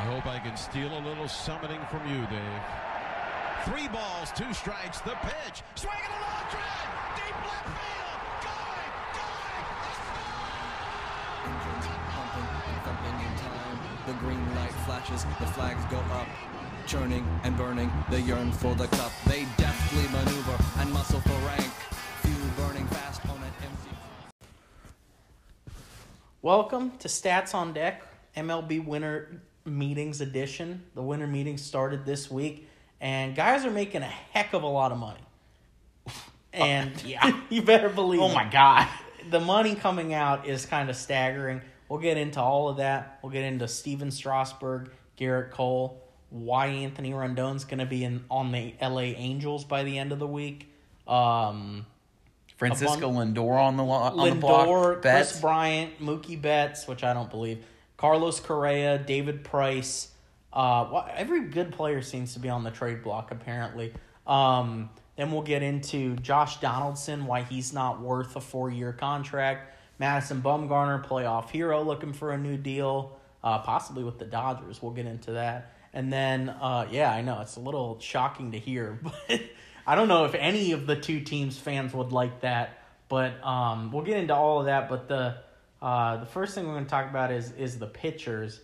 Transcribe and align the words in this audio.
I 0.00 0.04
hope 0.04 0.24
I 0.24 0.38
can 0.38 0.56
steal 0.56 0.88
a 0.96 1.02
little 1.04 1.28
summoning 1.28 1.82
from 1.90 2.00
you, 2.08 2.24
Dave. 2.32 2.62
Three 3.68 3.86
balls, 3.88 4.32
two 4.34 4.50
strikes, 4.54 4.98
the 5.02 5.12
pitch. 5.20 5.60
Swing 5.74 5.92
and 5.92 6.14
a 6.16 6.20
long 6.24 6.46
drive. 6.48 6.88
Deep 7.20 7.36
left 7.44 7.68
field. 7.68 8.20
Going, 8.40 8.92
going. 9.12 9.68
Engines 11.52 11.86
pumping 12.16 12.48
and 12.64 12.80
thumping 12.80 13.36
time. 13.44 13.76
The 14.06 14.14
green 14.24 14.54
light 14.56 14.72
flashes, 14.88 15.26
the 15.38 15.46
flags 15.52 15.84
go 15.90 15.98
up. 16.16 16.28
Churning 16.86 17.28
and 17.44 17.54
burning, 17.58 17.92
they 18.08 18.20
yearn 18.20 18.52
for 18.52 18.74
the 18.74 18.86
cup. 18.86 19.12
They 19.26 19.44
deftly 19.58 20.08
maneuver 20.16 20.56
and 20.78 20.90
muscle 20.94 21.20
for 21.20 21.38
rank. 21.44 21.72
Few 22.22 22.40
burning 22.56 22.86
fast 22.86 23.20
on 23.28 23.36
an 23.36 23.52
empty. 23.62 23.94
Welcome 26.40 26.92
to 27.00 27.08
Stats 27.08 27.54
on 27.54 27.74
Deck, 27.74 28.02
MLB 28.34 28.82
Winter 28.82 29.42
Meetings 29.64 30.20
Edition. 30.20 30.82
The 30.94 31.02
winter 31.02 31.26
meetings 31.26 31.62
started 31.62 32.04
this 32.06 32.30
week, 32.30 32.68
and 33.00 33.34
guys 33.34 33.64
are 33.64 33.70
making 33.70 34.02
a 34.02 34.06
heck 34.06 34.52
of 34.52 34.62
a 34.62 34.66
lot 34.68 34.92
of 34.92 34.98
money. 34.98 35.20
And 36.52 36.90
yeah. 37.04 37.40
you 37.48 37.62
better 37.62 37.88
believe 37.88 38.20
Oh 38.20 38.30
it. 38.30 38.34
my 38.34 38.48
god. 38.50 38.88
the 39.30 39.40
money 39.40 39.74
coming 39.74 40.14
out 40.14 40.46
is 40.48 40.66
kind 40.66 40.90
of 40.90 40.96
staggering. 40.96 41.60
We'll 41.88 42.00
get 42.00 42.16
into 42.16 42.40
all 42.40 42.68
of 42.68 42.76
that. 42.78 43.18
We'll 43.22 43.32
get 43.32 43.44
into 43.44 43.66
Stephen 43.68 44.10
Strasburg, 44.10 44.90
Gerrit 45.18 45.50
Cole, 45.50 46.02
why 46.30 46.66
Anthony 46.66 47.10
Rendon's 47.10 47.64
going 47.64 47.80
to 47.80 47.86
be 47.86 48.04
in 48.04 48.24
on 48.30 48.52
the 48.52 48.74
LA 48.80 49.00
Angels 49.16 49.64
by 49.64 49.82
the 49.82 49.98
end 49.98 50.12
of 50.12 50.18
the 50.20 50.26
week. 50.26 50.72
Um, 51.08 51.86
Francisco 52.56 53.10
A 53.10 53.12
Lindor 53.12 53.58
on 53.60 53.76
the 53.76 53.82
lo- 53.82 53.94
on 53.94 54.30
the 54.30 54.34
block. 54.36 54.68
Lindor, 54.68 55.02
Kris 55.02 55.40
Bryant, 55.40 55.98
Mookie 56.00 56.40
Betts, 56.40 56.86
which 56.86 57.02
I 57.02 57.12
don't 57.12 57.30
believe, 57.30 57.64
Carlos 58.00 58.40
Correa, 58.40 58.96
David 58.96 59.44
Price. 59.44 60.08
Uh, 60.54 61.06
every 61.14 61.42
good 61.42 61.70
player 61.70 62.00
seems 62.00 62.32
to 62.32 62.40
be 62.40 62.48
on 62.48 62.64
the 62.64 62.70
trade 62.70 63.02
block 63.02 63.30
apparently. 63.30 63.92
Um, 64.26 64.88
then 65.16 65.30
we'll 65.30 65.42
get 65.42 65.62
into 65.62 66.16
Josh 66.16 66.60
Donaldson, 66.60 67.26
why 67.26 67.42
he's 67.42 67.74
not 67.74 68.00
worth 68.00 68.34
a 68.36 68.40
four 68.40 68.70
year 68.70 68.94
contract. 68.94 69.74
Madison 69.98 70.40
Bumgarner, 70.40 71.06
playoff 71.06 71.50
hero, 71.50 71.82
looking 71.82 72.14
for 72.14 72.32
a 72.32 72.38
new 72.38 72.56
deal, 72.56 73.18
uh, 73.44 73.58
possibly 73.58 74.02
with 74.02 74.18
the 74.18 74.24
Dodgers. 74.24 74.80
We'll 74.80 74.92
get 74.92 75.04
into 75.04 75.32
that. 75.32 75.74
And 75.92 76.10
then, 76.10 76.48
uh, 76.48 76.86
yeah, 76.90 77.12
I 77.12 77.20
know 77.20 77.42
it's 77.42 77.56
a 77.56 77.60
little 77.60 78.00
shocking 78.00 78.52
to 78.52 78.58
hear, 78.58 78.98
but 79.28 79.42
I 79.86 79.94
don't 79.94 80.08
know 80.08 80.24
if 80.24 80.34
any 80.34 80.72
of 80.72 80.86
the 80.86 80.96
two 80.96 81.20
teams' 81.20 81.58
fans 81.58 81.92
would 81.92 82.12
like 82.12 82.40
that. 82.40 82.78
But 83.10 83.44
um, 83.44 83.92
we'll 83.92 84.04
get 84.04 84.16
into 84.16 84.34
all 84.34 84.60
of 84.60 84.66
that. 84.66 84.88
But 84.88 85.06
the 85.06 85.36
uh, 85.82 86.18
the 86.18 86.26
first 86.26 86.54
thing 86.54 86.66
we're 86.66 86.74
going 86.74 86.84
to 86.84 86.90
talk 86.90 87.08
about 87.08 87.30
is 87.32 87.52
is 87.52 87.78
the 87.78 87.86
pitchers. 87.86 88.60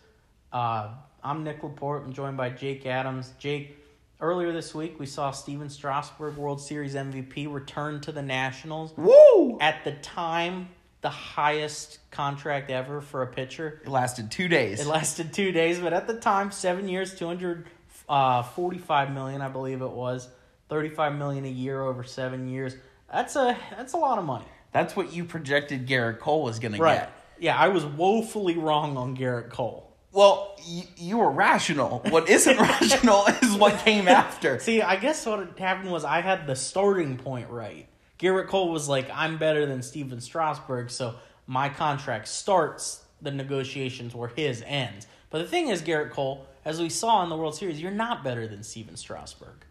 Uh, 0.52 0.90
I'm 1.22 1.44
Nick 1.44 1.62
Laporte. 1.62 2.04
I'm 2.04 2.12
joined 2.12 2.36
by 2.36 2.50
Jake 2.50 2.86
Adams. 2.86 3.32
Jake, 3.38 3.78
earlier 4.20 4.52
this 4.52 4.74
week 4.74 4.98
we 5.00 5.06
saw 5.06 5.30
Stephen 5.30 5.68
Strasburg, 5.68 6.36
World 6.36 6.60
Series 6.60 6.94
MVP, 6.94 7.52
return 7.52 8.00
to 8.02 8.12
the 8.12 8.22
Nationals. 8.22 8.92
Woo! 8.96 9.58
At 9.60 9.84
the 9.84 9.92
time, 9.92 10.68
the 11.00 11.10
highest 11.10 11.98
contract 12.10 12.70
ever 12.70 13.00
for 13.00 13.22
a 13.22 13.26
pitcher. 13.26 13.80
It 13.84 13.88
lasted 13.88 14.30
two 14.30 14.48
days. 14.48 14.80
It 14.80 14.86
lasted 14.86 15.32
two 15.32 15.52
days, 15.52 15.78
but 15.78 15.92
at 15.92 16.06
the 16.06 16.18
time, 16.18 16.50
seven 16.50 16.88
years, 16.88 17.14
two 17.14 17.26
hundred 17.26 17.66
uh, 18.08 18.42
forty-five 18.42 19.12
million, 19.12 19.40
I 19.40 19.48
believe 19.48 19.82
it 19.82 19.90
was, 19.90 20.28
thirty-five 20.68 21.14
million 21.14 21.44
a 21.44 21.50
year 21.50 21.82
over 21.82 22.04
seven 22.04 22.48
years. 22.48 22.76
That's 23.10 23.36
a 23.36 23.56
that's 23.70 23.92
a 23.92 23.98
lot 23.98 24.18
of 24.18 24.24
money, 24.24 24.46
That's 24.72 24.94
what 24.94 25.12
you 25.12 25.24
projected 25.24 25.86
Gerrit 25.86 26.18
Cole 26.18 26.42
was 26.42 26.58
going 26.58 26.74
to 26.74 26.82
right? 26.82 27.00
get. 27.00 27.12
Yeah, 27.38 27.56
I 27.58 27.68
was 27.68 27.84
woefully 27.84 28.56
wrong 28.56 28.96
on 28.96 29.16
Gerrit 29.16 29.50
Cole. 29.50 29.94
Well, 30.12 30.56
y- 30.66 30.86
you 30.96 31.18
were 31.18 31.30
rational. 31.30 32.00
What 32.08 32.28
isn't 32.28 32.56
rational 32.60 33.26
is 33.42 33.54
what 33.54 33.78
came 33.80 34.08
after. 34.08 34.58
See, 34.60 34.80
I 34.82 34.96
guess 34.96 35.26
what 35.26 35.58
happened 35.58 35.90
was 35.90 36.04
I 36.04 36.20
had 36.20 36.46
the 36.46 36.56
starting 36.56 37.16
point 37.18 37.50
right. 37.50 37.88
Gerrit 38.18 38.48
Cole 38.48 38.70
was 38.70 38.88
like, 38.88 39.10
"I'm 39.12 39.36
better 39.36 39.66
than 39.66 39.82
Stephen 39.82 40.20
Strasburg," 40.20 40.90
so 40.90 41.16
my 41.46 41.68
contract 41.68 42.28
starts. 42.28 43.02
The 43.20 43.30
negotiations 43.30 44.14
were 44.14 44.28
his 44.28 44.62
ends. 44.66 45.06
But 45.30 45.38
the 45.38 45.46
thing 45.46 45.68
is, 45.68 45.82
Gerrit 45.82 46.10
Cole, 46.10 46.46
as 46.64 46.80
we 46.80 46.88
saw 46.88 47.22
in 47.22 47.28
the 47.28 47.36
World 47.36 47.54
Series, 47.54 47.80
you're 47.80 47.90
not 47.90 48.24
better 48.24 48.46
than 48.46 48.62
Stephen 48.62 48.96
Strasburg. 48.96 49.64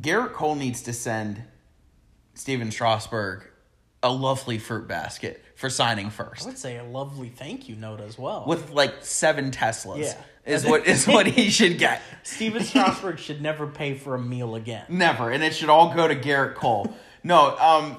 Gerrit 0.00 0.32
Cole 0.32 0.54
needs 0.54 0.80
to 0.82 0.92
send 0.92 1.42
Stephen 2.34 2.70
Strasburg 2.70 3.49
a 4.02 4.10
lovely 4.12 4.58
fruit 4.58 4.88
basket 4.88 5.44
for 5.56 5.68
signing 5.68 6.10
first. 6.10 6.44
I 6.44 6.46
would 6.48 6.58
say 6.58 6.78
a 6.78 6.84
lovely 6.84 7.28
thank 7.28 7.68
you 7.68 7.76
note 7.76 8.00
as 8.00 8.18
well. 8.18 8.44
With 8.46 8.70
like 8.70 8.94
seven 9.04 9.50
Teslas. 9.50 9.98
Yeah. 10.02 10.14
Is 10.46 10.64
what 10.64 10.86
is 10.86 11.06
what 11.06 11.26
he 11.26 11.50
should 11.58 11.78
get. 11.78 12.00
Stephen 12.22 12.62
Strasburg 12.64 13.18
should 13.18 13.42
never 13.42 13.66
pay 13.66 13.94
for 13.94 14.14
a 14.14 14.18
meal 14.18 14.54
again. 14.54 14.84
Never. 14.88 15.30
And 15.30 15.44
it 15.44 15.54
should 15.54 15.68
all 15.68 15.94
go 15.94 16.08
to 16.08 16.16
Gerrit 16.16 16.54
Cole. 16.54 16.92
no, 17.22 17.56
um 17.58 17.98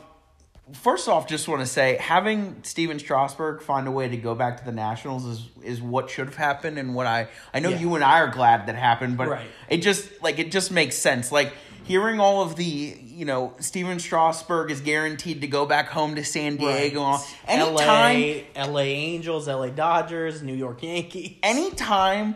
first 0.74 1.08
off, 1.08 1.28
just 1.28 1.48
want 1.48 1.60
to 1.62 1.66
say 1.68 1.98
having 1.98 2.56
Stephen 2.64 2.98
Strasburg 2.98 3.62
find 3.62 3.88
a 3.88 3.92
way 3.92 4.08
to 4.10 4.18
go 4.18 4.34
back 4.34 4.58
to 4.58 4.66
the 4.66 4.72
Nationals 4.72 5.26
is 5.26 5.50
is 5.64 5.82
what 5.82 6.10
should 6.10 6.26
have 6.28 6.36
happened 6.36 6.80
and 6.80 6.96
what 6.96 7.06
I 7.06 7.28
I 7.54 7.60
know 7.60 7.70
Yeah. 7.70 7.80
you 7.80 7.96
and 7.96 8.04
I 8.04 8.22
are 8.22 8.30
glad 8.32 8.66
that 8.68 8.76
happened, 8.76 9.18
but 9.18 9.28
Right. 9.30 9.48
it 9.70 9.78
just 9.78 10.10
like 10.24 10.40
it 10.40 10.52
just 10.52 10.72
makes 10.72 10.96
sense. 10.98 11.32
Like 11.32 11.54
hearing 11.84 12.20
all 12.20 12.42
of 12.42 12.56
the, 12.56 12.64
you 12.64 13.26
know, 13.26 13.54
Stephen 13.60 14.00
Strasburg 14.00 14.72
is 14.72 14.82
guaranteed 14.82 15.42
to 15.42 15.48
go 15.48 15.66
back 15.66 15.90
home 15.90 16.16
to 16.16 16.24
San 16.24 16.58
Diego. 16.58 17.04
Right. 17.04 17.36
Anytime 17.48 18.44
LA, 18.56 18.66
LA 18.68 18.80
Angels, 18.82 19.48
LA 19.48 19.68
Dodgers, 19.68 20.42
New 20.42 20.56
York 20.56 20.84
Yankees. 20.84 21.38
anytime 21.44 22.36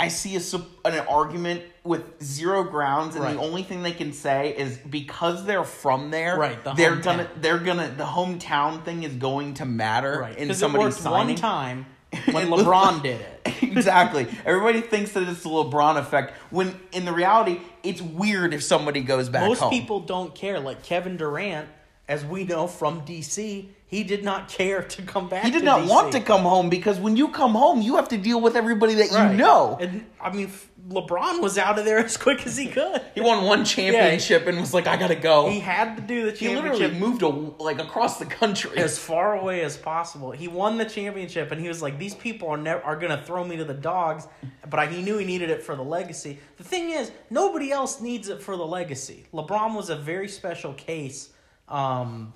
I 0.00 0.08
see 0.08 0.34
a 0.36 0.40
an 0.84 0.98
argument 1.06 1.62
with 1.84 2.20
zero 2.22 2.64
grounds, 2.64 3.14
and 3.14 3.24
Right. 3.24 3.34
the 3.36 3.40
only 3.40 3.62
thing 3.62 3.82
they 3.84 3.92
can 3.92 4.12
say 4.12 4.50
is 4.56 4.76
because 4.78 5.44
they're 5.44 5.62
from 5.64 6.10
there, 6.10 6.36
Right, 6.36 6.62
the 6.64 6.72
they're 6.72 6.96
hometown. 6.96 7.02
gonna 7.04 7.28
they're 7.36 7.58
gonna 7.58 7.94
the 7.96 8.04
hometown 8.04 8.84
thing 8.84 9.04
is 9.04 9.14
going 9.14 9.54
to 9.54 9.64
matter 9.64 10.18
Right. 10.20 10.36
in 10.36 10.52
somebody's 10.52 10.96
signing. 10.96 11.28
one 11.28 11.36
time 11.36 11.86
when 12.32 12.48
LeBron 12.48 13.02
did 13.02 13.20
it. 13.20 13.43
exactly. 13.62 14.26
Everybody 14.44 14.80
thinks 14.80 15.12
that 15.12 15.22
it's 15.28 15.42
the 15.42 15.48
LeBron 15.48 15.96
effect 15.98 16.32
when 16.50 16.74
in 16.92 17.04
the 17.04 17.12
reality 17.12 17.60
it's 17.82 18.00
weird 18.02 18.54
if 18.54 18.62
somebody 18.62 19.00
goes 19.00 19.28
back 19.28 19.46
Most 19.46 19.60
home. 19.60 19.70
people 19.70 20.00
don't 20.00 20.34
care. 20.34 20.60
Like 20.60 20.82
Kevin 20.82 21.16
Durant, 21.16 21.68
as 22.08 22.24
we 22.24 22.44
know 22.44 22.66
from 22.66 23.02
DC, 23.02 23.68
he 23.86 24.02
did 24.02 24.24
not 24.24 24.48
care 24.48 24.82
to 24.82 25.02
come 25.02 25.28
back. 25.28 25.44
he 25.44 25.50
did 25.50 25.62
not 25.64 25.82
DC. 25.82 25.88
want 25.88 26.12
to 26.12 26.20
come 26.20 26.42
home 26.42 26.68
because 26.68 26.98
when 26.98 27.16
you 27.16 27.28
come 27.28 27.52
home, 27.52 27.80
you 27.82 27.96
have 27.96 28.08
to 28.08 28.16
deal 28.18 28.40
with 28.40 28.56
everybody 28.56 28.94
that 28.94 29.10
Right. 29.12 29.30
you 29.32 29.36
know. 29.36 29.78
And 29.80 30.04
I 30.20 30.30
mean, 30.32 30.46
f- 30.46 30.68
LeBron 30.88 31.40
was 31.40 31.56
out 31.56 31.78
of 31.78 31.84
there 31.84 31.98
as 32.04 32.16
quick 32.16 32.46
as 32.46 32.56
he 32.56 32.66
could. 32.68 33.00
He 33.14 33.20
won 33.20 33.44
one 33.44 33.64
championship 33.64 34.46
and 34.46 34.60
was 34.60 34.74
like, 34.74 34.86
"I 34.86 34.96
gotta 34.96 35.14
go." 35.14 35.48
He 35.48 35.60
had 35.60 35.96
to 35.96 36.02
do 36.02 36.30
the 36.30 36.36
He 36.36 36.54
literally 36.54 36.90
moved 36.90 37.22
a, 37.22 37.28
like 37.28 37.78
across 37.78 38.18
the 38.18 38.26
country. 38.26 38.76
as 38.78 38.98
far 38.98 39.36
away 39.36 39.62
as 39.62 39.76
possible. 39.76 40.30
He 40.30 40.46
won 40.48 40.76
the 40.76 40.84
championship, 40.84 41.50
and 41.52 41.60
he 41.60 41.68
was 41.68 41.80
like, 41.80 41.98
"These 41.98 42.14
people 42.14 42.48
are 42.50 42.56
never 42.58 42.82
are 42.82 42.96
gonna 42.96 43.22
throw 43.24 43.44
me 43.44 43.56
to 43.56 43.64
the 43.64 43.74
dogs." 43.74 44.26
But 44.68 44.78
I, 44.80 44.86
he 44.86 45.02
knew 45.02 45.16
he 45.18 45.24
needed 45.24 45.50
it 45.50 45.62
for 45.62 45.74
the 45.74 45.82
legacy. 45.84 46.38
The 46.58 46.64
thing 46.64 46.90
is, 46.90 47.10
nobody 47.30 47.72
else 47.72 48.00
needs 48.00 48.28
it 48.28 48.42
for 48.42 48.56
the 48.56 48.66
legacy. 48.66 49.26
LeBron 49.32 49.74
was 49.74 49.88
a 49.90 49.96
very 49.96 50.28
special 50.28 50.74
case. 50.74 51.30
Um, 51.68 52.32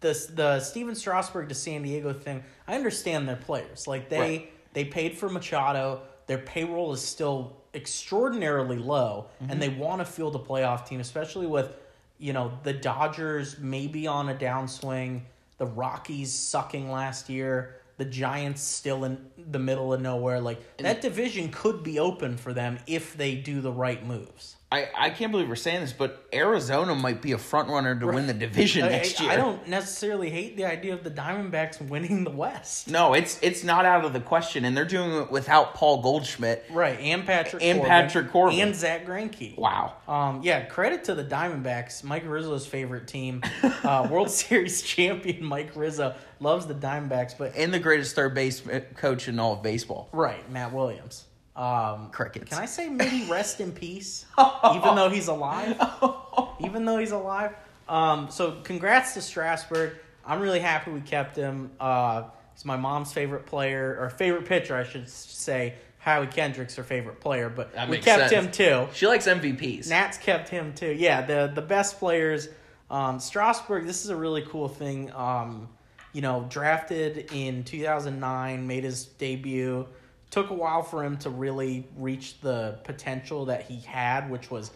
the 0.00 0.12
the 0.34 0.60
Stephen 0.60 0.94
Strasburg 0.94 1.48
to 1.50 1.54
San 1.54 1.82
Diego 1.82 2.12
thing. 2.12 2.42
I 2.66 2.74
understand 2.74 3.28
their 3.28 3.36
players. 3.36 3.86
Like 3.86 4.08
they 4.08 4.18
Right. 4.18 4.52
they 4.72 4.84
paid 4.84 5.16
for 5.16 5.28
Machado. 5.28 6.00
Their 6.26 6.38
payroll 6.38 6.92
is 6.92 7.00
still 7.02 7.56
extraordinarily 7.76 8.78
low, 8.78 9.26
Mm-hmm. 9.40 9.52
and 9.52 9.62
they 9.62 9.68
want 9.68 10.00
to 10.00 10.04
field 10.04 10.34
a 10.34 10.38
playoff 10.38 10.86
team, 10.86 11.00
especially 11.00 11.46
with 11.46 11.72
you 12.18 12.32
know 12.32 12.52
the 12.62 12.72
Dodgers 12.72 13.58
maybe 13.58 14.06
on 14.06 14.28
a 14.30 14.34
downswing, 14.34 15.20
the 15.58 15.66
Rockies 15.66 16.32
sucking 16.32 16.90
last 16.90 17.28
year, 17.28 17.76
the 17.98 18.04
Giants 18.06 18.62
still 18.62 19.04
in 19.04 19.18
the 19.50 19.58
middle 19.58 19.92
of 19.92 20.00
nowhere. 20.00 20.40
Like 20.40 20.78
that 20.78 21.00
division 21.02 21.50
could 21.50 21.82
be 21.82 21.98
open 21.98 22.36
for 22.36 22.52
them 22.52 22.78
if 22.86 23.16
they 23.16 23.34
do 23.36 23.60
the 23.60 23.72
right 23.72 24.04
moves. 24.06 24.55
I, 24.72 24.88
I 24.98 25.10
can't 25.10 25.30
believe 25.30 25.48
we're 25.48 25.54
saying 25.54 25.80
this, 25.82 25.92
but 25.92 26.26
Arizona 26.34 26.92
might 26.96 27.22
be 27.22 27.30
a 27.30 27.38
front 27.38 27.68
runner 27.68 27.94
to 28.00 28.06
win 28.08 28.26
the 28.26 28.34
division 28.34 28.82
I- 28.84 28.88
next 28.88 29.20
year. 29.20 29.30
I 29.30 29.36
don't 29.36 29.68
necessarily 29.68 30.28
hate 30.28 30.56
the 30.56 30.64
idea 30.64 30.92
of 30.92 31.04
the 31.04 31.10
Diamondbacks 31.10 31.80
winning 31.88 32.24
the 32.24 32.32
West. 32.32 32.90
No, 32.90 33.14
it's 33.14 33.38
it's 33.42 33.62
not 33.62 33.84
out 33.86 34.04
of 34.04 34.12
the 34.12 34.18
question, 34.20 34.64
and 34.64 34.76
they're 34.76 34.84
doing 34.84 35.12
it 35.22 35.30
without 35.30 35.74
Paul 35.74 36.02
Goldschmidt. 36.02 36.64
Right, 36.70 36.98
and 36.98 37.24
Patrick 37.24 37.62
And 37.62 37.78
Corbin, 37.78 37.88
Patrick 37.90 38.30
Corbin. 38.32 38.58
and 38.58 38.74
Zack 38.74 39.06
Greinke. 39.06 39.56
Wow. 39.56 39.94
Um, 40.08 40.40
yeah, 40.42 40.64
credit 40.64 41.04
to 41.04 41.14
the 41.14 41.24
Diamondbacks, 41.24 42.02
Mike 42.02 42.24
Rizzo's 42.26 42.66
favorite 42.66 43.06
team, 43.06 43.42
uh, 43.62 44.08
World 44.10 44.30
Series 44.32 44.82
champion 44.82 45.44
Mike 45.44 45.70
Rizzo 45.76 46.16
loves 46.40 46.66
the 46.66 46.74
Diamondbacks, 46.74 47.38
but 47.38 47.54
And 47.56 47.72
the 47.72 47.78
greatest 47.78 48.16
third 48.16 48.34
base 48.34 48.62
coach 48.96 49.28
in 49.28 49.38
all 49.38 49.52
of 49.52 49.62
baseball. 49.62 50.08
right, 50.12 50.50
Matt 50.50 50.72
Williams. 50.72 51.24
Um, 51.56 52.10
Crickets. 52.10 52.50
Can 52.50 52.58
I 52.58 52.66
say 52.66 52.88
maybe 52.88 53.26
rest 53.30 53.60
in 53.60 53.72
peace, 53.72 54.26
even 54.38 54.94
though 54.94 55.08
he's 55.08 55.28
alive? 55.28 55.80
even 56.60 56.84
though 56.84 56.98
he's 56.98 57.12
alive. 57.12 57.54
Um, 57.88 58.30
so 58.30 58.58
congrats 58.62 59.14
to 59.14 59.22
Strasburg. 59.22 59.92
I'm 60.24 60.40
really 60.40 60.60
happy 60.60 60.90
we 60.90 61.00
kept 61.00 61.34
him. 61.36 61.70
Uh, 61.80 62.24
he's 62.54 62.64
my 62.64 62.76
mom's 62.76 63.12
favorite 63.12 63.46
player 63.46 63.96
or 64.00 64.10
favorite 64.10 64.44
pitcher, 64.44 64.76
I 64.76 64.84
should 64.84 65.08
say. 65.08 65.74
Howie 65.98 66.26
Kendrick's 66.28 66.76
her 66.76 66.84
favorite 66.84 67.20
player, 67.20 67.48
but 67.48 67.72
That 67.72 67.88
we 67.88 67.98
kept 67.98 68.30
sense. 68.30 68.32
him 68.32 68.52
too. 68.52 68.88
She 68.94 69.06
likes 69.08 69.26
MVPs. 69.26 69.88
Nats 69.88 70.18
kept 70.18 70.48
him 70.48 70.72
too. 70.74 70.92
Yeah, 70.92 71.22
the 71.22 71.50
the 71.52 71.62
best 71.62 71.98
players. 71.98 72.48
Um, 72.90 73.18
Strasburg. 73.18 73.86
This 73.86 74.04
is 74.04 74.10
a 74.10 74.16
really 74.16 74.42
cool 74.42 74.68
thing. 74.68 75.10
Um, 75.12 75.68
you 76.12 76.20
know, 76.22 76.46
drafted 76.48 77.32
in 77.32 77.64
2009, 77.64 78.66
made 78.66 78.84
his 78.84 79.06
debut. 79.06 79.86
Took 80.30 80.50
a 80.50 80.54
while 80.54 80.82
for 80.82 81.04
him 81.04 81.16
to 81.18 81.30
really 81.30 81.86
reach 81.96 82.40
the 82.40 82.78
potential 82.84 83.46
that 83.46 83.62
he 83.62 83.80
had, 83.80 84.30
which 84.30 84.50
was 84.50 84.70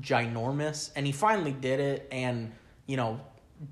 ginormous, 0.00 0.90
and 0.96 1.06
he 1.06 1.12
finally 1.12 1.52
did 1.52 1.80
it. 1.80 2.08
And 2.12 2.52
you 2.86 2.96
know, 2.96 3.20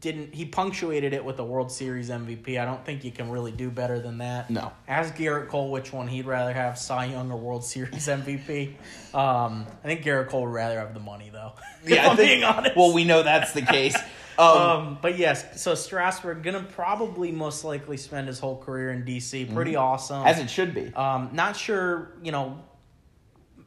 didn't 0.00 0.35
he 0.35 0.44
punctuated 0.44 1.12
it 1.12 1.25
with 1.25 1.38
a 1.38 1.44
World 1.44 1.71
Series 1.73 2.11
MVP? 2.11 2.61
I 2.61 2.65
don't 2.65 2.85
think 2.85 3.05
you 3.05 3.11
can 3.11 3.31
really 3.31 3.53
do 3.53 3.71
better 3.71 3.99
than 4.00 4.19
that. 4.19 4.50
No. 4.50 4.73
Ask 4.87 5.17
Gerrit 5.17 5.49
Cole 5.49 5.71
which 5.71 5.93
one 5.93 6.06
he'd 6.09 6.27
rather 6.27 6.53
have, 6.53 6.79
Cy 6.79 7.06
Young 7.06 7.31
or 7.31 7.37
World 7.38 7.65
Series 7.65 8.06
MVP. 8.09 8.75
Um, 9.15 9.67
I 9.82 9.87
think 9.87 10.03
Gerrit 10.03 10.29
Cole 10.29 10.43
would 10.43 10.53
rather 10.53 10.79
have 10.79 10.94
the 10.94 11.00
money 11.00 11.31
though. 11.32 11.53
Yeah, 11.87 12.11
I'm 12.11 12.17
think- 12.17 12.29
being 12.29 12.44
honest. 12.44 12.77
Well, 12.77 12.93
we 12.93 13.05
know 13.05 13.23
that's 13.23 13.53
the 13.53 13.62
case. 13.62 13.97
Um, 14.40 14.58
Um, 14.58 14.98
but 15.02 15.19
yes, 15.19 15.60
so 15.62 15.75
Strasburg 15.75 16.42
gonna 16.42 16.62
probably 16.62 17.32
most 17.32 17.64
likely 17.64 17.96
spend 17.96 18.28
his 18.28 18.38
whole 18.38 18.56
career 18.58 18.90
in 18.90 19.04
DC. 19.04 19.52
Pretty 19.52 19.76
awesome. 19.76 20.19
Mm-hmm. 20.19 20.28
as 20.28 20.38
it 20.38 20.50
should 20.50 20.75
be. 20.75 20.92
Um, 20.94 21.31
not 21.32 21.56
sure, 21.56 22.12
you 22.22 22.32
know, 22.32 22.58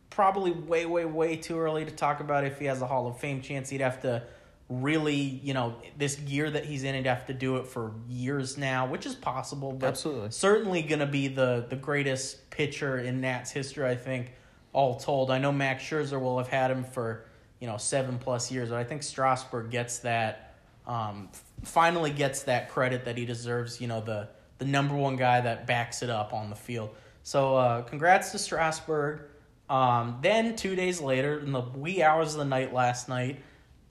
probably 0.09 0.51
way, 0.51 0.85
way, 0.85 1.05
way 1.05 1.35
too 1.35 1.59
early 1.59 1.85
to 1.85 1.91
talk 1.91 2.19
about 2.19 2.43
if 2.45 2.59
he 2.59 2.65
has 2.65 2.81
a 2.81 2.87
Hall 2.87 3.07
of 3.07 3.19
Fame 3.19 3.41
chance. 3.41 3.69
He'd 3.69 3.81
have 3.81 4.01
to 4.01 4.23
really, 4.69 5.15
you 5.15 5.53
know, 5.53 5.75
this 5.97 6.19
year 6.19 6.49
that 6.49 6.65
he's 6.65 6.83
in, 6.83 6.95
he'd 6.95 7.05
have 7.05 7.25
to 7.27 7.33
do 7.33 7.57
it 7.57 7.67
for 7.67 7.93
years 8.07 8.57
now, 8.57 8.85
which 8.87 9.05
is 9.05 9.15
possible, 9.15 9.71
but 9.71 9.87
Absolutely. 9.87 10.31
certainly 10.31 10.81
going 10.81 10.99
to 10.99 11.05
be 11.05 11.27
the, 11.27 11.65
the 11.69 11.75
greatest 11.75 12.49
pitcher 12.49 12.99
in 12.99 13.21
Nats 13.21 13.51
history, 13.51 13.87
I 13.87 13.95
think, 13.95 14.31
all 14.71 14.95
told. 14.99 15.29
I 15.31 15.39
know 15.39 15.51
Max 15.51 15.83
Scherzer 15.83 16.19
will 16.19 16.37
have 16.37 16.47
had 16.47 16.71
him 16.71 16.83
for, 16.83 17.25
you 17.59 17.67
know, 17.67 17.77
seven 17.77 18.17
plus 18.17 18.51
years, 18.51 18.69
but 18.69 18.77
I 18.77 18.83
think 18.83 19.03
Strasburg 19.03 19.69
gets 19.69 19.99
that, 19.99 20.52
um, 20.87 21.29
finally 21.63 22.11
gets 22.11 22.43
that 22.43 22.69
credit 22.69 23.05
that 23.05 23.17
he 23.17 23.25
deserves, 23.25 23.79
you 23.79 23.87
know, 23.87 24.01
the, 24.01 24.29
the 24.57 24.65
number 24.65 24.95
one 24.95 25.15
guy 25.15 25.41
that 25.41 25.65
backs 25.65 26.03
it 26.03 26.09
up 26.09 26.33
on 26.33 26.49
the 26.49 26.55
field. 26.55 26.89
So, 27.23 27.55
uh, 27.55 27.81
congrats 27.83 28.31
to 28.31 28.37
Strasburg. 28.37 29.21
Um, 29.69 30.19
then 30.21 30.55
two 30.55 30.75
days 30.75 30.99
later, 30.99 31.39
in 31.39 31.51
the 31.51 31.61
wee 31.61 32.03
hours 32.03 32.33
of 32.33 32.39
the 32.39 32.45
night 32.45 32.73
last 32.73 33.07
night, 33.07 33.39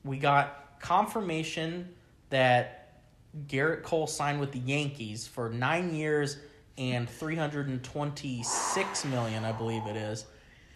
we 0.04 0.18
got 0.18 0.78
confirmation 0.80 1.88
that 2.30 3.00
Gerrit 3.46 3.82
Cole 3.82 4.06
signed 4.06 4.40
with 4.40 4.52
the 4.52 4.58
Yankees 4.58 5.26
for 5.26 5.48
nine 5.48 5.94
years 5.94 6.36
and 6.76 7.08
three 7.08 7.36
hundred 7.36 7.68
and 7.68 7.82
twenty-six 7.82 9.04
million, 9.06 9.44
I 9.44 9.52
believe 9.52 9.86
it 9.86 9.96
is. 9.96 10.26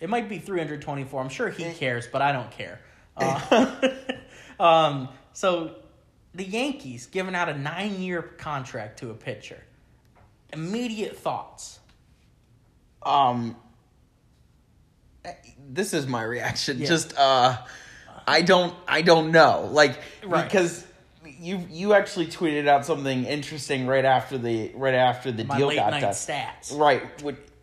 It 0.00 0.08
might 0.08 0.28
be 0.28 0.38
three 0.38 0.58
hundred 0.58 0.82
twenty-four. 0.82 1.20
I'm 1.20 1.28
sure 1.28 1.48
he 1.50 1.70
cares, 1.72 2.06
but 2.06 2.22
I 2.22 2.32
don't 2.32 2.50
care. 2.50 2.80
Uh, 3.18 3.94
um, 4.60 5.08
so 5.32 5.76
the 6.36 6.44
Yankees 6.44 7.06
giving 7.06 7.34
out 7.34 7.48
a 7.48 7.58
nine-year 7.58 8.22
contract 8.22 8.98
to 9.00 9.10
a 9.10 9.14
pitcher. 9.14 9.58
Immediate 10.52 11.16
thoughts. 11.18 11.80
um 13.04 13.56
this 15.68 15.92
is 15.92 16.06
my 16.06 16.22
reaction 16.22 16.78
Yeah. 16.78 16.86
just 16.86 17.16
uh 17.18 17.56
i 18.26 18.42
don't 18.42 18.74
i 18.86 19.02
don't 19.02 19.32
know 19.32 19.68
like 19.72 19.98
Right. 20.24 20.44
because 20.44 20.84
you 21.40 21.66
you 21.70 21.92
actually 21.94 22.26
tweeted 22.28 22.68
out 22.68 22.86
something 22.86 23.24
interesting 23.24 23.86
right 23.86 24.04
after 24.04 24.38
the 24.38 24.70
right 24.74 24.94
after 24.94 25.32
the 25.32 25.44
My 25.44 25.58
deal 25.58 25.68
late 25.68 25.76
got 25.76 25.90
night 25.90 26.00
done 26.00 26.12
stats. 26.12 26.76
right 26.78 27.02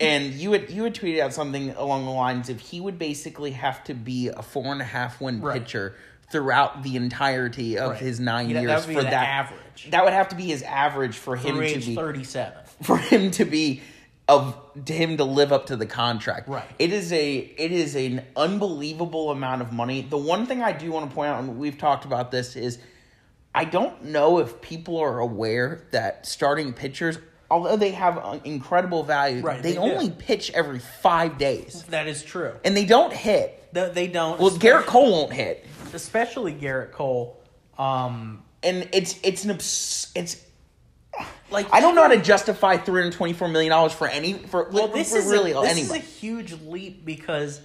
and 0.00 0.32
you 0.34 0.52
had 0.52 0.70
you 0.70 0.84
had 0.84 0.94
tweeted 0.94 1.20
out 1.20 1.32
something 1.32 1.70
along 1.70 2.04
the 2.04 2.10
lines 2.10 2.50
of 2.50 2.60
he 2.60 2.80
would 2.80 2.98
basically 2.98 3.52
have 3.52 3.82
to 3.84 3.94
be 3.94 4.28
a 4.28 4.42
four 4.42 4.66
and 4.72 4.80
a 4.82 4.84
half 4.84 5.20
win 5.20 5.40
Right. 5.40 5.62
pitcher 5.62 5.96
throughout 6.38 6.82
the 6.82 6.96
entirety 6.96 7.78
of 7.78 7.92
Right. 7.92 8.00
his 8.00 8.18
nine 8.18 8.48
Yeah, 8.50 8.54
that 8.54 8.62
years 8.62 8.80
would 8.86 8.88
be 8.88 8.94
for 8.96 9.04
the 9.04 9.10
that 9.10 9.28
average. 9.28 9.88
that 9.90 10.02
would 10.04 10.12
have 10.12 10.28
to 10.30 10.34
be 10.34 10.46
his 10.46 10.62
average 10.62 11.14
for 11.16 11.36
him 11.36 11.54
to 11.60 11.78
be 11.78 11.94
thirty-seven. 11.94 12.58
for 12.82 12.96
him 12.98 13.30
to 13.30 13.44
be 13.44 13.82
of 14.26 14.56
to 14.86 14.92
him 14.92 15.16
to 15.18 15.22
live 15.24 15.52
up 15.52 15.66
to 15.66 15.76
the 15.76 15.86
contract. 15.86 16.48
Right. 16.48 16.64
It 16.80 16.92
is 16.92 17.12
a 17.12 17.36
it 17.36 17.70
is 17.70 17.94
an 17.94 18.24
unbelievable 18.34 19.30
amount 19.30 19.62
of 19.62 19.72
money. 19.72 20.02
The 20.02 20.18
one 20.18 20.46
thing 20.46 20.60
I 20.60 20.72
do 20.72 20.90
want 20.90 21.08
to 21.08 21.14
point 21.14 21.28
out, 21.30 21.38
and 21.40 21.56
we've 21.56 21.78
talked 21.78 22.04
about 22.04 22.32
this, 22.32 22.56
is 22.56 22.78
I 23.54 23.64
don't 23.64 24.06
know 24.06 24.40
if 24.40 24.60
people 24.60 24.98
are 24.98 25.20
aware 25.20 25.84
that 25.92 26.26
starting 26.26 26.72
pitchers, 26.72 27.16
although 27.48 27.76
they 27.76 27.92
have 27.92 28.40
incredible 28.42 29.04
value, 29.04 29.40
Right, 29.42 29.62
they, 29.62 29.68
they 29.70 29.74
do. 29.76 29.82
only 29.82 30.10
pitch 30.10 30.50
every 30.52 30.80
five 30.80 31.38
days, 31.38 31.84
That 31.90 32.08
is 32.08 32.24
true. 32.24 32.54
and 32.64 32.76
they 32.76 32.86
don't 32.86 33.12
hit. 33.12 33.60
They, 33.72 33.90
they 33.90 34.06
don't. 34.08 34.40
Well, 34.40 34.50
Gerrit 34.52 34.86
Cole 34.86 35.10
won't 35.12 35.32
hit, 35.32 35.64
especially 35.94 36.54
Gerrit 36.54 36.92
Cole. 36.92 37.40
Um, 37.78 38.42
and 38.62 38.88
it's 38.92 39.18
it's 39.22 39.44
an 39.44 39.50
abs- 39.52 40.12
it's. 40.14 40.42
like 41.50 41.66
I 41.72 41.80
don't 41.80 41.94
know 41.94 42.02
how 42.02 42.08
to 42.08 42.20
justify 42.20 42.76
three 42.76 43.02
hundred 43.02 43.14
twenty 43.16 43.32
four 43.32 43.48
million 43.48 43.70
dollars 43.70 43.92
for 43.92 44.06
any 44.08 44.34
for, 44.34 44.68
Well, 44.70 44.88
this 44.88 45.12
for 45.12 45.18
is 45.18 45.26
really 45.26 45.52
a, 45.52 45.60
this 45.60 45.70
anybody. 45.70 46.00
is 46.00 46.06
a 46.06 46.08
huge 46.08 46.52
leap 46.62 47.04
because 47.04 47.60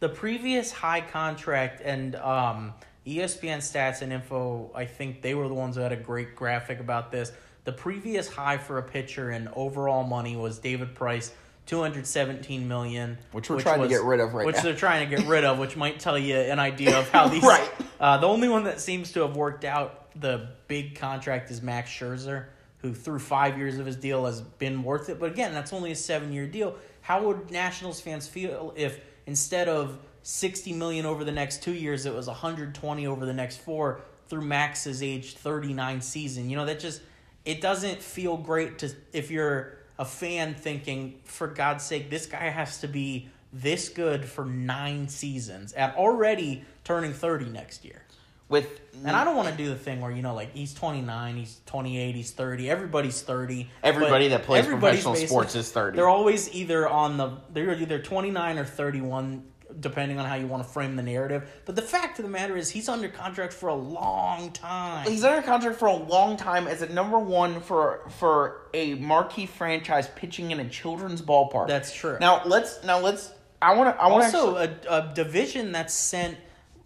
the 0.00 0.08
previous 0.08 0.72
high 0.72 1.00
contract 1.00 1.80
and 1.84 2.16
um, 2.16 2.74
ESPN 3.06 3.58
stats 3.58 4.02
and 4.02 4.12
info. 4.12 4.70
I 4.74 4.84
think 4.84 5.22
they 5.22 5.34
were 5.34 5.48
the 5.48 5.54
ones 5.54 5.76
who 5.76 5.82
had 5.82 5.92
a 5.92 5.96
great 5.96 6.34
graphic 6.36 6.80
about 6.80 7.10
this. 7.10 7.32
The 7.64 7.72
previous 7.72 8.28
high 8.28 8.58
for 8.58 8.78
a 8.78 8.82
pitcher 8.82 9.30
in 9.30 9.48
overall 9.54 10.02
money 10.04 10.36
was 10.36 10.58
David 10.58 10.94
Price. 10.94 11.32
217 11.66 12.66
million 12.68 13.18
Which 13.32 13.48
we're 13.48 13.60
trying 13.60 13.82
to 13.82 13.88
get 13.88 14.02
rid 14.02 14.20
of 14.20 14.34
right 14.34 14.42
now. 14.42 14.46
which 14.46 14.56
now. 14.56 14.62
they're 14.62 14.74
trying 14.76 15.08
to 15.08 15.16
get 15.16 15.26
rid 15.26 15.44
of 15.44 15.58
which 15.58 15.76
might 15.76 16.00
tell 16.00 16.18
you 16.18 16.36
an 16.36 16.58
idea 16.58 16.98
of 16.98 17.08
how 17.10 17.28
these 17.34 17.42
Right. 17.42 17.70
uh, 18.00 18.18
the 18.18 18.26
only 18.26 18.48
one 18.48 18.64
that 18.64 18.80
seems 18.80 19.12
to 19.12 19.20
have 19.20 19.36
worked 19.36 19.64
out 19.64 19.98
the 20.20 20.48
big 20.68 20.96
contract 20.98 21.50
is 21.50 21.62
Max 21.62 21.90
Scherzer, 21.90 22.46
who 22.78 22.92
through 22.92 23.20
five 23.20 23.56
years 23.56 23.78
of 23.78 23.86
his 23.86 23.96
deal 23.96 24.26
has 24.26 24.40
been 24.42 24.82
worth 24.82 25.08
it. 25.08 25.18
But 25.20 25.30
again, 25.30 25.54
that's 25.54 25.72
only 25.72 25.92
a 25.92 25.96
seven 25.96 26.32
year 26.32 26.46
deal. 26.46 26.74
How 27.00 27.22
would 27.24 27.50
Nationals 27.50 28.00
fans 28.00 28.28
feel 28.28 28.74
if 28.76 29.00
instead 29.26 29.68
of 29.68 29.98
sixty 30.22 30.72
million 30.72 31.06
over 31.06 31.24
the 31.24 31.32
next 31.32 31.62
two 31.62 31.72
years, 31.72 32.04
it 32.06 32.14
was 32.14 32.26
one 32.26 32.36
hundred 32.36 32.74
twenty 32.74 33.06
over 33.06 33.24
the 33.24 33.32
next 33.32 33.58
four 33.58 34.02
through 34.28 34.42
Max's 34.42 35.02
age 35.02 35.34
thirty 35.36 35.72
nine 35.72 36.00
season? 36.02 36.50
You 36.50 36.56
know 36.56 36.66
that 36.66 36.78
just 36.80 37.00
it 37.46 37.60
doesn't 37.62 38.02
feel 38.02 38.36
great 38.36 38.80
to 38.80 38.90
if 39.12 39.30
you're 39.30 39.78
a 40.02 40.04
fan 40.04 40.54
thinking, 40.54 41.20
for 41.24 41.46
God's 41.46 41.84
sake, 41.84 42.10
this 42.10 42.26
guy 42.26 42.50
has 42.50 42.80
to 42.80 42.88
be 42.88 43.28
this 43.52 43.88
good 43.88 44.24
for 44.24 44.44
nine 44.44 45.06
seasons 45.06 45.72
and 45.72 45.92
already 45.94 46.64
turning 46.82 47.12
30 47.12 47.46
next 47.50 47.84
year. 47.84 48.02
with 48.48 48.80
And 49.04 49.14
I 49.16 49.24
don't 49.24 49.36
want 49.36 49.48
to 49.48 49.54
do 49.54 49.68
the 49.68 49.76
thing 49.76 50.00
where, 50.00 50.10
you 50.10 50.20
know, 50.20 50.34
like 50.34 50.52
he's 50.54 50.74
29, 50.74 51.36
he's 51.36 51.60
28, 51.66 52.14
he's 52.16 52.32
30, 52.32 52.68
everybody's 52.68 53.22
30. 53.22 53.70
Everybody 53.84 54.28
that 54.28 54.42
plays 54.42 54.66
professional 54.66 55.14
sports 55.14 55.54
is 55.54 55.70
30. 55.70 55.96
They're 55.96 56.08
always 56.08 56.52
either 56.52 56.88
on 56.88 57.16
the, 57.16 57.36
they're 57.52 57.74
either 57.74 58.00
29 58.00 58.58
or 58.58 58.64
31, 58.64 59.44
depending 59.80 60.18
on 60.18 60.26
how 60.26 60.34
you 60.34 60.46
want 60.46 60.62
to 60.62 60.68
frame 60.68 60.96
the 60.96 61.02
narrative. 61.02 61.50
But 61.64 61.76
the 61.76 61.82
fact 61.82 62.18
of 62.18 62.24
the 62.24 62.30
matter 62.30 62.56
is, 62.56 62.70
he's 62.70 62.88
under 62.88 63.08
contract 63.08 63.52
for 63.52 63.68
a 63.68 63.74
long 63.74 64.52
time. 64.52 65.06
He's 65.08 65.24
under 65.24 65.42
contract 65.42 65.78
for 65.78 65.86
a 65.86 65.96
long 65.96 66.36
time 66.36 66.66
as 66.66 66.82
a 66.82 66.88
number 66.92 67.18
one 67.18 67.60
for 67.60 68.08
for 68.18 68.68
a 68.74 68.94
marquee 68.94 69.46
franchise 69.46 70.08
pitching 70.16 70.50
in 70.50 70.60
a 70.60 70.68
children's 70.68 71.22
ballpark. 71.22 71.68
That's 71.68 71.94
true. 71.94 72.18
Now 72.20 72.42
let's 72.44 72.82
now 72.84 72.98
let's. 72.98 73.32
I 73.60 73.74
want 73.74 73.94
to. 73.96 74.02
I 74.02 74.08
want 74.08 74.24
also 74.24 74.56
a, 74.56 74.70
a 74.88 75.12
division 75.14 75.72
that's 75.72 75.94
sent 75.94 76.36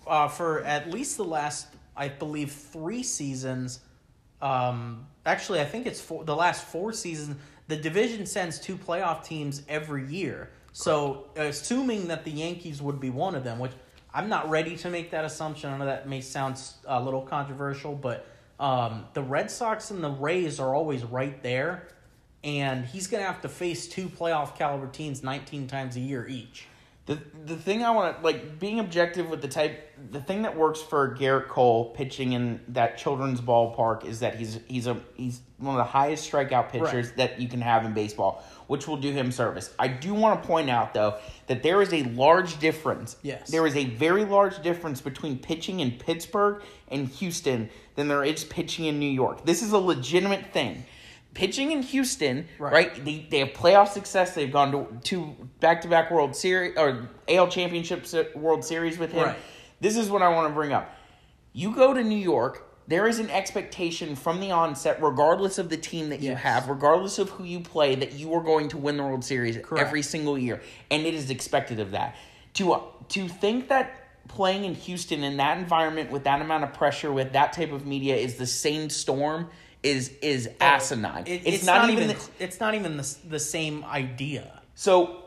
uh, 0.06 0.28
for 0.28 0.62
at 0.64 0.90
least 0.90 1.16
the 1.16 1.24
last 1.24 1.68
i 1.96 2.08
believe 2.08 2.52
three 2.52 3.02
seasons 3.02 3.80
um, 4.40 5.06
actually 5.24 5.60
i 5.60 5.64
think 5.64 5.86
it's 5.86 6.00
four, 6.00 6.24
the 6.24 6.36
last 6.36 6.64
four 6.64 6.92
seasons 6.92 7.36
the 7.68 7.76
division 7.76 8.26
sends 8.26 8.60
two 8.60 8.76
playoff 8.76 9.24
teams 9.24 9.62
every 9.68 10.06
year 10.06 10.50
so 10.76 11.24
assuming 11.36 12.08
that 12.08 12.22
the 12.26 12.30
yankees 12.30 12.82
would 12.82 13.00
be 13.00 13.08
one 13.08 13.34
of 13.34 13.42
them 13.42 13.58
which 13.58 13.72
i'm 14.12 14.28
not 14.28 14.50
ready 14.50 14.76
to 14.76 14.90
make 14.90 15.10
that 15.10 15.24
assumption 15.24 15.72
i 15.72 15.78
know 15.78 15.86
that 15.86 16.06
may 16.06 16.20
sound 16.20 16.60
a 16.84 17.02
little 17.02 17.22
controversial 17.22 17.94
but 17.94 18.26
um, 18.60 19.06
the 19.14 19.22
red 19.22 19.50
sox 19.50 19.90
and 19.90 20.04
the 20.04 20.10
rays 20.10 20.60
are 20.60 20.74
always 20.74 21.02
right 21.02 21.42
there 21.42 21.88
and 22.44 22.84
he's 22.84 23.06
going 23.06 23.22
to 23.22 23.26
have 23.26 23.40
to 23.40 23.48
face 23.48 23.88
two 23.88 24.06
playoff 24.10 24.54
caliber 24.54 24.86
teams 24.86 25.22
19 25.22 25.66
times 25.66 25.96
a 25.96 26.00
year 26.00 26.28
each 26.28 26.66
The 27.06 27.20
the 27.44 27.56
thing 27.56 27.84
I 27.84 27.92
want 27.92 28.18
to 28.18 28.24
like 28.24 28.58
being 28.58 28.80
objective 28.80 29.30
with 29.30 29.40
the 29.40 29.46
type 29.46 29.92
the 30.10 30.20
thing 30.20 30.42
that 30.42 30.56
works 30.56 30.82
for 30.82 31.16
Gerrit 31.16 31.46
Cole 31.46 31.90
pitching 31.90 32.32
in 32.32 32.60
that 32.68 32.98
children's 32.98 33.40
ballpark 33.40 34.04
is 34.04 34.18
that 34.20 34.34
he's 34.34 34.58
he's 34.66 34.88
a 34.88 35.00
he's 35.14 35.40
one 35.58 35.74
of 35.74 35.78
the 35.78 35.84
highest 35.84 36.30
strikeout 36.30 36.68
pitchers 36.70 37.06
Right. 37.08 37.16
that 37.16 37.40
you 37.40 37.48
can 37.48 37.60
have 37.60 37.84
in 37.84 37.94
baseball, 37.94 38.44
which 38.66 38.88
will 38.88 38.96
do 38.96 39.12
him 39.12 39.30
service. 39.30 39.72
I 39.78 39.86
do 39.86 40.14
want 40.14 40.42
to 40.42 40.46
point 40.48 40.68
out 40.68 40.94
though 40.94 41.14
that 41.46 41.62
there 41.62 41.80
is 41.80 41.92
a 41.92 42.02
large 42.02 42.58
difference. 42.58 43.16
Yes. 43.22 43.48
There 43.50 43.68
is 43.68 43.76
a 43.76 43.84
very 43.84 44.24
large 44.24 44.60
difference 44.62 45.00
between 45.00 45.38
pitching 45.38 45.78
in 45.78 45.92
Pittsburgh 45.92 46.60
and 46.88 47.06
Houston 47.06 47.70
than 47.94 48.08
there 48.08 48.24
is 48.24 48.42
pitching 48.44 48.86
in 48.86 48.98
New 48.98 49.10
York. 49.10 49.46
This 49.46 49.62
is 49.62 49.70
a 49.70 49.78
legitimate 49.78 50.52
thing. 50.52 50.84
Pitching 51.36 51.70
in 51.70 51.82
Houston, 51.82 52.48
Right. 52.58 52.72
right? 52.72 53.04
They, 53.04 53.26
they 53.30 53.38
have 53.40 53.50
playoff 53.50 53.88
success. 53.88 54.34
They've 54.34 54.50
gone 54.50 54.72
to 54.72 54.86
two 55.04 55.36
back 55.60 55.82
to 55.82 55.88
back 55.88 56.10
World 56.10 56.34
Series 56.34 56.76
or 56.78 57.08
AL 57.28 57.48
Championships 57.48 58.14
uh, 58.14 58.24
World 58.34 58.64
Series 58.64 58.98
with 58.98 59.12
him. 59.12 59.24
Right. 59.26 59.38
This 59.80 59.96
is 59.96 60.10
what 60.10 60.22
I 60.22 60.30
want 60.30 60.48
to 60.48 60.54
bring 60.54 60.72
up. 60.72 60.90
You 61.52 61.74
go 61.74 61.92
to 61.94 62.02
New 62.02 62.16
York. 62.18 62.62
There 62.88 63.06
is 63.06 63.18
an 63.18 63.30
expectation 63.30 64.16
from 64.16 64.40
the 64.40 64.52
onset, 64.52 65.02
regardless 65.02 65.58
of 65.58 65.68
the 65.68 65.76
team 65.76 66.08
that 66.10 66.20
you 66.20 66.34
have, 66.36 66.68
regardless 66.68 67.18
of 67.18 67.28
who 67.30 67.44
you 67.44 67.60
play, 67.60 67.96
that 67.96 68.12
you 68.12 68.32
are 68.32 68.42
going 68.42 68.68
to 68.68 68.78
win 68.78 68.96
the 68.96 69.02
World 69.02 69.24
Series 69.24 69.58
Correct. 69.58 69.84
every 69.86 70.02
single 70.02 70.38
year, 70.38 70.62
and 70.90 71.04
it 71.04 71.12
is 71.12 71.28
expected 71.30 71.80
of 71.80 71.90
that. 71.90 72.16
To 72.54 72.72
uh, 72.72 72.80
to 73.08 73.28
think 73.28 73.68
that 73.68 74.02
playing 74.28 74.64
in 74.64 74.74
Houston 74.74 75.22
in 75.24 75.36
that 75.36 75.58
environment 75.58 76.10
with 76.10 76.24
that 76.24 76.40
amount 76.40 76.64
of 76.64 76.72
pressure, 76.72 77.12
with 77.12 77.32
that 77.32 77.52
type 77.52 77.72
of 77.72 77.84
media, 77.86 78.16
is 78.16 78.36
the 78.36 78.46
same 78.46 78.88
storm 78.88 79.50
is 79.86 80.12
is 80.22 80.48
asinine. 80.60 81.24
It- 81.26 81.42
it's, 81.46 81.64
not, 81.64 81.88
even. 81.90 82.08
the- 82.08 82.28
it's 82.38 82.60
not 82.60 82.74
even 82.74 82.96
the, 82.96 83.16
the 83.28 83.38
same 83.38 83.84
idea. 83.84 84.60
so 84.74 85.22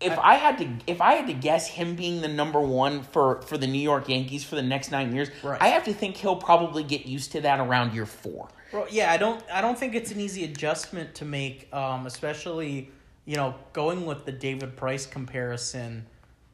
if 0.00 0.16
I, 0.16 0.34
had 0.34 0.58
to 0.58 0.68
if 0.86 1.00
I 1.00 1.14
had 1.14 1.26
to 1.26 1.32
guess 1.32 1.66
him 1.66 1.96
being 1.96 2.20
the 2.20 2.28
number 2.28 2.60
one 2.60 3.02
for 3.02 3.42
for 3.42 3.58
the 3.58 3.66
New 3.66 3.80
York 3.80 4.08
Yankees 4.08 4.44
for 4.44 4.54
the 4.54 4.62
next 4.62 4.92
nine 4.92 5.12
years, 5.12 5.28
Right. 5.42 5.60
I 5.60 5.68
have 5.68 5.84
to 5.86 5.92
think 5.92 6.16
he'll 6.16 6.36
probably 6.36 6.84
get 6.84 7.04
used 7.06 7.32
to 7.32 7.40
that 7.40 7.58
around 7.58 7.94
year 7.94 8.06
four. 8.06 8.48
Well, 8.72 8.86
yeah, 8.90 9.10
I 9.10 9.16
don't. 9.16 9.42
I 9.52 9.60
don't 9.60 9.76
think 9.76 9.94
it's 9.96 10.12
an 10.12 10.20
easy 10.20 10.44
adjustment 10.44 11.16
to 11.16 11.24
make, 11.24 11.68
um, 11.74 12.06
especially 12.06 12.90
you 13.24 13.34
know 13.36 13.56
going 13.72 14.06
with 14.06 14.24
the 14.24 14.30
David 14.32 14.76
Price 14.76 15.04
comparison. 15.04 16.06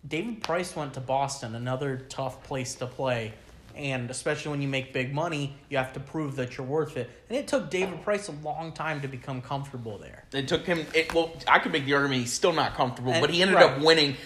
David 0.09 0.43
Price 0.43 0.75
went 0.77 0.95
to 0.95 1.01
Boston, 1.01 1.55
another 1.55 1.97
tough 2.09 2.43
place 2.45 2.75
to 2.77 2.87
play, 2.87 3.35
and 3.77 4.11
especially 4.11 4.51
when 4.53 4.63
you 4.63 4.69
make 4.69 4.93
big 4.93 5.13
money, 5.13 5.57
you 5.69 5.77
have 5.79 5.93
to 5.95 6.01
prove 6.01 6.37
that 6.37 6.57
you're 6.57 6.67
worth 6.67 6.97
it. 6.97 7.11
And 7.29 7.37
it 7.37 7.49
took 7.49 7.71
David 7.71 8.03
Price 8.03 8.29
a 8.29 8.33
long 8.33 8.73
time 8.73 9.01
to 9.03 9.09
become 9.09 9.43
comfortable 9.43 9.99
there. 9.99 10.25
It 10.33 10.49
took 10.49 10.65
him. 10.67 10.87
It 10.95 11.13
well, 11.15 11.33
I 11.49 11.59
could 11.59 11.73
make 11.73 11.85
the 11.85 11.95
argument 11.95 12.21
he's 12.21 12.33
still 12.33 12.53
not 12.53 12.75
comfortable, 12.75 13.13
And- 13.13 13.21
but 13.21 13.31
he 13.31 13.43
ended 13.43 13.57
right. 13.57 13.71
up 13.71 13.81
winning 13.81 14.17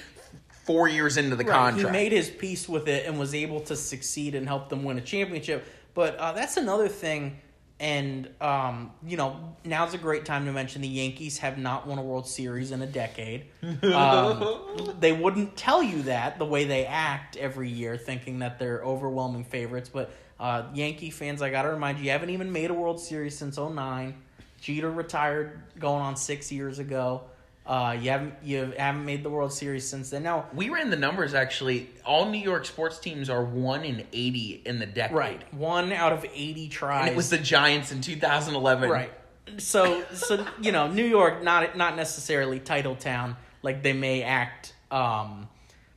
four 0.64 0.86
years 0.88 1.16
into 1.16 1.34
the 1.34 1.44
Right, 1.44 1.52
contract. 1.54 1.86
He 1.86 1.92
made 1.92 2.12
his 2.12 2.28
peace 2.28 2.68
with 2.68 2.88
it 2.88 3.06
and 3.06 3.18
was 3.18 3.34
able 3.34 3.60
to 3.62 3.76
succeed 3.76 4.34
and 4.34 4.46
help 4.46 4.68
them 4.68 4.84
win 4.84 4.98
a 4.98 5.00
championship. 5.00 5.66
But 5.94 6.16
uh, 6.16 6.32
that's 6.32 6.56
another 6.58 6.88
thing. 6.88 7.38
And, 7.80 8.28
um, 8.40 8.90
you 9.06 9.16
know, 9.16 9.54
now's 9.64 9.94
a 9.94 9.98
great 9.98 10.24
time 10.24 10.46
to 10.46 10.52
mention 10.52 10.82
the 10.82 10.88
Yankees 10.88 11.38
have 11.38 11.58
not 11.58 11.86
won 11.86 11.98
a 11.98 12.02
World 12.02 12.26
Series 12.26 12.72
in 12.72 12.82
a 12.82 12.86
decade. 12.86 13.46
Um, 13.82 14.96
they 15.00 15.12
wouldn't 15.12 15.56
tell 15.56 15.82
you 15.82 16.02
that 16.02 16.38
the 16.38 16.44
way 16.44 16.64
they 16.64 16.84
act 16.86 17.36
every 17.36 17.68
year, 17.68 17.96
thinking 17.96 18.40
that 18.40 18.58
they're 18.58 18.82
overwhelming 18.82 19.44
favorites. 19.44 19.88
But 19.88 20.10
uh, 20.38 20.64
Yankee 20.74 21.10
fans, 21.10 21.42
I 21.42 21.50
got 21.50 21.62
to 21.62 21.70
remind 21.70 21.98
you, 21.98 22.04
you 22.04 22.10
haven't 22.10 22.30
even 22.30 22.52
made 22.52 22.70
a 22.70 22.74
World 22.74 23.00
Series 23.00 23.36
since 23.36 23.56
09. 23.58 24.14
Jeter 24.60 24.90
retired 24.90 25.60
going 25.78 26.02
on 26.02 26.16
six 26.16 26.50
years 26.50 26.78
ago. 26.78 27.22
Uh, 27.68 27.94
you 28.00 28.08
haven't 28.10 28.34
you 28.42 28.72
haven't 28.78 29.04
made 29.04 29.22
the 29.22 29.28
World 29.28 29.52
Series 29.52 29.86
since 29.86 30.08
then. 30.08 30.22
Now, 30.22 30.46
we 30.54 30.70
ran 30.70 30.88
the 30.88 30.96
numbers 30.96 31.34
actually. 31.34 31.90
All 32.02 32.30
New 32.30 32.38
York 32.38 32.64
sports 32.64 32.98
teams 32.98 33.28
are 33.28 33.44
one 33.44 33.84
in 33.84 34.06
eighty 34.14 34.62
in 34.64 34.78
the 34.78 34.86
decade. 34.86 35.14
Right. 35.14 35.54
One 35.54 35.92
out 35.92 36.14
of 36.14 36.24
80 36.24 36.68
tries. 36.68 37.02
And 37.02 37.10
it 37.10 37.16
was 37.16 37.28
the 37.28 37.36
Giants 37.36 37.92
in 37.92 38.00
2011. 38.00 38.88
right. 38.88 39.12
So 39.58 40.02
so 40.14 40.46
you 40.62 40.72
know, 40.72 40.88
New 40.90 41.04
York 41.04 41.42
not 41.42 41.76
not 41.76 41.94
necessarily 41.94 42.58
title 42.58 42.96
town 42.96 43.36
like 43.62 43.82
they 43.82 43.92
may 43.92 44.22
act 44.22 44.72
um 44.90 45.46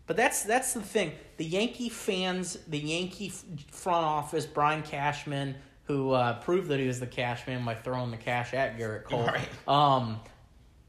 but 0.07 0.17
that's 0.17 0.43
that's 0.43 0.73
the 0.73 0.81
thing. 0.81 1.13
The 1.37 1.45
Yankee 1.45 1.87
fans, 1.87 2.57
the 2.67 2.79
Yankee 2.79 3.29
front 3.71 4.05
office, 4.05 4.45
Brian 4.45 4.83
Cashman 4.83 5.55
who 5.85 6.11
uh, 6.11 6.39
proved 6.41 6.67
that 6.69 6.79
he 6.79 6.87
was 6.87 6.99
the 6.99 7.07
Cashman 7.07 7.63
by 7.65 7.75
throwing 7.75 8.11
the 8.11 8.17
cash 8.17 8.53
at 8.53 8.77
Gerrit 8.77 9.05
Cole. 9.05 9.25
Right. 9.25 9.47
Um 9.69 10.19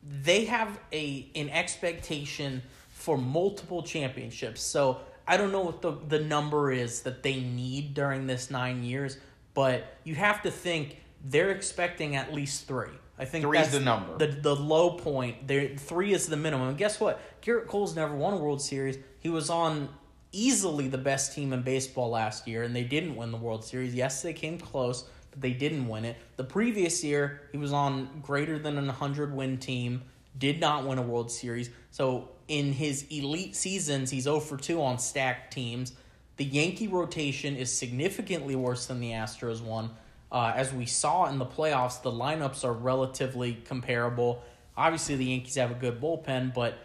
they 0.02 0.44
have 0.46 0.78
a 0.92 1.28
an 1.34 1.48
expectation 1.50 2.62
for 2.90 3.16
multiple 3.16 3.82
championships. 3.82 4.62
So 4.62 5.00
I 5.26 5.36
don't 5.36 5.52
know 5.52 5.62
what 5.62 5.82
the 5.82 5.92
the 6.08 6.20
number 6.20 6.72
is 6.72 7.02
that 7.02 7.22
they 7.22 7.40
need 7.40 7.94
during 7.94 8.26
this 8.26 8.50
nine 8.50 8.82
years, 8.82 9.18
but 9.54 9.96
you 10.04 10.14
have 10.14 10.42
to 10.42 10.50
think 10.50 10.98
they're 11.24 11.50
expecting 11.50 12.16
at 12.16 12.32
least 12.32 12.66
three. 12.66 12.88
I 13.18 13.24
think 13.24 13.44
Three's 13.44 13.62
that's 13.62 13.74
the 13.74 13.80
number. 13.80 14.18
The 14.18 14.26
the 14.26 14.56
low 14.56 14.90
point. 14.90 15.46
There 15.46 15.76
three 15.76 16.12
is 16.12 16.26
the 16.26 16.36
minimum. 16.36 16.68
And 16.68 16.78
guess 16.78 16.98
what? 16.98 17.20
Gerrit 17.42 17.66
Cole's 17.66 17.94
never 17.94 18.14
won 18.14 18.34
a 18.34 18.36
World 18.36 18.62
Series. 18.62 18.98
He 19.20 19.28
was 19.28 19.50
on 19.50 19.88
easily 20.32 20.88
the 20.88 20.98
best 20.98 21.34
team 21.34 21.52
in 21.52 21.62
baseball 21.62 22.10
last 22.10 22.48
year, 22.48 22.62
and 22.62 22.74
they 22.74 22.84
didn't 22.84 23.14
win 23.14 23.30
the 23.30 23.36
World 23.36 23.64
Series. 23.64 23.94
Yes, 23.94 24.22
they 24.22 24.32
came 24.32 24.58
close, 24.58 25.04
they 25.36 25.52
didn't 25.52 25.88
win 25.88 26.04
it. 26.04 26.16
The 26.36 26.44
previous 26.44 27.02
year, 27.02 27.42
he 27.52 27.58
was 27.58 27.72
on 27.72 28.20
greater 28.22 28.58
than 28.58 28.78
an 28.78 28.86
100 28.86 29.34
win 29.34 29.58
team, 29.58 30.02
did 30.38 30.60
not 30.60 30.86
win 30.86 30.98
a 30.98 31.02
World 31.02 31.30
Series. 31.30 31.70
So 31.90 32.28
in 32.48 32.72
his 32.72 33.06
elite 33.10 33.56
seasons, 33.56 34.10
he's 34.10 34.24
0 34.24 34.40
for 34.40 34.56
2 34.56 34.82
on 34.82 34.98
stacked 34.98 35.52
teams. 35.52 35.94
The 36.36 36.44
Yankee 36.44 36.88
rotation 36.88 37.56
is 37.56 37.72
significantly 37.72 38.56
worse 38.56 38.86
than 38.86 39.00
the 39.00 39.12
Astros 39.12 39.62
one. 39.62 39.90
Uh, 40.30 40.52
as 40.56 40.72
we 40.72 40.86
saw 40.86 41.26
in 41.26 41.38
the 41.38 41.46
playoffs, 41.46 42.02
the 42.02 42.10
lineups 42.10 42.64
are 42.64 42.72
relatively 42.72 43.54
comparable. 43.66 44.42
Obviously, 44.76 45.16
the 45.16 45.26
Yankees 45.26 45.56
have 45.56 45.70
a 45.70 45.74
good 45.74 46.00
bullpen, 46.00 46.54
but 46.54 46.78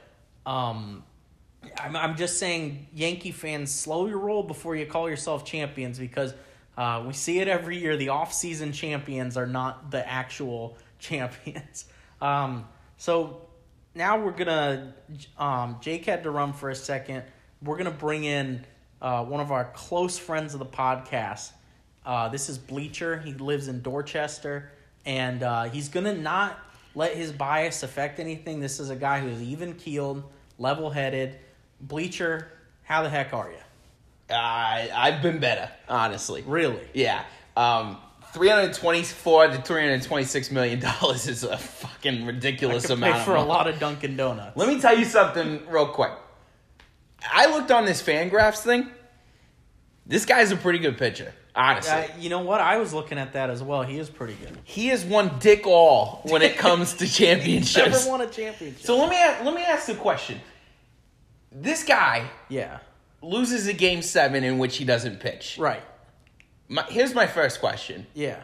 um, 0.45 1.03
I'm, 1.79 1.95
I'm 1.95 2.15
just 2.17 2.37
saying, 2.39 2.87
Yankee 2.93 3.31
fans, 3.31 3.73
slow 3.73 4.07
your 4.07 4.19
roll 4.19 4.43
before 4.43 4.75
you 4.75 4.85
call 4.85 5.09
yourself 5.09 5.45
champions 5.45 5.97
because 5.97 6.33
uh, 6.77 7.03
we 7.05 7.13
see 7.13 7.39
it 7.39 7.47
every 7.47 7.77
year. 7.77 7.97
The 7.97 8.09
off-season 8.09 8.71
champions 8.71 9.35
are 9.35 9.47
not 9.47 9.89
the 9.89 10.07
actual 10.07 10.77
champions. 10.99 11.85
Um, 12.21 12.67
so 12.97 13.41
now 13.95 14.23
we're 14.23 14.31
gonna. 14.31 14.93
Um, 15.37 15.77
Jake 15.81 16.05
had 16.05 16.23
to 16.23 16.31
run 16.31 16.53
for 16.53 16.69
a 16.69 16.75
second. 16.75 17.23
We're 17.61 17.77
gonna 17.77 17.91
bring 17.91 18.23
in 18.23 18.63
uh, 19.01 19.23
one 19.25 19.41
of 19.41 19.51
our 19.51 19.65
close 19.73 20.17
friends 20.19 20.53
of 20.53 20.59
the 20.59 20.65
podcast. 20.65 21.51
Uh, 22.05 22.29
this 22.29 22.47
is 22.47 22.57
Bleacher. 22.57 23.17
He 23.17 23.33
lives 23.33 23.67
in 23.67 23.81
Dorchester, 23.81 24.71
and 25.05 25.41
uh, 25.43 25.63
he's 25.63 25.89
gonna 25.89 26.13
not 26.13 26.59
let 26.93 27.15
his 27.15 27.31
bias 27.31 27.83
affect 27.83 28.19
anything. 28.19 28.59
This 28.59 28.79
is 28.79 28.91
a 28.91 28.95
guy 28.95 29.19
who's 29.19 29.41
even 29.41 29.73
keeled, 29.73 30.23
level 30.57 30.89
headed. 30.91 31.37
Bleacher, 31.81 32.47
how 32.83 33.03
the 33.03 33.09
heck 33.09 33.33
are 33.33 33.51
you? 33.51 33.57
I 34.29 34.89
I've 34.93 35.21
been 35.21 35.39
better, 35.39 35.69
honestly. 35.87 36.43
Really? 36.45 36.81
Yeah. 36.93 37.23
Um, 37.55 37.97
324 38.33 39.47
to 39.47 39.61
326 39.61 40.51
million 40.51 40.79
dollars 41.01 41.27
is 41.27 41.43
a 41.43 41.57
fucking 41.57 42.25
ridiculous 42.25 42.89
amount 42.89 43.23
for 43.25 43.35
a 43.35 43.41
lot 43.43 43.67
of 43.67 43.79
Dunkin' 43.79 44.15
Donuts. 44.17 44.55
Let 44.57 44.67
me 44.67 44.79
tell 44.79 44.97
you 44.97 45.05
something 45.05 45.65
real 45.69 45.87
quick. 45.87 46.11
I 47.31 47.47
looked 47.47 47.71
on 47.71 47.85
this 47.85 48.01
Fangraphs 48.01 48.59
thing. 48.59 48.87
This 50.05 50.25
guy's 50.25 50.51
a 50.51 50.55
pretty 50.55 50.79
good 50.79 50.97
pitcher, 50.97 51.33
honestly. 51.55 51.91
Uh, 51.91 52.07
you 52.19 52.29
know 52.29 52.39
what? 52.39 52.61
I 52.61 52.77
was 52.77 52.93
looking 52.93 53.17
at 53.17 53.33
that 53.33 53.49
as 53.49 53.61
well. 53.63 53.81
He 53.83 53.97
is 53.97 54.09
pretty 54.09 54.35
good. 54.35 54.57
he 54.63 54.87
has 54.87 55.03
won 55.03 55.37
dick 55.39 55.65
all 55.65 56.21
when 56.25 56.41
it 56.41 56.57
comes 56.57 56.93
to 56.95 57.07
championships. 57.11 58.05
Never 58.05 58.09
won 58.09 58.21
a 58.21 58.27
championship. 58.27 58.85
So 58.85 58.97
let 58.97 59.09
me 59.09 59.17
a- 59.17 59.43
let 59.43 59.53
me 59.55 59.63
ask 59.63 59.87
the 59.87 59.95
question. 59.95 60.39
This 61.51 61.83
guy 61.83 62.29
yeah, 62.49 62.79
loses 63.21 63.67
a 63.67 63.73
game 63.73 64.01
seven 64.01 64.43
in 64.43 64.57
which 64.57 64.77
he 64.77 64.85
doesn't 64.85 65.19
pitch. 65.19 65.57
right. 65.59 65.83
My, 66.69 66.83
here's 66.83 67.13
my 67.15 67.27
first 67.27 67.59
question: 67.61 68.05
Yeah. 68.13 68.41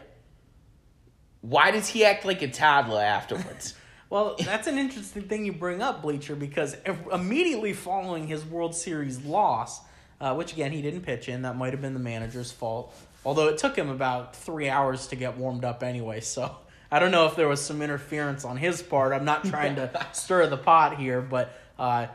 Why 1.41 1.71
does 1.71 1.89
he 1.89 2.05
act 2.05 2.23
like 2.25 2.41
a 2.41 2.47
toddler 2.47 3.01
afterwards? 3.01 3.75
Well, 4.09 4.35
that's 4.37 4.67
an 4.67 4.77
interesting 4.77 5.23
thing 5.23 5.43
you 5.43 5.53
bring 5.53 5.81
up, 5.81 6.03
Bleacher, 6.03 6.35
because 6.35 6.77
if- 6.85 7.07
immediately 7.11 7.73
following 7.73 8.27
his 8.27 8.45
World 8.45 8.75
Series 8.75 9.23
loss, 9.25 9.81
uh, 10.21 10.35
which 10.35 10.53
again 10.53 10.71
he 10.71 10.83
didn't 10.83 11.01
pitch 11.01 11.27
in, 11.27 11.41
that 11.41 11.55
might 11.55 11.73
have 11.73 11.81
been 11.81 11.95
the 11.95 11.99
manager's 11.99 12.51
fault. 12.51 12.93
Although 13.25 13.47
it 13.47 13.57
took 13.57 13.75
him 13.75 13.89
about 13.89 14.35
three 14.35 14.69
hours 14.69 15.07
to 15.07 15.15
get 15.15 15.35
warmed 15.37 15.65
up 15.65 15.81
anyway, 15.81 16.19
so 16.19 16.55
I 16.91 16.99
don't 16.99 17.09
know 17.09 17.25
if 17.25 17.35
there 17.35 17.47
was 17.47 17.59
some 17.59 17.81
interference 17.81 18.45
on 18.45 18.55
his 18.55 18.83
part. 18.83 19.13
I'm 19.13 19.25
not 19.25 19.45
trying 19.45 19.77
to 19.77 19.89
stir 20.11 20.45
the 20.45 20.57
pot 20.57 20.99
here, 20.99 21.19
but 21.19 21.51
uh, 21.79 22.05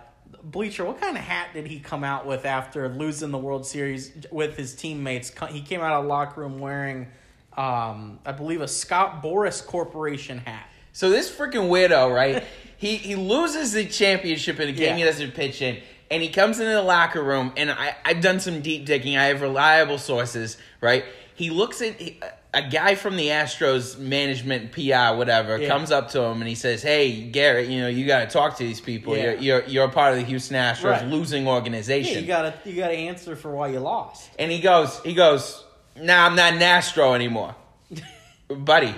Bleacher, 0.43 0.85
what 0.85 1.01
kind 1.01 1.17
of 1.17 1.23
hat 1.23 1.49
did 1.53 1.67
he 1.67 1.81
come 1.81 2.05
out 2.05 2.27
with 2.27 2.45
after 2.45 2.89
losing 2.89 3.31
the 3.31 3.39
World 3.39 3.67
Series 3.67 4.13
with 4.31 4.57
his 4.57 4.75
teammates? 4.75 5.33
He 5.51 5.61
came 5.61 5.81
out 5.81 5.93
of 5.93 6.05
the 6.05 6.09
locker 6.09 6.41
room 6.41 6.59
wearing, 6.59 7.09
um, 7.57 8.19
I 8.25 8.33
believe, 8.33 8.61
a 8.61 8.69
Scott 8.69 9.23
Boras 9.23 9.65
Corporation 9.65 10.39
hat. 10.39 10.69
so 10.93 11.11
this 11.11 11.31
freaking 11.31 11.69
widow, 11.69 12.11
right? 12.13 12.45
he 12.77 12.97
he 12.97 13.17
loses 13.17 13.73
the 13.73 13.87
championship 13.87 14.61
in 14.61 14.69
a 14.69 14.73
game 14.73 14.97
he 14.97 15.05
doesn't 15.05 15.35
pitch 15.35 15.61
in, 15.61 15.81
and 16.11 16.23
he 16.23 16.29
comes 16.29 16.61
into 16.61 16.73
the 16.73 16.83
locker 16.83 17.23
room, 17.23 17.53
and 17.57 17.71
I 17.71 17.97
I've 18.05 18.21
done 18.21 18.41
some 18.41 18.61
deep 18.61 18.87
digging. 18.87 19.17
I 19.17 19.25
have 19.27 19.43
reliable 19.43 19.99
sources, 19.99 20.57
right? 20.81 21.05
He 21.35 21.51
looks 21.51 21.83
at 21.83 22.01
he, 22.01 22.21
a 22.55 22.63
guy 22.63 22.95
from 22.95 23.17
the 23.17 23.27
Astros 23.29 23.99
management, 23.99 24.73
PI, 24.73 25.11
whatever, 25.13 25.59
Yeah. 25.59 25.69
comes 25.69 25.91
up 25.91 26.11
to 26.13 26.23
him 26.23 26.41
and 26.41 26.49
he 26.49 26.55
says, 26.55 26.83
"Hey, 26.83 27.31
Gerrit, 27.31 27.69
you 27.71 27.81
know 27.81 27.89
you 27.89 28.07
got 28.07 28.21
to 28.21 28.27
talk 28.27 28.57
to 28.57 28.65
these 28.65 28.81
people. 28.81 29.17
Yeah. 29.17 29.33
You're, 29.33 29.37
you're 29.41 29.65
you're 29.65 29.85
a 29.85 29.91
part 29.91 30.13
of 30.15 30.19
the 30.19 30.25
Houston 30.25 30.57
Astros 30.57 30.85
Right. 30.85 31.07
losing 31.07 31.47
organization." 31.47 32.15
Yeah, 32.15 32.21
you 32.21 32.27
gotta 32.27 32.55
you 32.65 32.75
gotta 32.77 32.95
answer 32.95 33.37
for 33.37 33.51
why 33.51 33.69
you 33.69 33.81
lost. 33.81 34.31
And 34.39 34.51
he 34.51 34.61
goes, 34.61 34.99
he 35.05 35.13
goes, 35.15 35.63
nah, 35.97 36.25
I'm 36.27 36.37
not 36.37 36.55
an 36.55 36.63
Astro 36.63 37.13
anymore. 37.15 37.55
Buddy, 38.49 38.95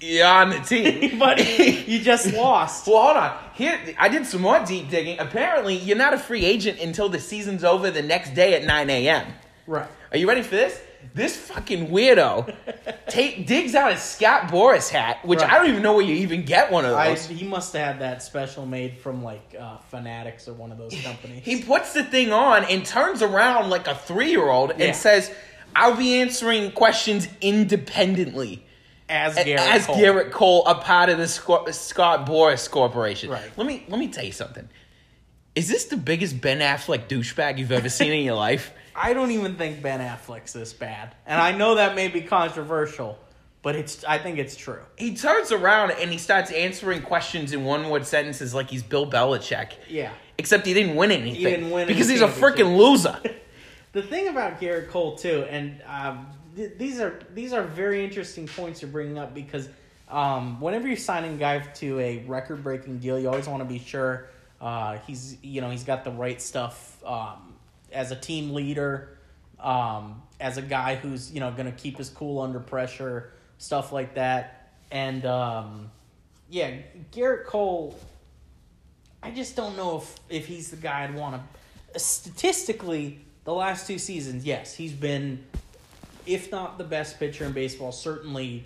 You're 0.00 0.26
on 0.26 0.50
the 0.50 0.58
team. 0.60 1.18
buddy. 1.26 1.84
you 1.86 2.00
just 2.00 2.32
lost. 2.34 2.86
Well, 2.86 3.02
hold 3.02 3.16
on. 3.16 3.36
Here, 3.54 3.78
I 3.98 4.08
did 4.08 4.26
some 4.26 4.42
more 4.42 4.60
deep 4.64 4.90
digging. 4.90 5.18
Apparently, 5.18 5.76
you're 5.76 5.96
not 5.96 6.12
a 6.14 6.18
free 6.18 6.44
agent 6.44 6.80
until 6.80 7.08
the 7.08 7.18
season's 7.18 7.64
over 7.64 7.90
the 7.90 8.02
next 8.02 8.34
day 8.34 8.54
at 8.54 8.64
9 8.64 8.90
a.m. 8.90 9.26
Right. 9.66 9.88
Are 10.12 10.16
you 10.18 10.28
ready 10.28 10.42
for 10.42 10.54
this? 10.54 10.78
This 11.18 11.36
fucking 11.36 11.88
weirdo 11.88 12.54
take, 13.08 13.46
digs 13.46 13.74
out 13.74 13.92
his 13.92 14.00
Scott 14.02 14.42
Boras 14.50 14.88
hat, 14.88 15.24
which 15.24 15.40
Right. 15.40 15.50
I 15.50 15.54
don't 15.58 15.68
even 15.68 15.82
know 15.82 15.94
where 15.94 16.04
you 16.04 16.14
even 16.14 16.44
get 16.44 16.70
one 16.70 16.84
of 16.84 16.94
I, 16.94 17.08
those. 17.10 17.26
he 17.26 17.44
must 17.44 17.72
have 17.74 17.84
had 17.86 17.98
that 18.00 18.22
special 18.22 18.64
made 18.66 18.98
from 18.98 19.22
like 19.24 19.54
uh, 19.58 19.78
Fanatics 19.90 20.46
or 20.48 20.54
one 20.54 20.70
of 20.72 20.78
those 20.78 20.94
companies. 21.04 21.44
he 21.44 21.62
puts 21.62 21.92
the 21.92 22.04
thing 22.04 22.32
on 22.32 22.64
and 22.64 22.86
turns 22.86 23.20
around 23.22 23.68
like 23.68 23.86
a 23.88 23.94
three 23.96 24.30
year 24.30 24.48
old 24.48 24.70
Yeah. 24.78 24.86
and 24.86 24.96
says, 24.96 25.30
I'll 25.76 25.96
be 25.96 26.20
answering 26.20 26.72
questions 26.72 27.26
independently. 27.40 28.64
as 29.08 29.36
Gerrit 29.36 29.58
as 29.58 29.86
Cole. 29.86 29.96
Gerrit 29.96 30.30
Cole, 30.30 30.66
a 30.66 30.76
part 30.76 31.08
of 31.10 31.18
the 31.18 31.28
Sco- 31.28 31.66
Scott 31.72 32.26
Boras 32.26 32.70
Corporation. 32.70 33.30
Right. 33.30 33.50
Let 33.56 33.66
me 33.66 33.84
let 33.88 33.98
me 33.98 34.08
tell 34.08 34.24
you 34.24 34.32
something. 34.32 34.68
Is 35.54 35.68
this 35.68 35.86
the 35.86 35.96
biggest 35.96 36.40
Ben 36.40 36.60
Affleck 36.60 37.08
douchebag 37.08 37.58
you've 37.58 37.72
ever 37.72 37.88
seen 37.88 38.12
in 38.12 38.24
your 38.24 38.36
life? 38.36 38.70
I 39.00 39.12
don't 39.12 39.30
even 39.30 39.56
think 39.56 39.82
Ben 39.82 40.00
Affleck's 40.00 40.52
this 40.52 40.72
bad, 40.72 41.14
and 41.26 41.40
I 41.40 41.52
know 41.52 41.76
that 41.76 41.94
may 41.94 42.08
be 42.08 42.20
controversial, 42.20 43.18
but 43.62 43.76
it's. 43.76 44.04
I 44.04 44.18
think 44.18 44.38
it's 44.38 44.56
true. 44.56 44.80
He 44.96 45.14
turns 45.14 45.52
around 45.52 45.92
and 45.92 46.10
he 46.10 46.18
starts 46.18 46.50
answering 46.50 47.02
questions 47.02 47.52
in 47.52 47.64
one 47.64 47.88
word 47.88 48.06
sentences 48.06 48.54
like 48.54 48.70
he's 48.70 48.82
Bill 48.82 49.08
Belichick. 49.08 49.72
Yeah. 49.88 50.12
Except 50.36 50.66
he 50.66 50.74
didn't 50.74 50.96
win 50.96 51.10
anything. 51.10 51.34
He 51.34 51.44
didn't 51.44 51.70
win 51.70 51.88
because 51.88 52.08
he's 52.08 52.20
a 52.20 52.28
freaking 52.28 52.76
loser. 52.76 53.18
The 53.92 54.02
thing 54.02 54.28
about 54.28 54.60
Gerrit 54.60 54.90
Cole 54.90 55.16
too, 55.16 55.46
and 55.48 55.82
um, 55.86 56.26
th- 56.54 56.72
these 56.76 57.00
are 57.00 57.18
these 57.34 57.54
are 57.54 57.62
very 57.62 58.04
interesting 58.04 58.46
points 58.46 58.82
you're 58.82 58.90
bringing 58.90 59.18
up 59.18 59.34
because 59.34 59.68
um, 60.10 60.60
whenever 60.60 60.86
you're 60.86 60.96
signing 60.98 61.34
a 61.34 61.38
guy 61.38 61.58
to 61.58 61.98
a 61.98 62.18
record 62.26 62.62
breaking 62.62 62.98
deal, 62.98 63.18
you 63.18 63.28
always 63.28 63.48
want 63.48 63.62
to 63.62 63.68
be 63.68 63.78
sure 63.78 64.26
uh, 64.60 64.98
he's 65.06 65.38
you 65.42 65.62
know 65.62 65.70
he's 65.70 65.84
got 65.84 66.04
the 66.04 66.10
right 66.10 66.40
stuff 66.40 67.02
um, 67.04 67.47
as 67.92 68.10
a 68.10 68.16
team 68.16 68.54
leader, 68.54 69.18
um, 69.60 70.22
as 70.40 70.56
a 70.56 70.62
guy 70.62 70.96
who's 70.96 71.32
you 71.32 71.40
know 71.40 71.50
going 71.50 71.66
to 71.66 71.76
keep 71.76 71.98
his 71.98 72.08
cool 72.08 72.40
under 72.40 72.60
pressure, 72.60 73.32
stuff 73.58 73.92
like 73.92 74.14
that, 74.14 74.70
and 74.90 75.24
um, 75.26 75.90
yeah, 76.48 76.76
Gerrit 77.12 77.46
Cole. 77.46 77.98
I 79.22 79.30
just 79.32 79.56
don't 79.56 79.76
know 79.76 79.98
if 79.98 80.16
if 80.28 80.46
he's 80.46 80.70
the 80.70 80.76
guy 80.76 81.04
I'd 81.04 81.14
want 81.14 81.42
to. 81.92 81.98
Statistically, 81.98 83.20
the 83.44 83.54
last 83.54 83.86
two 83.86 83.98
seasons, 83.98 84.44
yes, 84.44 84.74
he's 84.74 84.92
been, 84.92 85.44
if 86.26 86.50
not 86.50 86.78
the 86.78 86.84
best 86.84 87.18
pitcher 87.18 87.44
in 87.44 87.52
baseball, 87.52 87.92
certainly 87.92 88.64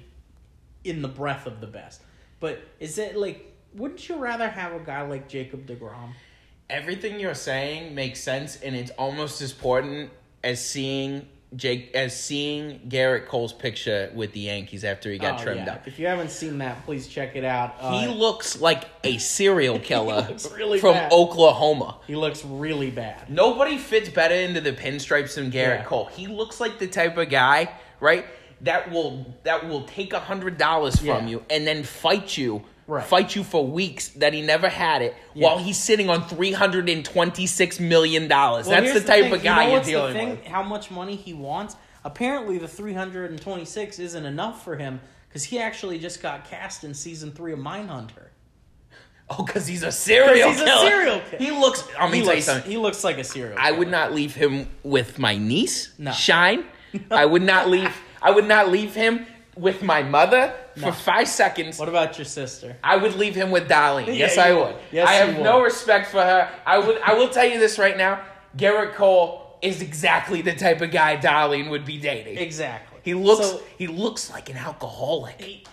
in 0.85 1.02
the 1.02 1.09
breath 1.09 1.47
of 1.47 1.61
the 1.61 1.67
best. 1.67 2.02
But 2.41 2.61
is 2.81 2.99
it 2.99 3.17
like? 3.17 3.49
Wouldn't 3.75 4.07
you 4.07 4.17
rather 4.17 4.50
have 4.50 4.75
a 4.75 4.81
guy 4.81 5.00
like 5.02 5.29
Jacob 5.29 5.67
Degrom? 5.67 6.12
Everything 6.73 7.21
you're 7.21 7.35
saying 7.35 7.95
makes 7.95 8.21
sense, 8.21 8.57
and 8.62 8.75
it's 8.75 8.91
almost 8.93 9.43
as 9.43 9.52
important 9.52 10.11
as 10.43 10.64
seeing 10.64 11.29
Jake 11.55 11.95
as 11.95 12.19
seeing 12.19 12.81
Gerrit 12.88 13.26
Cole's 13.26 13.52
picture 13.52 14.11
with 14.14 14.33
the 14.33 14.41
Yankees 14.41 14.85
after 14.85 15.12
he 15.12 15.19
got 15.19 15.38
Oh, 15.38 15.45
trimmed 15.45 15.67
yeah. 15.67 15.75
up. 15.75 15.87
If 15.87 15.99
you 15.99 16.07
haven't 16.07 16.31
seen 16.31 16.57
that, 16.59 16.83
please 16.87 17.07
check 17.07 17.37
it 17.37 17.45
out. 17.45 17.75
Uh, 17.79 18.00
He 18.00 18.07
looks 18.07 18.59
like 18.59 18.85
a 19.05 19.19
serial 19.19 19.79
killer 19.91 20.26
really 20.57 20.81
from 20.81 20.95
bad. 20.95 21.12
Oklahoma. 21.12 21.99
he 22.07 22.17
looks 22.17 22.43
really 22.43 22.91
bad. 22.91 23.29
Nobody 23.29 23.76
fits 23.76 24.09
better 24.09 24.35
into 24.35 24.62
the 24.62 24.73
pinstripes 24.73 25.35
than 25.35 25.50
Gerrit 25.50 25.81
Yeah. 25.81 25.85
Cole. 25.85 26.07
He 26.07 26.26
looks 26.26 26.59
like 26.59 26.79
the 26.79 26.87
type 26.87 27.19
of 27.19 27.29
guy, 27.29 27.69
right? 28.00 28.25
That 28.62 28.91
will 28.91 29.37
that 29.43 29.69
will 29.69 29.83
take 29.83 30.14
a 30.14 30.21
hundred 30.21 30.57
dollars 30.57 30.97
from 30.97 31.07
Yeah. 31.07 31.26
you 31.26 31.45
and 31.50 31.67
then 31.67 31.83
fight 31.83 32.38
you, 32.38 32.62
Right. 32.89 33.05
fight 33.05 33.37
you 33.37 33.45
for 33.45 33.67
weeks 33.67 34.09
that 34.09 34.33
he 34.33 34.43
never 34.43 34.69
had 34.69 35.03
it, 35.03 35.15
Yeah. 35.35 35.47
while 35.47 35.59
he's 35.59 35.79
sitting 35.79 36.11
on 36.11 36.27
three 36.29 36.53
hundred 36.53 36.89
and 36.89 37.05
twenty 37.05 37.47
six 37.47 37.79
million 37.81 38.29
dollars. 38.29 38.67
Well, 38.67 38.81
That's 38.81 38.93
the 38.93 39.01
type 39.07 39.25
thing. 39.25 39.33
of 39.35 39.43
guy 39.43 39.62
you 39.62 39.69
know 39.69 39.75
you're 39.77 39.85
dealing 39.85 40.12
the 40.15 40.19
thing? 40.19 40.31
with. 40.31 40.45
How 40.47 40.62
much 40.62 40.91
money 40.91 41.15
he 41.17 41.33
wants? 41.33 41.76
Apparently, 42.04 42.59
the 42.59 42.67
326 42.67 43.99
isn't 44.00 44.26
enough 44.26 44.65
for 44.65 44.75
him 44.76 45.00
because 45.28 45.45
he 45.45 45.59
actually 45.61 45.99
just 46.00 46.21
got 46.21 46.45
cast 46.45 46.83
in 46.83 46.93
season 46.95 47.30
three 47.33 47.52
of 47.52 47.59
Mindhunter. 47.59 48.11
Oh, 49.30 49.45
because 49.45 49.67
he's 49.67 49.83
a 49.83 49.93
serial 49.93 50.49
he's 50.50 50.61
a 50.61 50.65
killer. 50.65 50.91
serial 50.91 51.21
killer. 51.30 51.43
He 51.43 51.50
looks. 51.52 51.87
He 51.87 51.93
gonna 51.95 52.11
tell 52.11 52.15
you 52.19 52.25
looks, 52.26 52.45
something. 52.45 52.71
he 52.71 52.76
looks 52.76 53.04
like 53.04 53.17
a 53.19 53.25
serial. 53.25 53.56
I 53.59 53.73
would 53.73 53.89
not 53.89 54.13
leave 54.13 54.35
him 54.35 54.69
with 54.83 55.19
my 55.19 55.37
niece, 55.39 55.91
No. 55.97 56.11
Shine. 56.11 56.65
I 57.11 57.25
would 57.25 57.41
not 57.43 57.71
leave. 57.71 57.97
I 58.21 58.30
would 58.33 58.47
not 58.47 58.69
leave 58.71 58.95
him 58.95 59.25
with 59.56 59.82
my 59.82 60.02
mother 60.02 60.54
No. 60.76 60.86
for 60.86 60.93
five 60.93 61.28
seconds. 61.28 61.78
What 61.78 61.88
about 61.88 62.19
your 62.19 62.25
sister? 62.25 62.76
I 62.82 62.97
would 62.97 63.15
leave 63.17 63.34
him 63.34 63.50
with 63.50 63.69
Darlene. 63.69 64.06
Yeah, 64.06 64.12
Yes, 64.15 64.38
I 64.38 64.52
would. 64.52 64.76
Yes, 64.91 65.08
I 65.08 65.12
have 65.15 65.38
no 65.41 65.62
respect 65.62 66.10
for 66.10 66.23
her. 66.23 66.49
I 66.67 66.78
would. 66.78 66.99
I 67.02 67.15
will 67.15 67.28
tell 67.28 67.45
you 67.47 67.58
this 67.58 67.78
right 67.78 67.97
now. 67.97 68.21
Gerrit 68.56 68.95
Cole 68.95 69.58
is 69.62 69.82
exactly 69.82 70.43
the 70.43 70.54
type 70.54 70.80
of 70.80 70.91
guy 70.91 71.17
Darlene 71.17 71.71
would 71.71 71.84
be 71.84 71.99
dating. 71.99 72.38
Exactly. 72.38 73.00
He 73.04 73.15
looks. 73.15 73.47
So- 73.47 73.60
he 73.78 73.86
looks 73.86 74.30
like 74.30 74.49
an 74.49 74.56
alcoholic. 74.56 75.67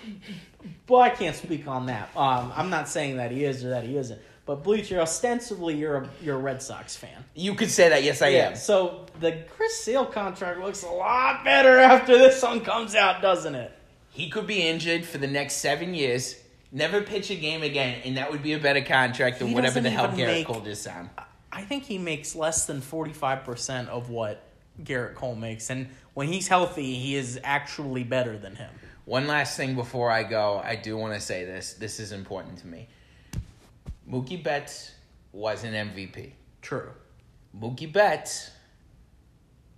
well, 0.88 1.02
I 1.02 1.10
can't 1.10 1.36
speak 1.36 1.68
on 1.68 1.86
that. 1.88 2.10
Um, 2.16 2.52
I'm 2.56 2.70
not 2.70 2.90
saying 2.90 3.18
that 3.18 3.32
he 3.32 3.46
is 3.46 3.64
or 3.64 3.70
that 3.70 3.84
he 3.84 3.96
isn't. 3.98 4.20
But 4.50 4.64
Bleacher, 4.64 5.00
ostensibly, 5.00 5.76
you're 5.76 5.98
a 5.98 6.10
you're 6.24 6.36
a 6.36 6.40
Red 6.40 6.60
Sox 6.64 6.96
fan. 6.96 7.24
You 7.36 7.54
could 7.54 7.70
say 7.70 7.90
that. 7.90 8.02
Yes, 8.02 8.24
I 8.24 8.30
Yeah. 8.30 8.48
am. 8.48 8.56
So 8.56 9.06
the 9.20 9.44
Chris 9.56 9.76
Sale 9.84 10.08
contract 10.08 10.60
looks 10.60 10.82
a 10.82 10.90
lot 10.90 11.44
better 11.44 11.78
after 11.78 12.18
this 12.18 12.42
one 12.42 12.62
comes 12.62 12.96
out, 12.96 13.22
doesn't 13.22 13.54
it? 13.54 13.72
He 14.10 14.28
could 14.28 14.48
be 14.48 14.68
injured 14.68 15.06
for 15.06 15.20
the 15.20 15.28
next 15.28 15.58
seven 15.58 15.94
years. 15.94 16.36
Never 16.72 17.02
pitch 17.04 17.30
a 17.30 17.36
game 17.36 17.62
again, 17.62 18.02
and 18.04 18.18
that 18.18 18.32
would 18.32 18.42
be 18.42 18.54
a 18.54 18.58
better 18.58 18.82
contract 18.82 19.38
than 19.38 19.50
He 19.50 19.54
whatever 19.54 19.82
the 19.82 19.92
hell 19.92 20.08
Gerrit 20.08 20.26
make- 20.26 20.48
Cole 20.48 20.62
just 20.62 20.82
signed. 20.82 21.12
I 21.52 21.62
think 21.62 21.84
he 21.84 22.00
makes 22.00 22.34
less 22.34 22.66
than 22.66 22.82
45% 22.82 23.88
of 23.90 24.10
what 24.10 24.42
Gerrit 24.84 25.14
Cole 25.14 25.36
makes. 25.36 25.70
And 25.70 25.90
when 26.16 26.28
he's 26.28 26.48
healthy, 26.48 26.96
he 26.96 27.16
is 27.16 27.40
actually 27.44 28.04
better 28.04 28.36
than 28.36 28.56
him. 28.56 28.72
One 29.06 29.28
last 29.28 29.58
thing 29.58 29.76
before 29.76 30.10
I 30.10 30.24
go, 30.24 30.60
I 30.66 30.76
do 30.76 30.98
want 30.98 31.14
to 31.14 31.20
say 31.20 31.46
this. 31.46 31.74
This 31.74 32.00
is 32.00 32.12
important 32.12 32.58
to 32.62 32.68
me. 32.68 32.88
Mookie 34.10 34.44
Betts 34.44 34.92
was 35.32 35.64
an 35.64 35.74
MVP. 35.74 36.32
True. 36.62 36.90
Mookie 37.58 37.92
Betts 37.92 38.50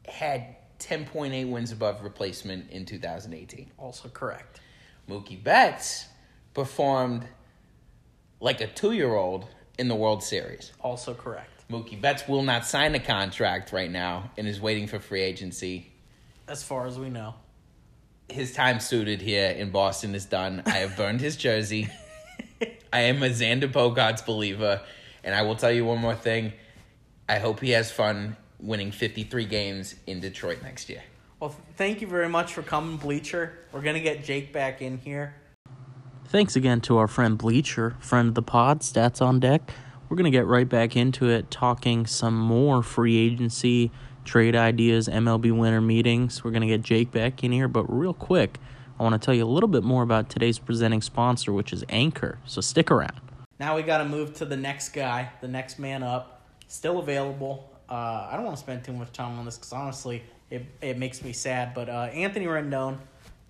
had 0.08 0.56
10.8 0.80 1.50
wins 1.50 1.72
above 1.72 2.02
replacement 2.02 2.70
in 2.72 2.86
2018. 2.86 3.72
Also 3.78 4.08
correct. 4.10 4.62
Mookie 5.10 5.42
Betts 5.42 6.06
performed 6.54 7.26
like 8.40 8.62
a 8.62 8.68
two 8.68 8.94
year 8.94 9.14
old 9.14 9.48
in 9.78 9.88
the 9.90 9.96
World 9.96 10.24
Series. 10.24 10.72
Also 10.80 11.14
correct. 11.14 11.66
Mookie 11.70 12.00
Betts 12.00 12.28
will 12.28 12.44
not 12.44 12.66
sign 12.66 12.96
a 12.96 13.00
contract 13.00 13.72
right 13.72 13.92
now 13.92 14.32
and 14.38 14.48
is 14.48 14.62
waiting 14.62 14.88
for 14.88 15.00
free 15.00 15.22
agency. 15.22 15.92
As 16.48 16.64
far 16.64 16.88
as 16.88 16.98
we 16.98 17.10
know. 17.10 17.36
His 18.30 18.54
time 18.54 18.80
suited 18.80 19.22
here 19.22 19.50
in 19.50 19.72
Boston 19.72 20.16
is 20.16 20.26
done. 20.26 20.64
I 20.66 20.78
have 20.80 20.96
burned 20.96 21.20
his 21.20 21.36
jersey. 21.36 21.90
I 22.94 23.02
am 23.02 23.24
a 23.24 23.30
Xander 23.30 23.72
Bogaerts 23.72 24.26
believer. 24.26 24.82
And 25.24 25.36
I 25.36 25.44
will 25.44 25.56
tell 25.56 25.72
you 25.72 25.86
one 25.86 26.00
more 26.00 26.16
thing. 26.16 26.54
I 27.30 27.40
hope 27.40 27.60
he 27.60 27.72
has 27.72 27.92
fun 27.92 28.36
winning 28.60 28.92
53 28.92 29.46
games 29.46 29.96
in 30.08 30.20
Detroit 30.20 30.62
next 30.64 30.90
year. 30.90 31.04
Well, 31.40 31.56
thank 31.76 32.02
you 32.02 32.08
very 32.08 32.30
much 32.30 32.54
for 32.54 32.62
coming, 32.62 32.98
Bleacher. 32.98 33.54
We're 33.72 33.82
going 33.82 33.96
to 33.96 34.02
get 34.02 34.24
Jake 34.24 34.54
back 34.54 34.82
in 34.82 34.98
here. 34.98 35.36
Thanks 36.26 36.56
again 36.56 36.82
to 36.82 36.98
our 36.98 37.08
friend 37.08 37.38
Bleacher, 37.38 37.96
friend 38.00 38.30
of 38.30 38.36
the 38.36 38.42
pod, 38.42 38.82
Stats 38.82 39.22
on 39.22 39.40
Deck. 39.40 39.72
We're 40.08 40.18
going 40.18 40.32
to 40.32 40.38
get 40.38 40.46
right 40.46 40.68
back 40.68 40.96
into 40.96 41.30
it, 41.30 41.50
talking 41.50 42.06
some 42.06 42.38
more 42.38 42.84
free 42.84 43.18
agency, 43.18 43.92
trade 44.24 44.56
ideas, 44.56 45.08
MLB 45.08 45.58
winter 45.58 45.82
meetings. 45.82 46.44
We're 46.44 46.52
going 46.52 46.62
to 46.62 46.68
get 46.68 46.82
Jake 46.82 47.12
back 47.12 47.44
in 47.44 47.52
here, 47.52 47.68
but 47.68 47.84
real 47.84 48.14
quick, 48.14 48.60
I 49.02 49.04
want 49.04 49.20
to 49.20 49.26
tell 49.26 49.34
you 49.34 49.44
a 49.44 49.50
little 49.50 49.68
bit 49.68 49.84
more 49.84 50.04
about 50.04 50.30
today's 50.30 50.60
presenting 50.60 51.02
sponsor, 51.02 51.52
which 51.52 51.74
is 51.74 51.84
Anchor. 51.90 52.38
So 52.46 52.62
stick 52.62 52.92
around. 52.92 53.20
Now 53.60 53.76
we 53.76 53.82
got 53.82 53.98
to 53.98 54.06
move 54.06 54.36
to 54.36 54.46
the 54.46 54.56
next 54.56 54.90
guy, 54.90 55.32
the 55.42 55.48
next 55.48 55.80
man 55.80 56.04
up. 56.04 56.46
Still 56.68 57.00
available. 57.00 57.68
Uh, 57.90 58.30
I 58.30 58.34
don't 58.36 58.46
want 58.46 58.58
to 58.58 58.62
spend 58.62 58.84
too 58.84 58.94
much 58.94 59.12
time 59.12 59.40
on 59.40 59.46
this 59.46 59.58
because 59.58 59.74
honestly, 59.74 60.22
it, 60.52 60.68
it 60.82 61.00
makes 61.00 61.24
me 61.24 61.34
sad. 61.34 61.74
But 61.74 61.90
uh, 61.90 62.10
Anthony 62.14 62.46
Rendon, 62.46 63.00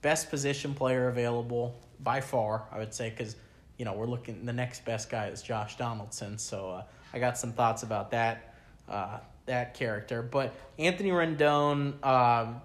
best 0.01 0.29
position 0.29 0.73
player 0.73 1.09
available 1.09 1.75
by 1.99 2.21
far, 2.21 2.63
I 2.71 2.77
would 2.77 2.93
say, 2.93 3.09
because 3.09 3.35
you 3.77 3.83
know 3.83 3.91
we're 3.91 4.07
looking. 4.07 4.45
The 4.45 4.53
next 4.53 4.85
best 4.85 5.09
guy 5.09 5.27
is 5.27 5.41
Josh 5.41 5.75
Donaldson. 5.75 6.37
So 6.37 6.69
uh, 6.69 6.83
I 7.13 7.19
got 7.19 7.37
some 7.37 7.51
thoughts 7.51 7.83
about 7.83 8.11
that 8.11 8.55
uh, 8.87 9.17
that 9.47 9.73
character. 9.73 10.21
But 10.21 10.55
Anthony 10.79 11.09
Rendon, 11.09 12.01
um, 12.05 12.61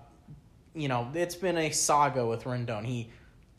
you 0.76 0.88
know, 0.88 1.08
it's 1.14 1.34
been 1.34 1.56
a 1.58 1.70
saga 1.70 2.24
with 2.26 2.44
Rendon. 2.44 2.84
He 2.84 3.08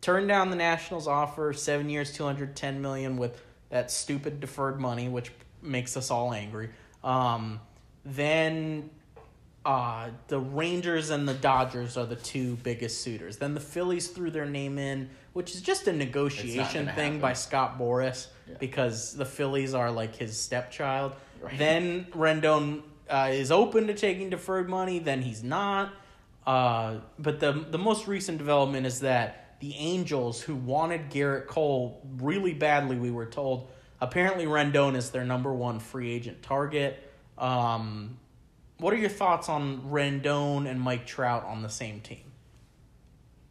turned 0.01 0.27
down 0.27 0.49
the 0.49 0.56
Nationals 0.56 1.08
offer, 1.08 1.51
seven 1.53 1.89
years, 1.89 2.13
two 2.13 2.23
hundred 2.23 2.56
ten 2.56 2.82
million, 2.82 3.17
with 3.17 3.41
that 3.69 3.91
stupid 3.91 4.39
deferred 4.39 4.80
money, 4.80 5.10
which 5.10 5.32
makes 5.62 5.97
us 5.97 6.12
all 6.12 6.32
angry. 6.34 6.69
Um, 7.03 7.60
then 8.06 8.89
uh, 9.65 10.10
the 10.27 10.39
Rangers 10.39 11.10
and 11.10 11.27
the 11.27 11.34
Dodgers 11.34 11.97
are 11.97 12.06
the 12.06 12.15
two 12.15 12.56
biggest 12.58 13.01
suitors. 13.01 13.38
Then 13.38 13.53
the 13.53 13.60
Phillies 13.60 14.08
threw 14.08 14.32
their 14.32 14.45
name 14.45 14.77
in, 14.77 15.10
which 15.34 15.53
is 15.56 15.62
just 15.62 15.88
a 15.88 15.93
negotiation 15.93 16.86
thing 16.86 16.95
happen. 16.95 17.19
by 17.19 17.34
Scott 17.34 17.77
Boras 17.77 18.27
Yeah. 18.47 18.56
because 18.60 19.13
the 19.15 19.25
Phillies 19.25 19.73
are 19.73 19.91
like 19.91 20.15
his 20.15 20.39
stepchild. 20.39 21.13
Right. 21.41 21.58
Then 21.58 22.06
Rendon 22.12 22.84
uh, 23.10 23.30
is 23.32 23.51
open 23.51 23.88
to 23.88 23.93
taking 23.93 24.30
deferred 24.30 24.69
money. 24.69 24.99
Then 24.99 25.21
he's 25.21 25.43
not. 25.43 25.91
Uh, 26.47 27.01
but 27.19 27.39
the 27.41 27.51
the 27.69 27.77
most 27.77 28.07
recent 28.07 28.38
development 28.38 28.86
is 28.88 29.01
that 29.01 29.57
the 29.60 29.75
Angels, 29.75 30.39
who 30.41 30.55
wanted 30.55 31.10
Gerrit 31.12 31.47
Cole 31.47 32.01
really 32.17 32.53
badly, 32.53 32.95
we 32.97 33.12
were 33.12 33.25
told, 33.25 33.69
apparently 33.99 34.45
Rendon 34.45 34.95
is 34.95 35.10
their 35.10 35.25
number 35.25 35.53
one 35.53 35.79
free 35.79 36.10
agent 36.12 36.41
target. 36.41 37.03
Um, 37.38 38.17
what 38.77 38.93
are 38.93 38.97
your 38.97 39.10
thoughts 39.10 39.49
on 39.49 39.81
Rendon 39.89 40.67
and 40.69 40.79
Mike 40.79 41.05
Trout 41.05 41.43
on 41.43 41.62
the 41.62 41.69
same 41.69 41.99
team? 42.01 42.19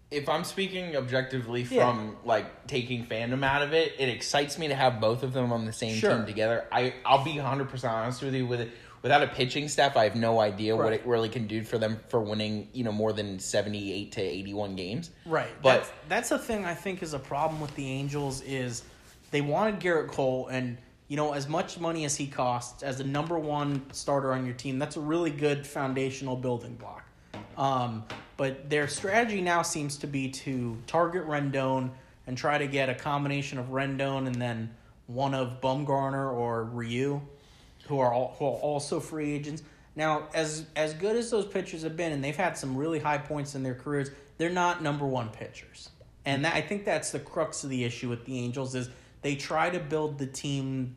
if 0.09 0.29
I'm 0.29 0.45
speaking 0.45 0.97
objectively 0.97 1.65
from 1.65 1.75
Yeah. 2.07 2.15
like 2.25 2.69
taking 2.69 3.05
fandom 3.07 3.45
out 3.45 3.63
of 3.63 3.73
it, 3.75 3.93
it 3.99 4.09
excites 4.09 4.57
me 4.57 4.69
to 4.69 4.75
have 4.75 5.01
both 5.01 5.25
of 5.25 5.33
them 5.33 5.53
on 5.53 5.65
the 5.65 5.73
same 5.73 5.97
Sure. 5.97 6.15
team 6.17 6.25
together. 6.27 6.65
I 6.71 6.95
I'll 7.05 7.25
be 7.25 7.35
100% 7.35 7.91
honest 7.91 8.23
with 8.23 8.33
you 8.33 8.47
with 8.47 8.61
it. 8.61 8.71
Without 9.03 9.23
a 9.23 9.29
pitching 9.29 9.69
staff, 9.69 9.97
I 9.97 10.05
have 10.05 10.17
no 10.17 10.41
idea 10.41 10.75
what 10.75 10.93
it 10.93 11.07
really 11.07 11.29
can 11.29 11.47
do 11.47 11.63
for 11.63 11.79
them 11.79 11.99
for 12.09 12.21
winning, 12.21 12.69
you 12.73 12.83
know, 12.83 12.93
more 12.93 13.13
than 13.13 13.39
78 13.39 14.13
to 14.13 14.21
81 14.21 14.75
games. 14.75 15.11
Right. 15.25 15.51
But- 15.63 15.79
that's, 15.79 15.93
that's 16.09 16.29
the 16.31 16.39
thing 16.39 16.65
I 16.65 16.75
think 16.75 17.03
is 17.03 17.15
a 17.15 17.19
problem 17.19 17.61
with 17.61 17.75
the 17.77 17.89
Angels 17.89 18.43
is 18.43 18.83
they 19.31 19.41
wanted 19.41 19.81
Gerrit 19.81 20.09
Cole 20.09 20.49
and 20.49 20.79
you 21.09 21.17
know 21.17 21.35
as 21.35 21.49
much 21.49 21.79
money 21.79 22.05
as 22.05 22.17
he 22.17 22.27
costs 22.27 22.83
as 22.83 22.99
a 23.01 23.05
number 23.05 23.39
one 23.39 23.83
starter 23.93 24.33
on 24.33 24.45
your 24.45 24.55
team, 24.55 24.79
that's 24.79 24.97
a 24.97 25.01
really 25.01 25.31
good 25.31 25.67
foundational 25.67 26.37
building 26.37 26.75
block. 26.75 27.05
Um, 27.57 28.05
but 28.37 28.69
their 28.69 28.89
strategy 28.89 29.41
now 29.41 29.63
seems 29.63 29.97
to 29.99 30.07
be 30.07 30.29
to 30.31 30.77
target 30.87 31.27
Rendon 31.27 31.91
and 32.27 32.37
try 32.37 32.59
to 32.59 32.67
get 32.67 32.89
a 32.89 32.95
combination 32.95 33.59
of 33.59 33.67
Rendon 33.67 34.27
and 34.27 34.35
then 34.35 34.75
one 35.07 35.35
of 35.35 35.61
Bumgarner 35.61 36.33
or 36.33 36.65
Ryu, 36.65 37.21
who 37.87 37.99
are 38.01 38.13
all, 38.13 38.35
who 38.39 38.45
are 38.47 38.51
also 38.59 39.01
free 39.01 39.33
agents. 39.33 39.63
Now, 39.95 40.29
as 40.35 40.67
as 40.77 40.93
good 40.95 41.17
as 41.17 41.31
those 41.31 41.47
pitchers 41.47 41.83
have 41.83 41.97
been, 41.97 42.13
and 42.13 42.23
they've 42.23 42.37
had 42.37 42.57
some 42.59 42.77
really 42.77 42.99
high 42.99 43.19
points 43.19 43.55
in 43.55 43.63
their 43.63 43.75
careers, 43.75 44.11
they're 44.39 44.51
not 44.51 44.83
number 44.83 45.07
one 45.07 45.31
pitchers, 45.31 45.89
and 46.27 46.45
that, 46.45 46.55
I 46.55 46.61
think 46.61 46.85
that's 46.85 47.11
the 47.13 47.19
crux 47.21 47.65
of 47.65 47.71
the 47.71 47.83
issue 47.85 48.09
with 48.11 48.25
the 48.27 48.39
Angels 48.39 48.75
is 48.75 48.91
they 49.23 49.35
try 49.37 49.71
to 49.71 49.79
build 49.79 50.19
the 50.19 50.27
team 50.27 50.97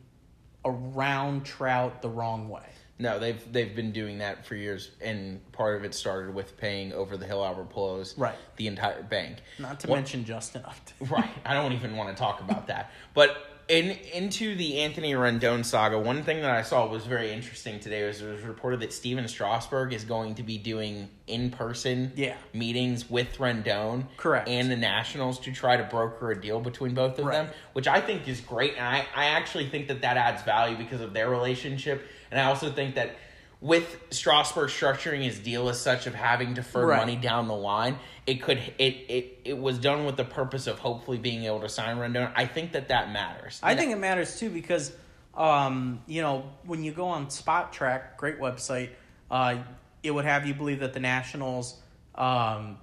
around 0.64 1.44
Trout 1.44 2.02
the 2.02 2.08
wrong 2.10 2.48
way. 2.48 2.62
No, 2.98 3.18
they've 3.18 3.40
they've 3.50 3.74
been 3.74 3.92
doing 3.92 4.18
that 4.18 4.44
for 4.44 4.54
years, 4.54 4.90
and 5.00 5.40
part 5.52 5.78
of 5.78 5.84
it 5.84 5.94
started 5.94 6.34
with 6.34 6.58
paying 6.58 6.92
over 6.92 7.16
the 7.16 7.24
hill 7.24 7.42
Albert 7.42 7.70
Pujols 7.70 8.12
Right. 8.18 8.34
the 8.56 8.66
entire 8.66 9.02
bank. 9.02 9.38
Not 9.58 9.80
to 9.80 9.86
What- 9.88 9.96
mention 9.96 10.26
Justin 10.26 10.62
Upton. 10.66 11.08
Right. 11.08 11.30
I 11.46 11.54
don't 11.54 11.72
even 11.72 11.96
want 11.96 12.14
to 12.14 12.20
talk 12.20 12.42
about 12.42 12.66
that. 12.66 12.90
But 13.14 13.34
in 13.70 13.96
into 14.12 14.56
the 14.56 14.80
Anthony 14.80 15.12
Rendon 15.12 15.64
saga, 15.64 15.96
one 15.96 16.24
thing 16.24 16.42
that 16.42 16.50
I 16.50 16.62
saw 16.62 16.88
was 16.88 17.06
very 17.06 17.30
interesting 17.30 17.78
today 17.78 18.04
was 18.04 18.20
it 18.20 18.26
was 18.28 18.42
reported 18.42 18.80
that 18.80 18.92
Stephen 18.92 19.28
Strasburg 19.28 19.92
is 19.92 20.02
going 20.04 20.34
to 20.34 20.42
be 20.42 20.58
doing 20.58 21.08
in 21.28 21.50
person 21.50 22.12
Yeah. 22.16 22.34
meetings 22.52 23.08
with 23.08 23.38
Rendon 23.38 24.06
Correct. 24.16 24.48
and 24.48 24.68
the 24.70 24.76
Nationals 24.76 25.38
to 25.40 25.52
try 25.52 25.76
to 25.76 25.84
broker 25.84 26.32
a 26.32 26.40
deal 26.40 26.58
between 26.60 26.94
both 26.94 27.16
of 27.20 27.26
Right. 27.26 27.44
them, 27.46 27.54
which 27.72 27.86
I 27.86 28.00
think 28.00 28.26
is 28.26 28.40
great. 28.40 28.74
And 28.76 28.84
I, 28.84 29.06
I 29.14 29.26
actually 29.26 29.68
think 29.68 29.86
that 29.86 30.02
that 30.02 30.16
adds 30.16 30.42
value 30.42 30.76
because 30.76 31.00
of 31.00 31.12
their 31.12 31.30
relationship. 31.30 32.04
And 32.32 32.40
I 32.40 32.44
also 32.46 32.72
think 32.72 32.96
that 32.96 33.14
with 33.60 33.98
Strasburg 34.10 34.70
structuring 34.70 35.22
his 35.22 35.38
deal 35.38 35.68
as 35.68 35.78
such 35.78 36.06
of 36.06 36.14
having 36.14 36.54
deferred 36.54 36.88
Right. 36.88 36.98
money 36.98 37.16
down 37.16 37.46
the 37.46 37.54
line, 37.54 37.98
it 38.26 38.42
could 38.42 38.58
it, 38.78 38.82
it 39.08 39.38
it 39.44 39.58
was 39.58 39.78
done 39.78 40.06
with 40.06 40.16
the 40.16 40.24
purpose 40.24 40.66
of 40.66 40.78
hopefully 40.78 41.18
being 41.18 41.44
able 41.44 41.60
to 41.60 41.68
sign 41.68 41.98
Rendon. 41.98 42.32
I 42.34 42.46
think 42.46 42.72
that 42.72 42.88
that 42.88 43.12
matters. 43.12 43.60
I 43.62 43.74
think 43.74 43.92
it 43.92 43.98
matters 43.98 44.38
too 44.38 44.48
because, 44.48 44.92
um, 45.34 46.00
you 46.06 46.22
know, 46.22 46.44
when 46.64 46.82
you 46.84 46.92
go 46.92 47.06
on 47.08 47.26
Spotrac, 47.26 48.16
great 48.16 48.38
website, 48.40 48.90
uh, 49.30 49.56
it 50.02 50.10
would 50.10 50.24
have 50.24 50.46
you 50.46 50.54
believe 50.54 50.80
that 50.80 50.94
the 50.94 51.00
Nationals, 51.00 51.78
um, 52.14 52.78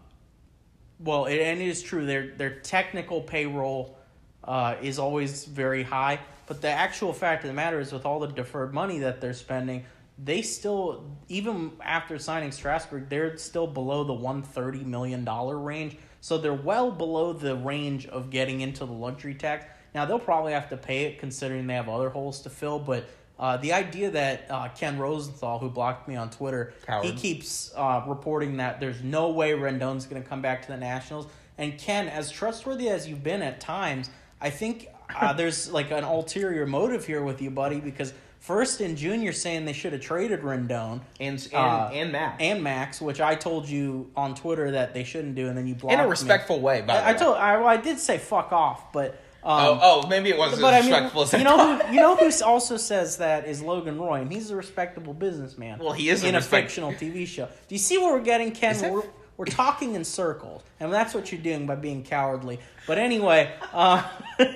well, 0.99 1.25
it, 1.25 1.39
and 1.39 1.59
it 1.59 1.67
is 1.67 1.81
true. 1.81 2.05
Their 2.05 2.35
their 2.35 2.51
technical 2.59 3.21
payroll 3.21 3.97
uh, 4.43 4.75
is 4.81 4.99
always 4.99 5.45
very 5.45 5.81
high, 5.83 6.19
but 6.45 6.61
the 6.61 6.69
actual 6.69 7.13
fact 7.13 7.43
of 7.43 7.47
the 7.47 7.53
matter 7.55 7.79
is, 7.79 7.91
with 7.91 8.05
all 8.05 8.19
the 8.19 8.27
deferred 8.27 8.73
money 8.73 8.99
that 8.99 9.19
they're 9.21 9.33
spending, 9.33 9.85
they 10.23 10.41
still, 10.41 11.03
even 11.27 11.71
after 11.81 12.17
signing 12.17 12.51
Strasburg, 12.51 13.09
they're 13.09 13.37
still 13.37 13.67
below 13.67 14.03
the 14.03 14.13
one 14.13 14.41
thirty 14.41 14.83
million 14.83 15.23
dollar 15.23 15.57
range. 15.57 15.97
So 16.21 16.37
they're 16.37 16.53
well 16.53 16.91
below 16.91 17.33
the 17.33 17.55
range 17.55 18.07
of 18.07 18.29
getting 18.29 18.61
into 18.61 18.85
the 18.85 18.91
luxury 18.91 19.35
tax. 19.35 19.65
Now 19.93 20.05
they'll 20.05 20.19
probably 20.19 20.53
have 20.53 20.69
to 20.69 20.77
pay 20.77 21.05
it, 21.05 21.19
considering 21.19 21.67
they 21.67 21.75
have 21.75 21.89
other 21.89 22.09
holes 22.09 22.41
to 22.41 22.49
fill. 22.49 22.79
But 22.79 23.07
uh, 23.39 23.57
the 23.57 23.73
idea 23.73 24.11
that 24.11 24.47
uh, 24.49 24.69
Ken 24.69 24.97
Rosenthal, 24.97 25.59
who 25.59 25.69
blocked 25.69 26.07
me 26.07 26.15
on 26.15 26.29
Twitter, 26.29 26.73
Coward. 26.85 27.05
he 27.05 27.13
keeps 27.13 27.71
uh, 27.75 28.03
reporting 28.07 28.57
that 28.57 28.79
there's 28.79 29.03
no 29.03 29.29
way 29.29 29.51
Rendon's 29.51 30.07
going 30.07 30.21
to 30.21 30.27
come 30.27 30.41
back 30.41 30.63
to 30.63 30.67
the 30.69 30.77
Nationals. 30.77 31.27
And 31.57 31.77
Ken, 31.77 32.07
as 32.07 32.31
trustworthy 32.31 32.89
as 32.89 33.07
you've 33.07 33.23
been 33.23 33.41
at 33.41 33.59
times, 33.59 34.09
I 34.41 34.49
think 34.49 34.87
uh, 35.15 35.33
there's 35.33 35.71
like 35.71 35.91
an 35.91 36.03
ulterior 36.03 36.65
motive 36.65 37.05
here 37.05 37.23
with 37.23 37.41
you, 37.41 37.51
buddy. 37.51 37.79
Because 37.79 38.13
first 38.47 38.79
in 38.81 38.95
June, 38.95 39.21
you're 39.21 39.33
saying 39.33 39.65
they 39.65 39.73
should 39.73 39.91
have 39.93 40.01
traded 40.01 40.41
Rendon 40.41 41.01
and 41.19 41.37
and, 41.51 41.53
uh, 41.53 41.89
and 41.93 42.11
Matt 42.11 42.41
and 42.41 42.63
Max, 42.63 43.01
which 43.01 43.19
I 43.21 43.35
told 43.35 43.67
you 43.67 44.09
on 44.15 44.33
Twitter 44.33 44.71
that 44.71 44.93
they 44.93 45.03
shouldn't 45.03 45.35
do, 45.35 45.47
and 45.49 45.57
then 45.57 45.67
you 45.67 45.75
blocked 45.75 45.93
in 45.93 45.99
a 45.99 46.03
me. 46.03 46.09
respectful 46.09 46.59
way. 46.61 46.81
By 46.81 46.95
the 46.95 47.05
I, 47.05 47.09
I 47.09 47.13
told 47.13 47.35
I, 47.37 47.57
well, 47.57 47.67
I 47.67 47.77
did 47.77 47.99
say 47.99 48.17
fuck 48.17 48.51
off, 48.53 48.91
but 48.93 49.09
um, 49.43 49.59
Oh, 49.61 49.79
oh, 49.81 50.07
maybe 50.07 50.29
it 50.29 50.37
wasn't 50.37 50.61
but 50.61 50.73
as 50.73 50.85
I 50.85 50.89
mean, 50.89 51.03
respectful 51.03 51.39
you 51.39 51.45
know, 51.45 51.77
who, 51.77 51.93
you 51.93 52.01
know 52.01 52.15
who 52.15 52.31
also 52.45 52.77
says 52.77 53.17
that 53.17 53.45
is 53.47 53.61
Logan 53.61 53.99
Roy, 53.99 54.21
and 54.21 54.31
he's 54.31 54.49
a 54.49 54.55
respectable 54.55 55.13
businessman. 55.13 55.79
Well, 55.79 55.93
he 55.93 56.09
is 56.09 56.23
in 56.23 56.33
a 56.33 56.39
respect- 56.39 56.67
fictional 56.67 56.93
TV 56.93 57.27
show. 57.27 57.45
Do 57.67 57.75
you 57.75 57.79
see 57.79 57.97
where 57.97 58.13
we're 58.13 58.21
getting, 58.23 58.51
Ken? 58.51 58.77
That- 58.77 58.91
We're, 58.91 59.03
we're 59.37 59.45
talking 59.45 59.93
in 59.93 60.03
circles, 60.03 60.63
and 60.79 60.91
that's 60.91 61.13
what 61.13 61.31
you're 61.31 61.39
doing 61.41 61.67
by 61.67 61.75
being 61.75 62.03
cowardly. 62.03 62.59
But 62.87 62.97
anyway, 62.97 63.53
uh, 63.71 64.01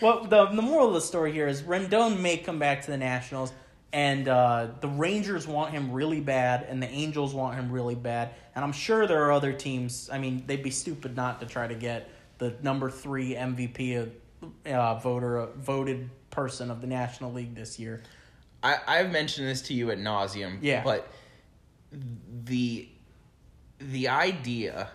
well, 0.00 0.24
the 0.24 0.46
the 0.46 0.62
moral 0.62 0.88
of 0.88 0.94
the 0.94 1.00
story 1.00 1.32
here 1.32 1.48
is 1.48 1.62
Rendon 1.62 2.20
may 2.20 2.36
come 2.36 2.58
back 2.58 2.82
to 2.82 2.90
the 2.90 2.96
Nationals, 2.96 3.52
and 3.92 4.28
uh, 4.28 4.68
the 4.80 4.88
Rangers 4.88 5.46
want 5.46 5.72
him 5.72 5.92
really 5.92 6.20
bad, 6.20 6.64
and 6.68 6.82
the 6.82 6.88
Angels 6.88 7.34
want 7.34 7.56
him 7.56 7.70
really 7.70 7.94
bad, 7.94 8.30
and 8.54 8.64
I'm 8.64 8.72
sure 8.72 9.06
there 9.06 9.24
are 9.24 9.32
other 9.32 9.52
teams. 9.52 10.10
I 10.12 10.18
mean, 10.18 10.44
they'd 10.46 10.62
be 10.62 10.70
stupid 10.70 11.16
not 11.16 11.40
to 11.40 11.46
try 11.46 11.66
to 11.66 11.74
get 11.74 12.10
the 12.38 12.54
number 12.62 12.90
three 12.90 13.34
MVP 13.34 13.96
of, 14.00 14.12
uh, 14.66 14.94
voter 15.00 15.40
uh, 15.40 15.46
voted 15.56 16.10
person 16.30 16.70
of 16.70 16.80
the 16.80 16.86
National 16.86 17.32
League 17.32 17.54
this 17.54 17.78
year. 17.78 18.02
I, 18.62 18.78
I've 18.86 19.10
mentioned 19.10 19.48
this 19.48 19.62
to 19.62 19.74
you 19.74 19.90
at 19.90 19.98
nauseum. 19.98 20.58
Yeah. 20.60 20.82
But 20.82 21.08
the 22.44 22.88
the 23.78 24.08
idea 24.08 24.90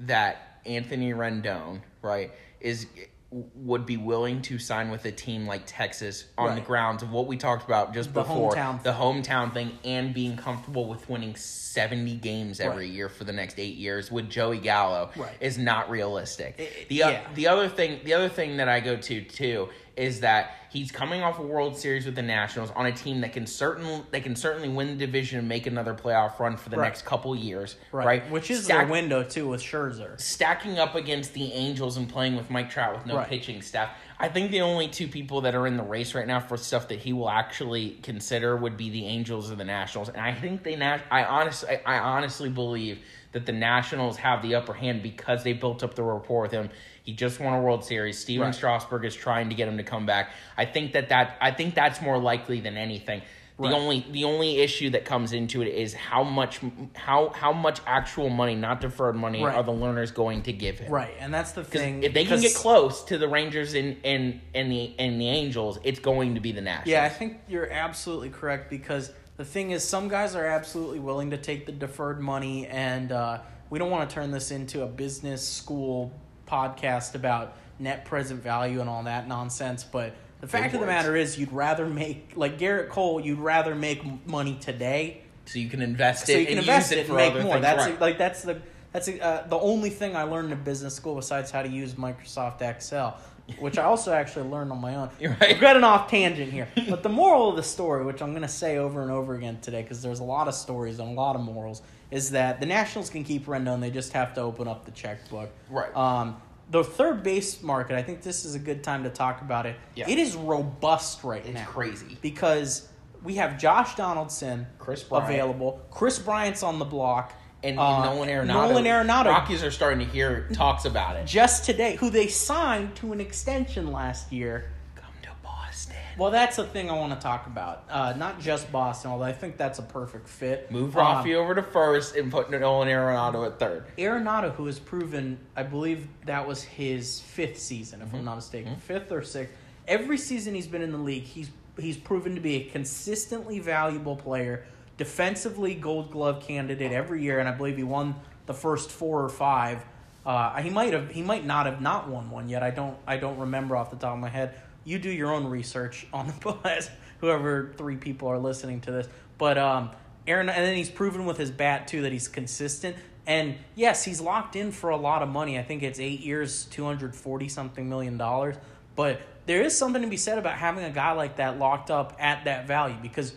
that 0.00 0.60
Anthony 0.64 1.12
Rendon, 1.12 1.80
right, 2.02 2.32
is 2.60 2.86
would 3.30 3.84
be 3.84 3.98
willing 3.98 4.40
to 4.40 4.58
sign 4.58 4.90
with 4.90 5.04
a 5.04 5.12
team 5.12 5.46
like 5.46 5.62
Texas 5.66 6.24
on 6.38 6.54
the 6.54 6.62
grounds 6.62 7.02
of 7.02 7.10
what 7.12 7.26
we 7.26 7.36
talked 7.36 7.62
about 7.66 7.92
just 7.92 8.14
The 8.14 8.22
before 8.22 8.52
hometown 8.52 8.82
the 8.82 8.92
hometown 8.92 9.52
thing 9.52 9.78
and 9.84 10.14
being 10.14 10.34
comfortable 10.38 10.88
with 10.88 11.10
winning 11.10 11.36
70 11.36 12.14
games 12.16 12.58
every 12.58 12.86
Right. 12.86 12.94
year 12.94 13.08
for 13.10 13.24
the 13.24 13.34
next 13.34 13.58
8 13.58 13.76
years 13.76 14.10
with 14.10 14.30
Joey 14.30 14.56
Gallo 14.58 15.10
Right. 15.14 15.36
is 15.40 15.58
not 15.58 15.90
realistic. 15.90 16.54
It- 16.58 16.88
the 16.88 16.94
yeah. 16.94 17.20
the 17.34 17.48
other 17.48 17.68
thing 17.68 18.00
the 18.04 18.14
other 18.14 18.30
thing 18.30 18.56
that 18.56 18.68
I 18.68 18.80
go 18.80 18.96
to 18.96 19.20
too 19.22 19.68
is 19.98 20.20
that 20.20 20.52
he's 20.70 20.92
coming 20.92 21.22
off 21.22 21.38
a 21.38 21.42
World 21.42 21.76
Series 21.76 22.06
with 22.06 22.14
the 22.14 22.22
Nationals 22.22 22.70
on 22.76 22.86
a 22.86 22.92
team 22.92 23.20
that 23.22 23.32
can 23.32 23.46
certain 23.46 24.04
they 24.12 24.20
can 24.20 24.36
certainly 24.36 24.68
win 24.68 24.86
the 24.96 25.06
division 25.06 25.40
and 25.40 25.48
make 25.48 25.66
another 25.66 25.92
playoff 25.92 26.38
run 26.38 26.56
for 26.56 26.68
the 26.70 26.76
Right. 26.76 26.86
next 26.86 27.04
couple 27.04 27.34
years, 27.34 27.76
Right, 27.90 28.06
right? 28.06 28.30
which 28.30 28.50
is 28.50 28.64
Stack- 28.64 28.78
their 28.78 28.86
window 28.86 29.24
too 29.24 29.48
with 29.48 29.60
Scherzer. 29.60 30.18
stacking 30.20 30.78
up 30.78 30.94
against 30.94 31.34
the 31.34 31.52
Angels 31.52 31.96
and 31.96 32.08
playing 32.08 32.36
with 32.36 32.48
Mike 32.48 32.70
Trout 32.70 32.94
with 32.94 33.06
no 33.06 33.16
Right. 33.16 33.28
pitching 33.28 33.60
staff. 33.60 33.90
I 34.20 34.28
think 34.28 34.50
the 34.52 34.60
only 34.60 34.88
two 34.88 35.08
people 35.08 35.40
that 35.42 35.54
are 35.54 35.66
in 35.66 35.76
the 35.76 35.82
race 35.82 36.14
right 36.14 36.26
now 36.26 36.40
for 36.40 36.56
stuff 36.56 36.88
that 36.88 37.00
he 37.00 37.12
will 37.12 37.30
actually 37.30 37.98
consider 38.02 38.56
would 38.56 38.76
be 38.76 38.90
the 38.90 39.06
Angels 39.06 39.50
or 39.50 39.56
the 39.56 39.64
Nationals. 39.64 40.08
And 40.08 40.20
I 40.20 40.32
think 40.32 40.62
they 40.62 40.76
I 40.80 41.24
honestly 41.24 41.76
I 41.84 41.98
honestly 41.98 42.48
believe 42.48 43.00
that 43.32 43.46
the 43.46 43.52
Nationals 43.52 44.16
have 44.16 44.42
the 44.42 44.54
upper 44.54 44.72
hand 44.72 45.02
because 45.02 45.44
they 45.44 45.52
built 45.52 45.82
up 45.82 45.94
the 45.94 46.02
rapport 46.02 46.42
with 46.42 46.52
him. 46.52 46.70
He 47.08 47.14
just 47.14 47.40
won 47.40 47.54
a 47.54 47.62
World 47.62 47.86
Series. 47.86 48.18
Stephen 48.18 48.48
Right. 48.48 48.54
Strasburg 48.54 49.06
is 49.06 49.14
trying 49.14 49.48
to 49.48 49.54
get 49.54 49.66
him 49.66 49.78
to 49.78 49.82
come 49.82 50.04
back. 50.04 50.28
I 50.58 50.66
think 50.66 50.92
that 50.92 51.08
that 51.08 51.38
I 51.40 51.52
think 51.52 51.74
that's 51.74 52.02
more 52.02 52.18
likely 52.18 52.60
than 52.60 52.76
anything. 52.76 53.22
The 53.56 53.62
Right. 53.62 53.72
only 53.72 54.06
the 54.10 54.24
only 54.24 54.58
issue 54.60 54.90
that 54.90 55.06
comes 55.06 55.32
into 55.32 55.62
it 55.62 55.68
is 55.68 55.94
how 55.94 56.22
much 56.22 56.60
how 56.92 57.30
how 57.30 57.54
much 57.54 57.80
actual 57.86 58.28
money, 58.28 58.56
not 58.56 58.82
deferred 58.82 59.16
money, 59.16 59.42
Right. 59.42 59.56
are 59.56 59.62
the 59.62 59.72
Lerners 59.72 60.12
going 60.12 60.42
to 60.42 60.52
give 60.52 60.80
him? 60.80 60.92
Right, 60.92 61.14
and 61.18 61.32
that's 61.32 61.52
the 61.52 61.64
thing. 61.64 62.02
If 62.02 62.12
they 62.12 62.26
can 62.26 62.42
get 62.42 62.54
close 62.54 63.02
to 63.04 63.16
the 63.16 63.26
Rangers 63.26 63.72
and 63.72 63.96
and 64.04 64.42
and 64.54 64.70
the 64.70 64.94
and 64.98 65.18
the 65.18 65.30
Angels, 65.30 65.78
it's 65.84 66.00
going 66.00 66.34
to 66.34 66.42
be 66.42 66.52
the 66.52 66.60
Nationals. 66.60 66.88
Yeah, 66.88 67.04
I 67.04 67.08
think 67.08 67.38
you're 67.48 67.72
absolutely 67.72 68.28
correct 68.28 68.68
because 68.68 69.10
The 69.38 69.44
thing 69.46 69.70
is, 69.70 69.82
some 69.84 70.08
guys 70.08 70.34
are 70.34 70.44
absolutely 70.44 70.98
willing 70.98 71.30
to 71.30 71.36
take 71.38 71.64
the 71.64 71.70
deferred 71.70 72.20
money, 72.20 72.66
and 72.66 73.12
uh, 73.12 73.38
we 73.70 73.78
don't 73.78 73.88
want 73.88 74.10
to 74.10 74.12
turn 74.12 74.32
this 74.32 74.50
into 74.50 74.82
a 74.82 74.86
business 74.86 75.46
school 75.48 76.12
podcast 76.48 77.14
about 77.14 77.54
net 77.78 78.04
present 78.04 78.42
value 78.42 78.80
and 78.80 78.88
all 78.88 79.04
that 79.04 79.28
nonsense. 79.28 79.84
But 79.84 80.14
the 80.40 80.48
fact 80.48 80.74
of 80.74 80.80
the 80.80 80.86
matter 80.86 81.16
is, 81.16 81.38
you'd 81.38 81.52
rather 81.52 81.86
make 81.86 82.32
like 82.34 82.58
Gerrit 82.58 82.88
Cole. 82.88 83.20
You'd 83.20 83.38
rather 83.38 83.74
make 83.74 84.26
money 84.26 84.56
today 84.60 85.22
So 85.46 85.58
you 85.58 85.68
can 85.68 85.82
invest 85.82 86.28
it. 86.28 86.32
so 86.32 86.38
it 86.38 86.40
you 86.40 86.46
can 86.46 86.58
and 86.58 86.66
invest 86.66 86.92
it 86.92 86.98
it 86.98 87.06
and 87.08 87.16
make 87.16 87.32
other 87.32 87.42
more. 87.42 87.58
That's 87.60 87.84
right. 87.86 88.00
like 88.00 88.18
that's 88.18 88.42
the 88.42 88.60
that's 88.92 89.08
uh, 89.08 89.46
the 89.48 89.58
only 89.58 89.90
thing 89.90 90.16
I 90.16 90.22
learned 90.22 90.52
in 90.52 90.62
business 90.62 90.94
school 90.94 91.14
besides 91.16 91.50
how 91.50 91.62
to 91.62 91.68
use 91.68 91.94
Microsoft 91.94 92.62
Excel, 92.62 93.18
which 93.58 93.78
I 93.78 93.84
also 93.84 94.12
actually 94.12 94.48
learned 94.48 94.70
on 94.72 94.80
my 94.80 94.94
own. 94.96 95.10
You're 95.18 95.30
right. 95.40 95.54
We're 95.54 95.60
getting 95.60 95.84
off 95.84 96.10
tangent 96.10 96.52
here, 96.52 96.68
but 96.88 97.02
the 97.02 97.08
moral 97.08 97.50
of 97.50 97.56
the 97.56 97.62
story, 97.62 98.04
which 98.04 98.20
I'm 98.22 98.30
going 98.30 98.42
to 98.42 98.48
say 98.48 98.76
over 98.78 99.02
and 99.02 99.10
over 99.10 99.34
again 99.34 99.58
today, 99.62 99.82
because 99.82 100.02
there's 100.02 100.20
a 100.20 100.24
lot 100.24 100.48
of 100.48 100.54
stories 100.54 100.98
and 100.98 101.08
a 101.08 101.12
lot 101.12 101.34
of 101.36 101.42
morals, 101.42 101.82
is 102.10 102.30
that 102.32 102.60
the 102.60 102.66
Nationals 102.66 103.10
can 103.10 103.24
keep 103.24 103.46
Rendon. 103.46 103.80
They 103.80 103.90
just 103.90 104.12
have 104.12 104.34
to 104.34 104.40
open 104.42 104.68
up 104.68 104.84
the 104.84 104.90
checkbook. 104.90 105.50
Right. 105.70 105.94
Um, 105.96 106.36
the 106.70 106.84
third 106.84 107.22
base 107.22 107.62
market, 107.62 107.96
I 107.96 108.02
think 108.02 108.20
this 108.22 108.44
is 108.44 108.54
a 108.54 108.58
good 108.58 108.84
time 108.84 109.02
to 109.04 109.10
talk 109.10 109.40
about 109.40 109.64
it. 109.64 109.76
Yeah. 109.94 110.08
It 110.08 110.18
is 110.18 110.36
robust 110.36 111.24
right 111.24 111.42
It's 111.44 111.54
now 111.54 111.62
It's 111.62 111.70
crazy. 111.70 112.18
because 112.20 112.86
we 113.22 113.36
have 113.36 113.58
Josh 113.58 113.94
Donaldson 113.94 114.66
Kris 114.78 115.02
Bryant. 115.02 115.30
available. 115.30 115.80
Kris 115.90 116.18
Bryant's 116.18 116.62
on 116.62 116.78
the 116.78 116.84
block. 116.84 117.32
And, 117.62 117.72
and 117.72 117.78
Uh, 117.80 118.04
Nolan 118.14 118.28
Arenado. 118.28 118.46
Nolan 118.46 118.84
Arenado. 118.84 119.26
Rockies 119.26 119.62
are 119.64 119.70
starting 119.70 119.98
to 120.06 120.12
hear 120.12 120.48
talks 120.52 120.84
about 120.84 121.16
it. 121.16 121.26
Just 121.26 121.64
today, 121.64 121.96
who 121.96 122.10
they 122.10 122.28
signed 122.28 122.94
to 122.96 123.12
an 123.12 123.20
extension 123.20 123.90
last 123.92 124.32
year. 124.32 124.70
Come 124.94 125.10
to 125.22 125.28
Boston. 125.42 125.96
Well, 126.16 126.30
that's 126.30 126.56
the 126.56 126.64
thing 126.64 126.90
I 126.90 126.94
want 126.94 127.12
to 127.14 127.18
talk 127.20 127.46
about. 127.46 127.84
Uh, 127.90 128.12
not 128.16 128.40
just 128.40 128.70
Boston, 128.72 129.10
although 129.10 129.24
I 129.24 129.32
think 129.32 129.56
that's 129.56 129.78
a 129.78 129.82
perfect 129.82 130.28
fit. 130.28 130.70
Move 130.70 130.96
Um, 130.96 131.24
Rafi 131.24 131.34
over 131.34 131.54
to 131.54 131.62
first 131.62 132.16
and 132.16 132.30
put 132.30 132.50
Nolan 132.50 132.88
Arenado 132.88 133.46
at 133.46 133.58
third. 133.58 133.84
Arenado, 133.98 134.52
who 134.54 134.66
has 134.66 134.78
proven, 134.78 135.38
I 135.56 135.62
believe 135.64 136.06
that 136.26 136.46
was 136.46 136.62
his 136.62 137.20
fifth 137.20 137.58
season, 137.58 138.00
Mm-hmm. 138.00 138.08
if 138.08 138.14
I'm 138.14 138.24
not 138.24 138.36
mistaken, 138.36 138.76
fifth 138.76 139.10
or 139.12 139.22
sixth. 139.22 139.52
Every 139.86 140.18
season 140.18 140.54
he's 140.54 140.66
been 140.66 140.82
in 140.82 140.92
the 140.92 140.98
league, 140.98 141.24
he's 141.24 141.50
he's 141.78 141.96
proven 141.96 142.34
to 142.34 142.40
be 142.40 142.56
a 142.56 142.64
consistently 142.70 143.60
valuable 143.60 144.16
player, 144.16 144.64
defensively 144.98 145.74
Gold 145.74 146.10
Glove 146.10 146.42
candidate 146.42 146.92
every 146.92 147.22
year, 147.22 147.38
and 147.38 147.48
I 147.48 147.52
believe 147.52 147.78
he 147.78 147.84
won 147.84 148.16
the 148.44 148.52
first 148.52 148.90
four 148.90 149.24
or 149.24 149.30
five. 149.30 149.82
Uh, 150.26 150.60
he 150.60 150.68
might 150.68 150.92
have, 150.92 151.10
he 151.10 151.22
might 151.22 151.46
not 151.46 151.64
have 151.64 151.80
not 151.80 152.08
won 152.08 152.30
one 152.30 152.50
yet. 152.50 152.62
I 152.62 152.70
don't, 152.70 152.98
I 153.06 153.16
don't 153.16 153.38
remember 153.38 153.76
off 153.76 153.90
the 153.90 153.96
top 153.96 154.12
of 154.12 154.18
my 154.18 154.28
head. 154.28 154.60
You 154.84 154.98
do 154.98 155.10
your 155.10 155.32
own 155.32 155.46
research 155.46 156.06
on 156.12 156.26
the 156.26 156.32
podcast. 156.34 156.90
Whoever 157.20 157.72
three 157.76 157.96
people 157.96 158.28
are 158.28 158.38
listening 158.38 158.80
to 158.82 158.92
this, 158.92 159.08
but 159.38 159.58
um, 159.58 159.90
Aaron, 160.28 160.48
and 160.48 160.64
then 160.64 160.76
he's 160.76 160.90
proven 160.90 161.24
with 161.24 161.36
his 161.36 161.50
bat 161.50 161.88
too 161.88 162.02
that 162.02 162.12
he's 162.12 162.28
consistent. 162.28 162.96
And 163.26 163.56
yes, 163.74 164.04
he's 164.04 164.20
locked 164.20 164.54
in 164.54 164.70
for 164.70 164.90
a 164.90 164.96
lot 164.96 165.22
of 165.22 165.28
money. 165.28 165.58
I 165.58 165.62
think 165.62 165.82
it's 165.82 165.98
eight 165.98 166.20
years, 166.20 166.66
two 166.66 166.84
hundred 166.84 167.16
forty 167.16 167.48
something 167.48 167.88
million 167.88 168.18
dollars. 168.18 168.54
But 168.94 169.20
there 169.46 169.62
is 169.62 169.76
something 169.76 170.02
to 170.02 170.08
be 170.08 170.16
said 170.16 170.38
about 170.38 170.54
having 170.54 170.84
a 170.84 170.90
guy 170.90 171.12
like 171.12 171.36
that 171.36 171.58
locked 171.58 171.90
up 171.90 172.16
at 172.20 172.44
that 172.44 172.66
value 172.66 172.96
because 173.02 173.32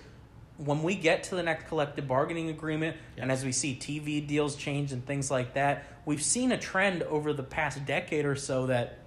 when 0.63 0.83
we 0.83 0.95
get 0.95 1.23
to 1.23 1.35
the 1.35 1.43
next 1.43 1.67
collective 1.67 2.07
bargaining 2.07 2.49
agreement 2.49 2.95
and 3.17 3.31
as 3.31 3.43
we 3.43 3.51
see 3.51 3.75
TV 3.75 4.25
deals 4.25 4.55
change 4.55 4.91
and 4.91 5.05
things 5.05 5.31
like 5.31 5.55
that, 5.55 5.85
we've 6.05 6.21
seen 6.21 6.51
a 6.51 6.57
trend 6.57 7.03
over 7.03 7.33
the 7.33 7.43
past 7.43 7.83
decade 7.85 8.25
or 8.25 8.35
so 8.35 8.67
that 8.67 8.99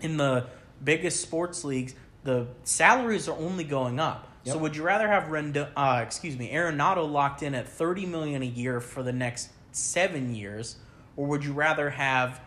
in 0.00 0.16
the 0.16 0.46
biggest 0.82 1.20
sports 1.20 1.64
leagues, 1.64 1.94
the 2.24 2.46
salaries 2.64 3.28
are 3.28 3.36
only 3.36 3.64
going 3.64 3.98
up. 3.98 4.28
So 4.44 4.58
would 4.58 4.74
you 4.74 4.82
rather 4.82 5.06
have 5.06 5.24
Rendo, 5.24 5.68
uh, 5.76 6.02
excuse 6.04 6.36
me, 6.36 6.52
Arenado 6.52 7.08
locked 7.08 7.44
in 7.44 7.54
at 7.54 7.68
thirty 7.68 8.06
million 8.06 8.42
a 8.42 8.46
year 8.46 8.80
for 8.80 9.04
the 9.04 9.12
next 9.12 9.50
seven 9.70 10.34
years, 10.34 10.76
or 11.16 11.26
would 11.26 11.44
you 11.44 11.52
rather 11.52 11.90
have 11.90 12.40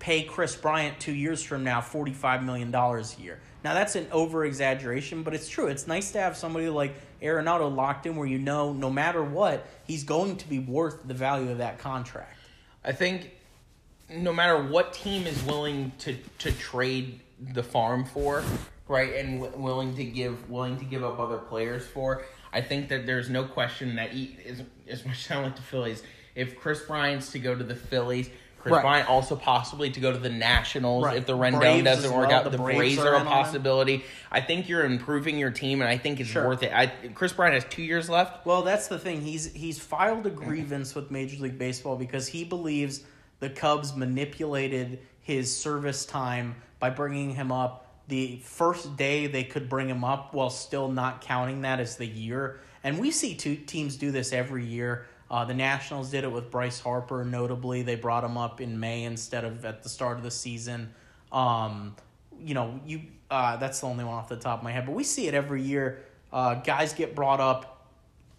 pay 0.00 0.24
Kris 0.24 0.56
Bryant 0.56 0.98
two 0.98 1.14
years 1.14 1.42
from 1.42 1.62
now 1.62 1.80
forty 1.80 2.12
five 2.12 2.42
million 2.42 2.72
dollars 2.72 3.16
a 3.18 3.22
year? 3.22 3.38
Now 3.62 3.74
that's 3.74 3.94
an 3.94 4.08
over 4.10 4.44
exaggeration, 4.44 5.22
but 5.22 5.34
it's 5.34 5.48
true. 5.48 5.68
It's 5.68 5.86
nice 5.86 6.10
to 6.12 6.18
have 6.18 6.36
somebody 6.36 6.68
like 6.68 6.94
Arenado 7.22 7.72
locked 7.74 8.06
in 8.06 8.16
where 8.16 8.26
you 8.26 8.38
know 8.38 8.72
no 8.72 8.90
matter 8.90 9.22
what 9.22 9.66
he's 9.86 10.02
going 10.02 10.36
to 10.38 10.48
be 10.48 10.58
worth 10.58 11.06
the 11.06 11.14
value 11.14 11.50
of 11.50 11.58
that 11.58 11.78
contract. 11.78 12.36
I 12.82 12.92
think 12.92 13.30
no 14.08 14.32
matter 14.32 14.62
what 14.62 14.92
team 14.92 15.26
is 15.26 15.42
willing 15.44 15.92
to, 15.98 16.16
to 16.38 16.52
trade 16.52 17.20
the 17.52 17.62
farm 17.62 18.04
for, 18.04 18.42
right, 18.88 19.14
and 19.14 19.40
w- 19.40 19.62
willing 19.62 19.94
to 19.96 20.04
give 20.04 20.48
willing 20.50 20.78
to 20.78 20.84
give 20.84 21.04
up 21.04 21.18
other 21.18 21.38
players 21.38 21.86
for, 21.86 22.24
I 22.52 22.60
think 22.60 22.88
that 22.88 23.06
there's 23.06 23.30
no 23.30 23.44
question 23.44 23.96
that 23.96 24.10
he, 24.10 24.36
as, 24.46 24.62
as 24.88 25.04
much 25.06 25.24
as 25.24 25.36
I 25.36 25.42
like 25.42 25.56
the 25.56 25.62
Phillies, 25.62 26.02
if 26.34 26.58
Kris 26.58 26.80
Bryant's 26.82 27.30
to 27.32 27.38
go 27.38 27.54
to 27.54 27.64
the 27.64 27.74
Phillies, 27.76 28.30
Kris 28.62 28.72
Right. 28.72 28.82
Bryant 28.82 29.08
also 29.08 29.36
possibly 29.36 29.90
to 29.90 30.00
go 30.00 30.12
to 30.12 30.18
the 30.18 30.28
Nationals 30.28 31.04
Right. 31.04 31.16
if 31.16 31.26
the 31.26 31.36
Rendon 31.36 31.60
Braves 31.60 31.84
doesn't 31.84 32.12
work 32.12 32.28
well. 32.28 32.38
out. 32.38 32.44
The 32.44 32.50
The, 32.50 32.58
Braves 32.58 32.78
Braves, 32.78 32.98
are 32.98 33.14
a 33.14 33.24
possibility. 33.24 34.04
I 34.30 34.40
think 34.42 34.68
you're 34.68 34.84
improving 34.84 35.38
your 35.38 35.50
team, 35.50 35.80
and 35.80 35.88
I 35.88 35.96
think 35.96 36.20
it's 36.20 36.28
Sure. 36.28 36.46
worth 36.46 36.62
it. 36.62 36.70
I, 36.72 36.86
Kris 37.14 37.32
Bryant 37.32 37.54
has 37.54 37.64
two 37.72 37.82
years 37.82 38.10
left. 38.10 38.44
Well, 38.44 38.62
that's 38.62 38.88
the 38.88 38.98
thing. 38.98 39.22
He's 39.22 39.52
he's 39.54 39.78
filed 39.78 40.26
a 40.26 40.30
grievance 40.30 40.94
with 40.94 41.10
Major 41.10 41.42
League 41.42 41.58
Baseball 41.58 41.96
because 41.96 42.28
he 42.28 42.44
believes 42.44 43.00
the 43.40 43.48
Cubs 43.48 43.96
manipulated 43.96 44.98
his 45.22 45.56
service 45.56 46.04
time 46.04 46.56
by 46.78 46.90
bringing 46.90 47.34
him 47.34 47.50
up 47.52 47.86
the 48.08 48.40
first 48.44 48.96
day 48.96 49.26
they 49.28 49.44
could 49.44 49.68
bring 49.68 49.88
him 49.88 50.02
up 50.04 50.34
while 50.34 50.50
still 50.50 50.88
not 50.88 51.20
counting 51.20 51.62
that 51.62 51.78
as 51.80 51.96
the 51.96 52.06
year. 52.06 52.60
And 52.82 52.98
we 52.98 53.10
see 53.10 53.34
two 53.34 53.54
teams 53.56 53.96
do 53.96 54.10
this 54.10 54.32
every 54.32 54.64
year. 54.64 55.06
Uh, 55.30 55.44
the 55.44 55.54
Nationals 55.54 56.10
did 56.10 56.24
it 56.24 56.32
with 56.32 56.50
Bryce 56.50 56.80
Harper. 56.80 57.24
Notably, 57.24 57.82
they 57.82 57.94
brought 57.94 58.24
him 58.24 58.36
up 58.36 58.60
in 58.60 58.80
May 58.80 59.04
instead 59.04 59.44
of 59.44 59.64
at 59.64 59.82
the 59.82 59.88
start 59.88 60.16
of 60.16 60.24
the 60.24 60.30
season. 60.30 60.92
Um, 61.30 61.94
you 62.42 62.54
know, 62.54 62.80
you 62.84 63.02
uh, 63.30 63.56
that's 63.56 63.80
the 63.80 63.86
only 63.86 64.04
one 64.04 64.14
off 64.14 64.28
the 64.28 64.36
top 64.36 64.58
of 64.58 64.64
my 64.64 64.72
head, 64.72 64.86
but 64.86 64.94
we 64.94 65.04
see 65.04 65.28
it 65.28 65.34
every 65.34 65.62
year. 65.62 66.02
Uh, 66.32 66.54
guys 66.54 66.92
get 66.92 67.14
brought 67.14 67.40
up 67.40 67.86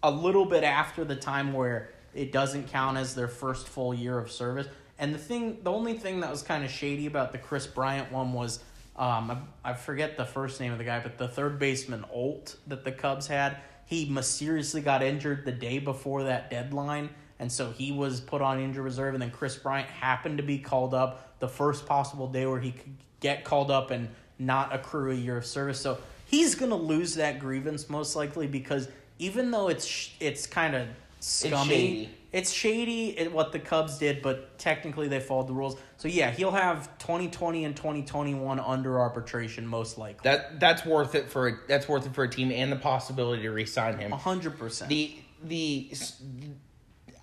a 0.02 0.10
little 0.10 0.44
bit 0.44 0.64
after 0.64 1.04
the 1.04 1.16
time 1.16 1.52
where 1.52 1.90
it 2.14 2.32
doesn't 2.32 2.68
count 2.68 2.98
as 2.98 3.14
their 3.14 3.28
first 3.28 3.68
full 3.68 3.94
year 3.94 4.18
of 4.18 4.30
service. 4.30 4.66
And 4.98 5.14
the 5.14 5.18
thing, 5.18 5.58
the 5.62 5.72
only 5.72 5.94
thing 5.94 6.20
that 6.20 6.30
was 6.30 6.42
kind 6.42 6.64
of 6.64 6.70
shady 6.70 7.06
about 7.06 7.32
the 7.32 7.38
Kris 7.38 7.66
Bryant 7.66 8.12
one 8.12 8.32
was, 8.32 8.60
um, 8.96 9.44
I, 9.64 9.70
I 9.70 9.74
forget 9.74 10.16
the 10.16 10.26
first 10.26 10.60
name 10.60 10.72
of 10.72 10.78
the 10.78 10.84
guy, 10.84 11.00
but 11.00 11.18
the 11.18 11.28
third 11.28 11.58
baseman 11.58 12.04
Olt 12.12 12.56
that 12.66 12.84
the 12.84 12.92
Cubs 12.92 13.26
had, 13.26 13.56
he 13.92 14.06
mysteriously 14.06 14.80
got 14.80 15.02
injured 15.02 15.44
the 15.44 15.52
day 15.52 15.78
before 15.78 16.24
that 16.24 16.50
deadline, 16.50 17.10
and 17.38 17.52
so 17.52 17.70
he 17.70 17.92
was 17.92 18.22
put 18.22 18.40
on 18.40 18.58
injured 18.58 18.84
reserve. 18.84 19.12
And 19.12 19.22
then 19.22 19.30
Kris 19.30 19.54
Bryant 19.56 19.86
happened 19.86 20.38
to 20.38 20.42
be 20.42 20.58
called 20.58 20.94
up 20.94 21.38
the 21.40 21.48
first 21.48 21.84
possible 21.84 22.26
day 22.26 22.46
where 22.46 22.58
he 22.58 22.72
could 22.72 22.96
get 23.20 23.44
called 23.44 23.70
up 23.70 23.90
and 23.90 24.08
not 24.38 24.74
accrue 24.74 25.10
a 25.10 25.14
year 25.14 25.36
of 25.36 25.44
service. 25.44 25.78
So 25.78 25.98
he's 26.24 26.54
gonna 26.54 26.74
lose 26.74 27.16
that 27.16 27.38
grievance 27.38 27.90
most 27.90 28.16
likely 28.16 28.46
because 28.46 28.88
even 29.18 29.50
though 29.50 29.68
it's 29.68 29.84
sh- 29.84 30.12
it's 30.20 30.46
kind 30.46 30.74
of 30.74 30.88
scummy. 31.20 32.08
It's 32.32 32.50
shady 32.50 33.18
at 33.18 33.30
what 33.30 33.52
the 33.52 33.58
Cubs 33.58 33.98
did, 33.98 34.22
but 34.22 34.58
technically 34.58 35.06
they 35.06 35.20
followed 35.20 35.48
the 35.48 35.52
rules. 35.52 35.76
So 35.98 36.08
yeah, 36.08 36.30
he'll 36.30 36.50
have 36.50 36.96
2020 36.98 37.64
and 37.64 37.76
2021 37.76 38.58
under 38.58 38.98
arbitration 38.98 39.66
most 39.66 39.98
likely. 39.98 40.20
That 40.24 40.58
that's 40.58 40.86
worth 40.86 41.14
it 41.14 41.30
for 41.30 41.62
that's 41.68 41.88
worth 41.88 42.06
it 42.06 42.14
for 42.14 42.24
a 42.24 42.28
team 42.30 42.50
and 42.50 42.72
the 42.72 42.76
possibility 42.76 43.42
to 43.42 43.50
re-sign 43.50 43.98
him. 43.98 44.10
100%. 44.12 44.88
The 44.88 45.14
the 45.44 45.92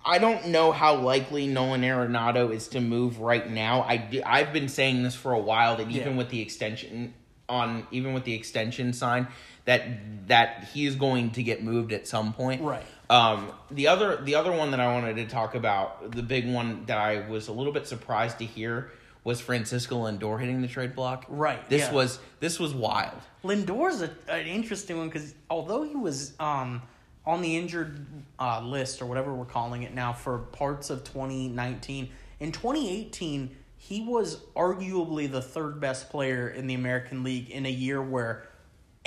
I 0.04 0.18
don't 0.18 0.48
know 0.48 0.72
how 0.72 0.94
likely 0.94 1.46
Nolan 1.46 1.82
Arenado 1.82 2.54
is 2.54 2.68
to 2.68 2.80
move 2.80 3.18
right 3.20 3.48
now. 3.50 3.82
I 3.82 4.22
I've 4.24 4.52
been 4.52 4.68
saying 4.68 5.02
this 5.02 5.14
for 5.14 5.32
a 5.32 5.38
while 5.38 5.76
that 5.76 5.90
even 5.90 6.12
Yeah. 6.12 6.18
with 6.18 6.30
the 6.30 6.40
extension 6.40 7.14
on 7.48 7.86
even 7.90 8.14
with 8.14 8.24
the 8.24 8.34
extension 8.34 8.92
sign 8.92 9.26
that 9.64 10.28
that 10.28 10.68
he 10.72 10.86
is 10.86 10.96
going 10.96 11.30
to 11.32 11.42
get 11.42 11.62
moved 11.62 11.92
at 11.92 12.06
some 12.06 12.32
point. 12.32 12.62
Right. 12.62 12.84
Um, 13.08 13.50
the 13.70 13.88
other 13.88 14.22
the 14.22 14.36
other 14.36 14.52
one 14.52 14.70
that 14.70 14.80
I 14.80 14.92
wanted 14.92 15.16
to 15.16 15.26
talk 15.26 15.54
about, 15.54 16.12
the 16.12 16.22
big 16.22 16.50
one 16.50 16.84
that 16.86 16.98
I 16.98 17.28
was 17.28 17.48
a 17.48 17.52
little 17.52 17.72
bit 17.72 17.86
surprised 17.86 18.38
to 18.38 18.44
hear 18.44 18.90
was 19.24 19.40
Francisco 19.40 20.06
Lindor 20.06 20.40
hitting 20.40 20.62
the 20.62 20.68
trade 20.68 20.94
block. 20.94 21.26
Right, 21.28 21.68
This 21.68 21.82
yeah. 21.82 21.92
was 21.92 22.18
this 22.38 22.58
was 22.58 22.72
wild. 22.72 23.18
Lindor's 23.44 24.02
a, 24.02 24.10
an 24.28 24.46
interesting 24.46 24.98
one 24.98 25.08
because 25.08 25.34
although 25.48 25.82
he 25.82 25.94
was 25.94 26.34
um, 26.38 26.82
on 27.26 27.42
the 27.42 27.56
injured 27.56 28.06
uh, 28.38 28.60
list 28.62 29.02
or 29.02 29.06
whatever 29.06 29.34
we're 29.34 29.44
calling 29.44 29.82
it 29.82 29.94
now 29.94 30.12
for 30.12 30.38
parts 30.38 30.90
of 30.90 31.04
2019, 31.04 32.10
in 32.38 32.52
2018 32.52 33.56
he 33.82 34.02
was 34.02 34.36
arguably 34.54 35.30
the 35.30 35.40
third 35.40 35.80
best 35.80 36.10
player 36.10 36.48
in 36.48 36.66
the 36.66 36.74
American 36.74 37.24
League 37.24 37.48
in 37.50 37.64
a 37.64 37.70
year 37.70 38.00
where 38.02 38.46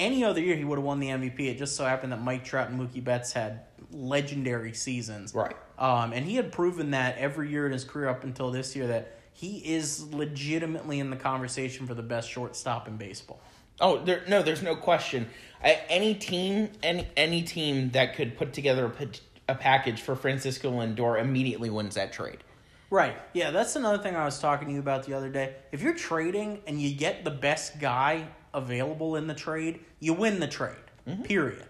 any 0.04 0.24
other 0.24 0.42
year 0.42 0.56
he 0.56 0.66
would 0.66 0.78
have 0.78 0.86
won 0.86 1.00
the 1.00 1.08
MVP. 1.08 1.40
It 1.40 1.58
just 1.58 1.76
so 1.76 1.86
happened 1.86 2.12
that 2.12 2.22
Mike 2.22 2.44
Trout 2.44 2.70
and 2.70 2.80
Mookie 2.80 3.04
Betts 3.04 3.32
had 3.32 3.62
legendary 3.92 4.74
seasons. 4.74 5.34
Right. 5.34 5.56
Um, 5.80 6.14
and 6.14 6.26
he 6.26 6.36
had 6.36 6.52
proven 6.52 6.92
that 6.92 7.18
every 7.18 7.50
year 7.50 7.66
in 7.66 7.72
his 7.72 7.84
career 7.84 8.10
up 8.10 8.24
until 8.24 8.52
this 8.52 8.76
year 8.76 8.88
that 8.88 9.18
he 9.32 9.58
is 9.60 10.04
legitimately 10.14 11.00
in 11.00 11.10
the 11.10 11.16
conversation 11.16 11.88
for 11.88 11.94
the 11.94 12.04
best 12.04 12.30
shortstop 12.30 12.88
in 12.88 12.98
baseball. 12.98 13.42
Oh, 13.80 14.04
there, 14.04 14.24
no, 14.28 14.44
there's 14.44 14.62
no 14.62 14.76
question. 14.76 15.28
I, 15.64 15.80
any 15.90 16.14
team, 16.14 16.70
any 16.84 17.08
any 17.18 17.42
team 17.42 17.90
that 17.92 18.16
could 18.16 18.38
put 18.38 18.54
together 18.54 18.92
a, 19.00 19.08
a 19.54 19.56
package 19.56 20.02
for 20.02 20.16
Francisco 20.16 20.72
Lindor 20.72 21.20
immediately 21.20 21.70
wins 21.70 21.96
that 21.96 22.14
trade. 22.14 22.44
Right. 22.92 23.16
Yeah, 23.34 23.50
that's 23.50 23.76
another 23.76 23.98
thing 23.98 24.16
I 24.16 24.26
was 24.26 24.38
talking 24.38 24.68
to 24.68 24.74
you 24.76 24.80
about 24.80 25.08
the 25.08 25.16
other 25.16 25.30
day. 25.30 25.56
If 25.72 25.82
you're 25.82 25.96
trading 25.96 26.62
and 26.68 26.80
you 26.80 26.94
get 26.94 27.24
the 27.24 27.32
best 27.32 27.80
guy 27.80 28.28
available 28.54 29.16
in 29.16 29.28
the 29.28 29.34
trade, 29.34 29.80
you 30.00 30.14
win 30.14 30.40
the 30.40 30.48
trade. 30.48 30.76
Period. 31.24 31.66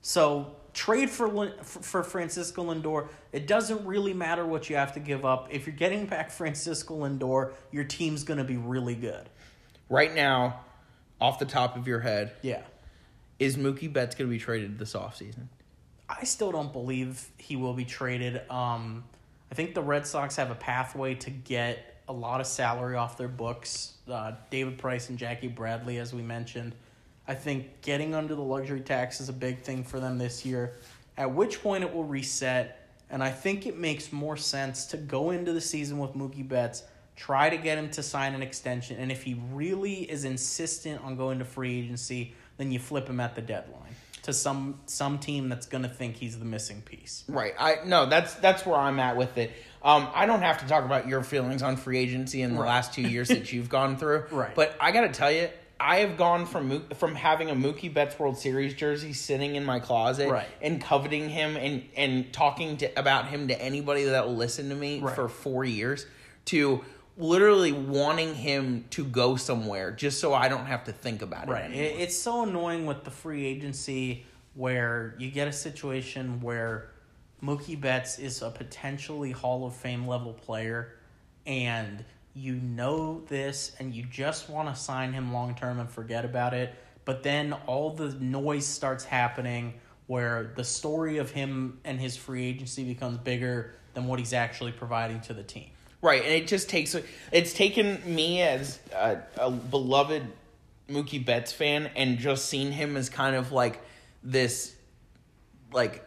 So 0.00 0.56
trade 0.72 1.10
for 1.10 1.28
for 1.62 1.82
for 1.82 2.02
Francisco 2.02 2.64
Lindor. 2.72 3.08
It 3.32 3.46
doesn't 3.46 3.84
really 3.86 4.14
matter 4.14 4.46
what 4.46 4.68
you 4.70 4.76
have 4.76 4.92
to 4.94 5.00
give 5.00 5.24
up. 5.24 5.48
If 5.50 5.66
you're 5.66 5.76
getting 5.76 6.06
back 6.06 6.30
Francisco 6.30 7.00
Lindor, 7.00 7.52
your 7.70 7.84
team's 7.84 8.24
going 8.24 8.38
to 8.38 8.44
be 8.44 8.56
really 8.56 8.94
good. 8.94 9.28
Right 9.88 10.14
now, 10.14 10.60
off 11.20 11.38
the 11.38 11.44
top 11.44 11.76
of 11.76 11.86
your 11.86 12.00
head, 12.00 12.32
Yeah. 12.42 12.62
is 13.38 13.56
Mookie 13.56 13.92
Betts 13.92 14.14
going 14.14 14.28
to 14.30 14.34
be 14.34 14.38
traded 14.38 14.78
this 14.78 14.94
offseason? 14.94 15.48
I 16.08 16.24
still 16.24 16.52
don't 16.52 16.72
believe 16.72 17.26
he 17.38 17.56
will 17.56 17.74
be 17.74 17.84
traded. 17.84 18.42
Um, 18.50 19.04
I 19.50 19.54
think 19.54 19.74
the 19.74 19.82
Red 19.82 20.06
Sox 20.06 20.36
have 20.36 20.50
a 20.50 20.54
pathway 20.54 21.14
to 21.16 21.30
get 21.30 21.93
a 22.08 22.12
lot 22.12 22.40
of 22.40 22.46
salary 22.46 22.96
off 22.96 23.16
their 23.16 23.28
books. 23.28 23.94
Uh, 24.10 24.32
David 24.50 24.78
Price 24.78 25.08
and 25.08 25.18
Jackie 25.18 25.48
Bradley, 25.48 25.98
as 25.98 26.12
we 26.12 26.22
mentioned. 26.22 26.74
I 27.26 27.34
think 27.34 27.80
getting 27.80 28.14
under 28.14 28.34
the 28.34 28.42
luxury 28.42 28.80
tax 28.80 29.20
is 29.20 29.28
a 29.28 29.32
big 29.32 29.62
thing 29.62 29.82
for 29.82 29.98
them 29.98 30.18
this 30.18 30.44
year, 30.44 30.74
at 31.16 31.32
which 31.32 31.62
point 31.62 31.82
it 31.82 31.94
will 31.94 32.04
reset. 32.04 32.88
And 33.08 33.22
I 33.22 33.30
think 33.30 33.66
it 33.66 33.78
makes 33.78 34.12
more 34.12 34.36
sense 34.36 34.86
to 34.86 34.96
go 34.96 35.30
into 35.30 35.52
the 35.52 35.60
season 35.60 35.98
with 35.98 36.12
Mookie 36.14 36.46
Betts, 36.46 36.82
try 37.16 37.48
to 37.48 37.56
get 37.56 37.78
him 37.78 37.90
to 37.90 38.02
sign 38.02 38.34
an 38.34 38.42
extension. 38.42 38.98
And 38.98 39.10
if 39.10 39.22
he 39.22 39.40
really 39.52 40.10
is 40.10 40.24
insistent 40.24 41.02
on 41.02 41.16
going 41.16 41.38
to 41.38 41.44
free 41.44 41.78
agency, 41.78 42.34
then 42.58 42.70
you 42.70 42.78
flip 42.78 43.08
him 43.08 43.20
at 43.20 43.34
the 43.34 43.42
deadline 43.42 43.94
to 44.24 44.32
some 44.32 44.80
some 44.86 45.18
team 45.18 45.50
that's 45.50 45.66
going 45.66 45.82
to 45.82 45.88
think 45.88 46.16
he's 46.16 46.38
the 46.38 46.44
missing 46.46 46.80
piece. 46.82 47.24
Right. 47.28 47.52
I 47.58 47.76
no, 47.84 48.06
that's 48.06 48.34
that's 48.34 48.64
where 48.64 48.76
I'm 48.76 48.98
at 48.98 49.16
with 49.16 49.36
it. 49.38 49.52
Um, 49.84 50.08
I 50.14 50.24
don't 50.26 50.40
have 50.42 50.58
to 50.60 50.66
talk 50.66 50.84
about 50.84 51.06
your 51.06 51.22
feelings 51.22 51.62
on 51.62 51.76
free 51.76 51.98
agency 51.98 52.40
in 52.42 52.54
the 52.54 52.60
Right. 52.62 52.68
last 52.68 52.94
two 52.94 53.02
years 53.02 53.28
that 53.28 53.52
you've 53.52 53.68
gone 53.68 53.96
through. 53.98 54.24
Right. 54.30 54.54
But 54.54 54.74
I 54.80 54.90
got 54.92 55.02
to 55.02 55.10
tell 55.10 55.30
you, 55.30 55.48
I 55.78 55.96
have 55.96 56.16
gone 56.16 56.46
from 56.46 56.88
from 56.94 57.14
having 57.14 57.50
a 57.50 57.54
Mookie 57.54 57.92
Betts 57.92 58.18
World 58.18 58.38
Series 58.38 58.72
jersey 58.74 59.12
sitting 59.12 59.56
in 59.56 59.64
my 59.64 59.80
closet 59.80 60.30
Right. 60.30 60.46
and 60.62 60.80
coveting 60.80 61.28
him 61.28 61.56
and 61.56 61.82
and 61.96 62.32
talking 62.32 62.78
to, 62.78 62.98
about 62.98 63.26
him 63.28 63.48
to 63.48 63.60
anybody 63.60 64.04
that 64.04 64.24
will 64.26 64.36
listen 64.36 64.68
to 64.70 64.74
me 64.74 65.00
Right. 65.00 65.14
for 65.14 65.28
four 65.28 65.64
years 65.64 66.06
to 66.46 66.82
literally 67.18 67.72
wanting 67.72 68.34
him 68.34 68.84
to 68.90 69.04
go 69.04 69.36
somewhere 69.36 69.90
just 69.92 70.18
so 70.20 70.32
I 70.32 70.48
don't 70.48 70.66
have 70.66 70.84
to 70.84 70.92
think 70.92 71.20
about 71.22 71.48
it. 71.48 71.50
Right. 71.50 71.64
anymore. 71.64 72.00
It's 72.00 72.16
so 72.18 72.42
annoying 72.44 72.86
with 72.86 73.04
the 73.04 73.10
free 73.10 73.44
agency 73.44 74.24
where 74.54 75.14
you 75.18 75.30
get 75.30 75.46
a 75.48 75.52
situation 75.52 76.40
where 76.40 76.88
Mookie 77.44 77.78
Betts 77.78 78.18
is 78.18 78.40
a 78.42 78.50
potentially 78.50 79.30
Hall 79.30 79.66
of 79.66 79.74
Fame 79.74 80.06
level 80.06 80.32
player 80.32 80.94
and 81.46 82.04
you 82.34 82.54
know 82.54 83.20
this 83.28 83.72
and 83.78 83.94
you 83.94 84.04
just 84.04 84.48
want 84.48 84.68
to 84.68 84.80
sign 84.80 85.12
him 85.12 85.32
long 85.32 85.54
term 85.54 85.78
and 85.78 85.88
forget 85.88 86.24
about 86.24 86.54
it. 86.54 86.74
But 87.04 87.22
then 87.22 87.52
all 87.66 87.90
the 87.90 88.14
noise 88.14 88.66
starts 88.66 89.04
happening 89.04 89.74
where 90.06 90.52
the 90.56 90.64
story 90.64 91.18
of 91.18 91.30
him 91.30 91.80
and 91.84 92.00
his 92.00 92.16
free 92.16 92.46
agency 92.46 92.84
becomes 92.84 93.18
bigger 93.18 93.74
than 93.92 94.06
what 94.06 94.18
he's 94.18 94.32
actually 94.32 94.72
providing 94.72 95.20
to 95.22 95.34
the 95.34 95.42
team. 95.42 95.68
Right, 96.00 96.22
and 96.22 96.32
it 96.32 96.46
just 96.46 96.68
takes 96.68 96.96
it's 97.30 97.52
taken 97.54 98.02
me 98.06 98.42
as 98.42 98.78
a, 98.94 99.18
a 99.38 99.50
beloved 99.50 100.22
Mookie 100.88 101.24
Betts 101.24 101.52
fan 101.52 101.90
and 101.96 102.18
just 102.18 102.46
seen 102.46 102.72
him 102.72 102.96
as 102.96 103.08
kind 103.08 103.36
of 103.36 103.52
like 103.52 103.80
this, 104.22 104.74
like 105.72 106.06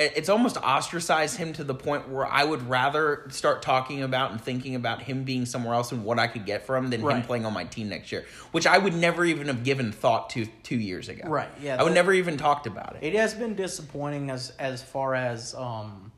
it's 0.00 0.28
almost 0.28 0.56
ostracized 0.56 1.36
him 1.36 1.52
to 1.52 1.64
the 1.64 1.74
point 1.74 2.08
where 2.08 2.26
I 2.26 2.42
would 2.42 2.68
rather 2.68 3.26
start 3.28 3.60
talking 3.60 4.02
about 4.02 4.30
and 4.30 4.40
thinking 4.40 4.74
about 4.74 5.02
him 5.02 5.24
being 5.24 5.44
somewhere 5.44 5.74
else 5.74 5.92
and 5.92 6.04
what 6.04 6.18
I 6.18 6.26
could 6.26 6.46
get 6.46 6.64
from 6.64 6.84
him 6.84 6.90
than 6.90 7.00
him 7.02 7.22
playing 7.22 7.44
on 7.44 7.52
my 7.52 7.64
team 7.64 7.90
next 7.90 8.10
year, 8.10 8.24
which 8.52 8.66
I 8.66 8.78
would 8.78 8.94
never 8.94 9.24
even 9.24 9.48
have 9.48 9.62
given 9.62 9.92
thought 9.92 10.30
to 10.30 10.46
two 10.62 10.78
years 10.78 11.08
ago. 11.08 11.28
Right, 11.28 11.50
yeah, 11.62 11.76
I 11.78 11.82
would 11.82 11.90
the- 11.90 11.94
never 11.96 12.12
even 12.12 12.36
talked 12.36 12.66
about 12.66 12.96
it. 12.96 13.02
It 13.02 13.14
has 13.14 13.34
been 13.34 13.54
disappointing 13.54 14.30
as 14.30 14.50
as 14.58 14.82
far 14.82 15.14
as 15.14 15.54
um, 15.54 16.12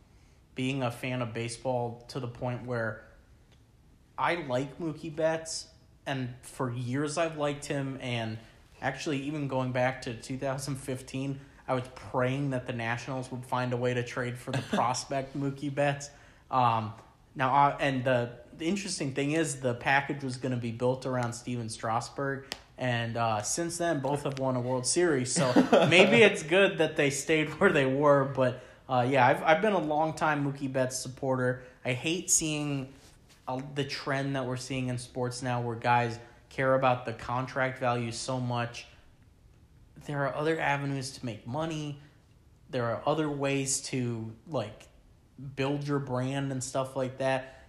being 0.54 0.82
a 0.82 0.90
fan 0.90 1.20
of 1.20 1.34
baseball 1.34 2.04
to 2.08 2.20
the 2.20 2.28
point 2.28 2.64
where 2.64 3.02
I 4.16 4.36
like 4.36 4.78
Mookie 4.78 5.14
Betts, 5.14 5.66
and 6.06 6.34
for 6.42 6.72
years 6.72 7.18
I've 7.18 7.36
liked 7.36 7.66
him, 7.66 7.98
and 8.00 8.38
actually 8.80 9.22
even 9.22 9.48
going 9.48 9.72
back 9.72 10.02
to 10.02 10.14
2015, 10.14 11.40
I 11.72 11.74
was 11.74 11.88
praying 11.94 12.50
that 12.50 12.66
the 12.66 12.74
Nationals 12.74 13.30
would 13.30 13.46
find 13.46 13.72
a 13.72 13.78
way 13.78 13.94
to 13.94 14.02
trade 14.02 14.36
for 14.36 14.50
the 14.50 14.58
prospect 14.76 15.34
Mookie 15.34 15.74
Betts. 15.74 16.10
Um, 16.50 16.92
now, 17.34 17.54
uh, 17.54 17.76
and 17.80 18.04
the, 18.04 18.28
the 18.58 18.66
interesting 18.66 19.14
thing 19.14 19.32
is 19.32 19.60
the 19.60 19.72
package 19.72 20.22
was 20.22 20.36
going 20.36 20.52
to 20.52 20.60
be 20.60 20.70
built 20.70 21.06
around 21.06 21.32
Stephen 21.32 21.70
Strasburg. 21.70 22.44
And 22.76 23.16
uh, 23.16 23.40
since 23.40 23.78
then, 23.78 24.00
both 24.00 24.24
have 24.24 24.38
won 24.38 24.54
a 24.54 24.60
World 24.60 24.84
Series. 24.84 25.32
So 25.32 25.50
maybe 25.88 26.18
it's 26.22 26.42
good 26.42 26.76
that 26.76 26.96
they 26.96 27.08
stayed 27.08 27.48
where 27.58 27.72
they 27.72 27.86
were. 27.86 28.24
But 28.24 28.62
uh, 28.86 29.06
yeah, 29.08 29.26
I've, 29.26 29.42
I've 29.42 29.62
been 29.62 29.72
a 29.72 29.78
long 29.78 30.12
time 30.12 30.44
Mookie 30.44 30.70
Betts 30.70 30.98
supporter. 30.98 31.62
I 31.86 31.94
hate 31.94 32.30
seeing 32.30 32.92
uh, 33.48 33.62
the 33.74 33.84
trend 33.84 34.36
that 34.36 34.44
we're 34.44 34.58
seeing 34.58 34.88
in 34.88 34.98
sports 34.98 35.40
now 35.40 35.62
where 35.62 35.76
guys 35.76 36.18
care 36.50 36.74
about 36.74 37.06
the 37.06 37.14
contract 37.14 37.78
value 37.78 38.12
so 38.12 38.38
much. 38.38 38.88
There 40.06 40.26
are 40.26 40.34
other 40.34 40.58
avenues 40.60 41.12
to 41.12 41.26
make 41.26 41.46
money. 41.46 42.00
There 42.70 42.86
are 42.86 43.02
other 43.06 43.28
ways 43.28 43.80
to 43.82 44.32
like 44.48 44.88
build 45.56 45.86
your 45.86 45.98
brand 45.98 46.52
and 46.52 46.62
stuff 46.62 46.96
like 46.96 47.18
that. 47.18 47.64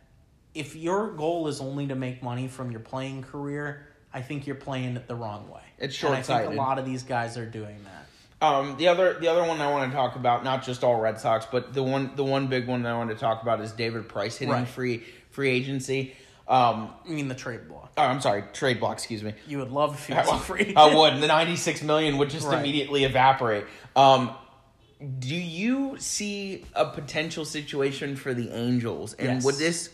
If 0.54 0.76
your 0.76 1.12
goal 1.12 1.48
is 1.48 1.62
only 1.62 1.88
to 1.88 1.96
make 1.96 2.22
money 2.22 2.48
from 2.48 2.72
your 2.72 2.80
playing 2.80 3.24
career, 3.24 3.88
I 4.14 4.22
think 4.22 4.46
you're 4.46 4.56
playing 4.56 4.96
it 4.96 5.08
the 5.08 5.16
wrong 5.16 5.50
way. 5.50 5.62
It's 5.80 6.02
And 6.04 6.14
I 6.14 6.22
think 6.22 6.52
a 6.52 6.56
lot 6.56 6.78
of 6.78 6.86
these 6.86 7.04
guys 7.04 7.38
are 7.38 7.46
doing 7.46 7.78
that. 7.84 8.46
Um, 8.46 8.76
the 8.78 8.90
other 8.90 9.14
the 9.20 9.30
other 9.30 9.44
one 9.44 9.62
I 9.62 9.72
want 9.72 9.90
to 9.90 9.96
talk 9.96 10.16
about, 10.18 10.44
not 10.44 10.64
just 10.64 10.84
all 10.84 11.00
Red 11.00 11.20
Sox, 11.20 11.48
but 11.50 11.74
the 11.74 11.82
one 11.82 12.12
the 12.16 12.26
one 12.26 12.48
big 12.48 12.68
one 12.68 12.84
that 12.84 12.94
I 12.94 12.98
want 12.98 13.10
to 13.10 13.16
talk 13.16 13.42
about 13.42 13.62
is 13.62 13.72
David 13.72 14.10
Price 14.10 14.38
hitting 14.38 14.54
Right. 14.54 14.68
free 14.68 15.04
free 15.32 15.50
agency. 15.50 16.14
Um, 16.48 16.90
I 17.08 17.10
mean, 17.10 17.28
the 17.30 17.36
trade 17.36 17.68
block. 17.70 17.94
oh, 17.98 18.02
I'm 18.04 18.20
sorry, 18.20 18.44
trade 18.54 18.80
block. 18.80 18.94
Excuse 18.94 19.24
me. 19.24 19.34
You 19.48 19.60
would 19.60 19.72
love 19.72 19.94
if 19.96 20.08
he 20.08 20.14
was 20.32 20.42
free. 20.46 20.74
I 20.76 20.94
would. 20.96 21.22
The 21.22 21.28
96 21.28 21.84
million 21.84 22.18
would 22.18 22.30
just 22.30 22.48
Right. 22.48 22.60
immediately 22.60 23.06
evaporate. 23.06 23.66
Um, 23.96 24.32
do 25.20 25.36
you 25.36 25.98
see 26.00 26.66
a 26.74 26.86
potential 26.86 27.46
situation 27.46 28.16
for 28.16 28.34
the 28.34 28.50
Angels, 28.52 29.14
and 29.14 29.28
Yes. 29.36 29.44
would 29.46 29.56
this 29.56 29.90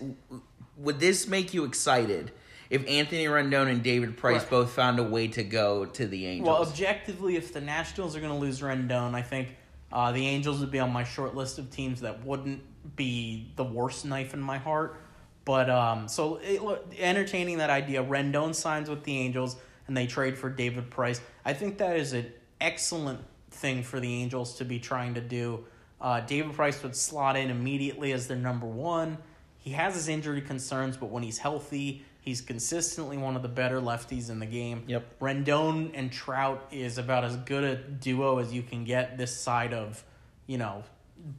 would 0.77 0.99
this 0.99 1.27
make 1.27 1.53
you 1.53 1.65
excited 1.65 2.31
if 2.69 2.87
Anthony 2.87 3.25
Rendon 3.25 3.69
and 3.69 3.83
David 3.83 4.15
Price 4.17 4.41
Right. 4.41 4.49
both 4.49 4.71
found 4.71 4.97
a 4.99 5.03
way 5.03 5.27
to 5.29 5.43
go 5.43 5.85
to 5.85 6.07
the 6.07 6.25
Angels? 6.25 6.47
Well, 6.47 6.61
objectively, 6.67 7.35
if 7.35 7.51
the 7.53 7.59
Nationals 7.61 8.15
are 8.15 8.19
going 8.21 8.31
to 8.31 8.37
lose 8.39 8.61
Rendon, 8.61 9.13
I 9.13 9.21
think 9.21 9.49
uh, 9.91 10.11
the 10.13 10.25
Angels 10.27 10.59
would 10.61 10.71
be 10.71 10.79
on 10.79 10.91
my 10.93 11.03
short 11.03 11.35
list 11.35 11.57
of 11.59 11.69
teams 11.71 12.01
that 12.01 12.23
wouldn't 12.25 12.61
be 12.95 13.51
the 13.55 13.63
worst 13.63 14.05
knife 14.05 14.33
in 14.33 14.39
my 14.39 14.57
heart. 14.57 15.01
But 15.49 15.67
um, 15.67 16.07
so 16.07 16.39
it, 16.43 16.61
entertaining 16.99 17.57
that 17.57 17.71
idea, 17.71 18.03
Rendon 18.03 18.53
signs 18.53 18.87
with 18.87 19.03
the 19.03 19.17
Angels 19.17 19.55
and 19.87 19.97
they 19.97 20.05
trade 20.05 20.37
for 20.37 20.47
David 20.47 20.91
Price. 20.91 21.21
I 21.43 21.53
think 21.53 21.79
that 21.79 21.97
is 21.97 22.13
an 22.13 22.31
excellent 22.61 23.21
thing 23.49 23.81
for 23.81 23.99
the 23.99 24.13
Angels 24.21 24.57
to 24.57 24.63
be 24.63 24.77
trying 24.77 25.15
to 25.15 25.21
do. 25.21 25.65
Uh, 25.99 26.19
David 26.19 26.53
Price 26.53 26.83
would 26.83 26.95
slot 26.95 27.35
in 27.35 27.49
immediately 27.49 28.11
as 28.11 28.27
their 28.27 28.37
number 28.37 28.67
one. 28.67 29.17
He 29.57 29.71
has 29.71 29.95
his 29.95 30.07
injury 30.07 30.41
concerns, 30.41 30.97
but 30.97 31.07
when 31.07 31.23
he's 31.23 31.39
healthy, 31.39 32.05
he's 32.21 32.41
consistently 32.41 33.17
one 33.17 33.35
of 33.35 33.41
the 33.41 33.49
better 33.49 33.81
lefties 33.81 34.29
in 34.29 34.37
the 34.37 34.45
game. 34.45 34.83
Yep. 34.85 35.19
Rendon 35.19 35.89
and 35.95 36.11
Trout 36.11 36.67
is 36.71 36.99
about 36.99 37.23
as 37.23 37.35
good 37.37 37.63
a 37.63 37.75
duo 37.75 38.37
as 38.37 38.53
you 38.53 38.61
can 38.61 38.83
get 38.83 39.17
this 39.17 39.35
side 39.35 39.73
of, 39.73 40.03
you 40.45 40.59
know, 40.59 40.83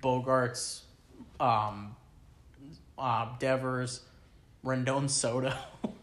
Bogaerts, 0.02 0.80
um, 1.38 1.94
uh, 3.00 3.28
Devers, 3.38 4.00
Rendon 4.64 5.08
Soto, 5.08 5.52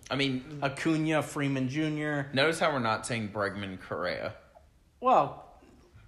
I 0.10 0.16
mean, 0.16 0.60
Acuna, 0.64 1.22
Freeman 1.22 1.70
Jr. 1.70 2.30
notice 2.34 2.60
how 2.60 2.72
we're 2.72 2.80
not 2.80 3.06
saying 3.06 3.30
Bregman 3.34 3.80
Correa. 3.80 4.34
Well, 5.00 5.46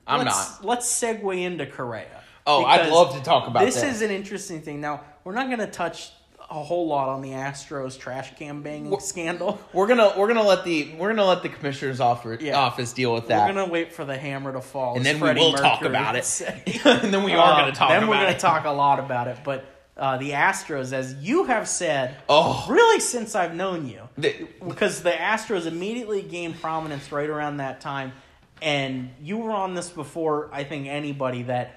I'm 0.08 0.26
let's, 0.26 0.36
not. 0.62 0.66
Let's 0.66 0.88
segue 0.92 1.42
into 1.42 1.66
Correa. 1.68 2.24
Oh, 2.48 2.66
I'd 2.66 2.90
love 2.90 3.16
to 3.16 3.22
talk 3.24 3.48
about 3.48 3.64
this. 3.64 3.76
that. 3.82 3.88
is 3.90 4.02
an 4.02 4.10
interesting 4.10 4.62
thing. 4.62 4.82
Now, 4.82 5.02
we're 5.24 5.34
not 5.36 5.48
going 5.48 5.60
to 5.60 5.68
touch 5.68 6.12
a 6.50 6.56
whole 6.56 6.88
lot 6.88 7.10
on 7.10 7.22
the 7.22 7.30
Astros 7.30 8.00
trash 8.00 8.36
can 8.36 8.64
banging 8.64 9.00
scandal. 9.02 9.60
We're 9.72 9.86
gonna 9.86 10.14
we're 10.18 10.28
gonna 10.28 10.42
let 10.42 10.64
the 10.64 10.96
we're 10.98 11.10
gonna 11.10 11.26
let 11.26 11.44
the 11.44 11.50
commissioner's 11.50 12.00
office 12.00 12.42
Yeah. 12.42 12.58
office 12.58 12.92
deal 12.92 13.14
with 13.14 13.28
that. 13.28 13.48
We're 13.48 13.54
gonna 13.54 13.72
wait 13.72 13.94
for 13.94 14.04
the 14.04 14.18
hammer 14.18 14.52
to 14.54 14.60
fall, 14.62 14.96
And 14.96 15.06
then 15.06 15.18
we 15.18 15.20
Freddie 15.20 15.42
will 15.42 15.54
talk 15.54 15.84
Mercury 15.84 15.90
about 15.90 16.16
would 16.16 16.24
it. 16.24 16.86
and 17.04 17.14
then 17.14 17.22
we 17.24 17.34
are 17.34 17.54
Uh, 17.54 17.58
gonna 17.60 17.72
talk 17.72 17.92
about 17.92 17.92
it. 17.92 17.94
And 17.98 18.02
Then 18.02 18.04
about 18.04 18.10
we're 18.10 18.16
gonna 18.16 18.30
it. 18.36 18.40
talk 18.40 18.66
a 18.66 18.72
lot 18.72 18.98
about 18.98 19.28
it. 19.28 19.38
But 19.44 19.64
uh, 20.00 20.18
the 20.18 20.32
Astros, 20.32 20.94
as 20.94 21.14
you 21.16 21.44
have 21.46 21.68
said, 21.68 22.16
Oh. 22.30 22.66
really 22.70 23.00
since 23.00 23.36
I've 23.36 23.54
known 23.54 23.88
you, 23.88 24.02
The- 24.18 24.48
because 24.68 25.04
the 25.04 25.12
Astros 25.12 25.66
immediately 25.66 26.22
gained 26.22 26.60
prominence 26.62 27.12
right 27.12 27.30
around 27.30 27.58
that 27.58 27.82
time, 27.82 28.14
and 28.62 29.12
you 29.22 29.38
were 29.38 29.52
on 29.52 29.74
this 29.76 29.90
before 29.90 30.50
I 30.54 30.64
think 30.64 30.88
anybody 30.88 31.44
that 31.44 31.76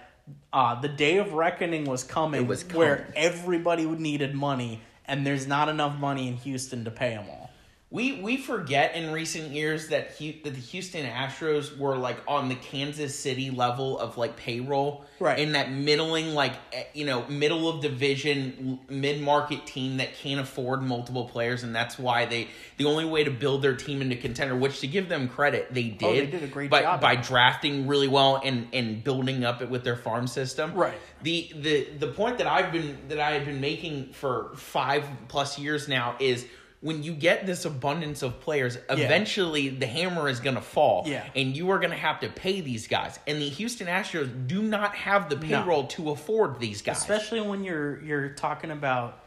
uh, 0.52 0.80
the 0.80 0.88
day 0.88 1.18
of 1.18 1.32
reckoning 1.32 1.84
was 1.84 2.04
coming, 2.04 2.46
was 2.46 2.62
where 2.72 2.96
coming. 2.98 3.12
everybody 3.16 3.84
needed 3.86 4.34
money, 4.34 4.80
and 5.04 5.26
there's 5.26 5.46
not 5.48 5.68
enough 5.68 5.98
money 5.98 6.28
in 6.28 6.36
Houston 6.36 6.84
to 6.84 6.90
pay 6.92 7.10
them 7.10 7.24
all. 7.28 7.50
We 7.92 8.20
we 8.22 8.38
forget 8.38 8.94
in 8.94 9.12
recent 9.12 9.50
years 9.50 9.88
that 9.88 10.12
Hu- 10.12 10.32
that 10.44 10.54
the 10.54 10.60
Houston 10.60 11.04
Astros 11.06 11.76
were 11.76 11.94
like 11.96 12.16
on 12.26 12.48
the 12.48 12.54
Kansas 12.54 13.16
City 13.16 13.50
level 13.50 13.98
of 13.98 14.16
like 14.16 14.34
payroll, 14.36 15.04
Right. 15.20 15.38
In 15.38 15.52
that 15.52 15.70
middling, 15.70 16.32
like 16.34 16.54
eh, 16.72 16.84
you 16.94 17.04
know, 17.04 17.26
middle 17.28 17.68
of 17.68 17.82
division, 17.82 18.80
mid 18.88 19.20
market 19.20 19.66
team 19.66 19.98
that 19.98 20.14
can't 20.16 20.40
afford 20.40 20.82
multiple 20.82 21.26
players, 21.26 21.62
and 21.64 21.76
that's 21.76 21.98
why 21.98 22.24
they 22.24 22.48
the 22.78 22.86
only 22.86 23.04
way 23.04 23.24
to 23.24 23.30
build 23.30 23.60
their 23.60 23.76
team 23.76 24.00
into 24.00 24.16
contender, 24.16 24.56
which 24.56 24.80
to 24.80 24.86
give 24.86 25.10
them 25.10 25.28
credit, 25.28 25.68
they 25.74 25.84
did. 25.88 26.02
Oh, 26.02 26.12
they 26.14 26.26
did 26.26 26.42
a 26.44 26.48
great 26.48 26.70
by, 26.70 26.80
job. 26.82 27.00
by 27.02 27.16
drafting 27.16 27.86
really 27.86 28.08
well 28.08 28.40
and 28.42 28.68
and 28.72 29.04
building 29.04 29.44
up 29.44 29.60
it 29.60 29.68
with 29.68 29.84
their 29.84 29.96
farm 29.96 30.26
system, 30.26 30.72
Right. 30.72 30.98
the 31.22 31.50
the 31.56 31.88
the 31.98 32.08
point 32.08 32.38
that 32.38 32.46
I've 32.46 32.72
been 32.72 32.96
that 33.08 33.20
I 33.20 33.32
have 33.32 33.44
been 33.44 33.60
making 33.60 34.14
for 34.14 34.50
five 34.56 35.04
plus 35.28 35.58
years 35.58 35.88
now 35.88 36.16
is 36.18 36.46
when 36.82 37.02
you 37.04 37.14
get 37.14 37.46
this 37.46 37.64
abundance 37.64 38.22
of 38.22 38.40
players, 38.40 38.76
eventually 38.90 39.68
the 39.68 39.86
hammer 39.86 40.28
is 40.28 40.40
going 40.40 40.56
to 40.56 40.60
fall, 40.60 41.04
Yeah. 41.06 41.24
and 41.34 41.56
you 41.56 41.70
are 41.70 41.78
going 41.78 41.92
to 41.92 41.96
have 41.96 42.20
to 42.20 42.28
pay 42.28 42.60
these 42.60 42.88
guys. 42.88 43.18
And 43.26 43.40
the 43.40 43.48
Houston 43.48 43.86
Astros 43.86 44.48
do 44.48 44.60
not 44.60 44.94
have 44.96 45.30
the 45.30 45.36
payroll 45.36 45.86
to 45.86 46.10
afford 46.10 46.58
these 46.58 46.82
guys. 46.82 46.98
Especially 46.98 47.40
when 47.40 47.62
you're 47.64 48.02
you're 48.02 48.30
talking 48.30 48.72
about 48.72 49.20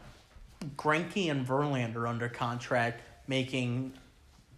Greinke 0.76 1.30
and 1.30 1.46
Verlander 1.46 2.08
under 2.08 2.28
contract 2.28 3.00
making 3.26 3.92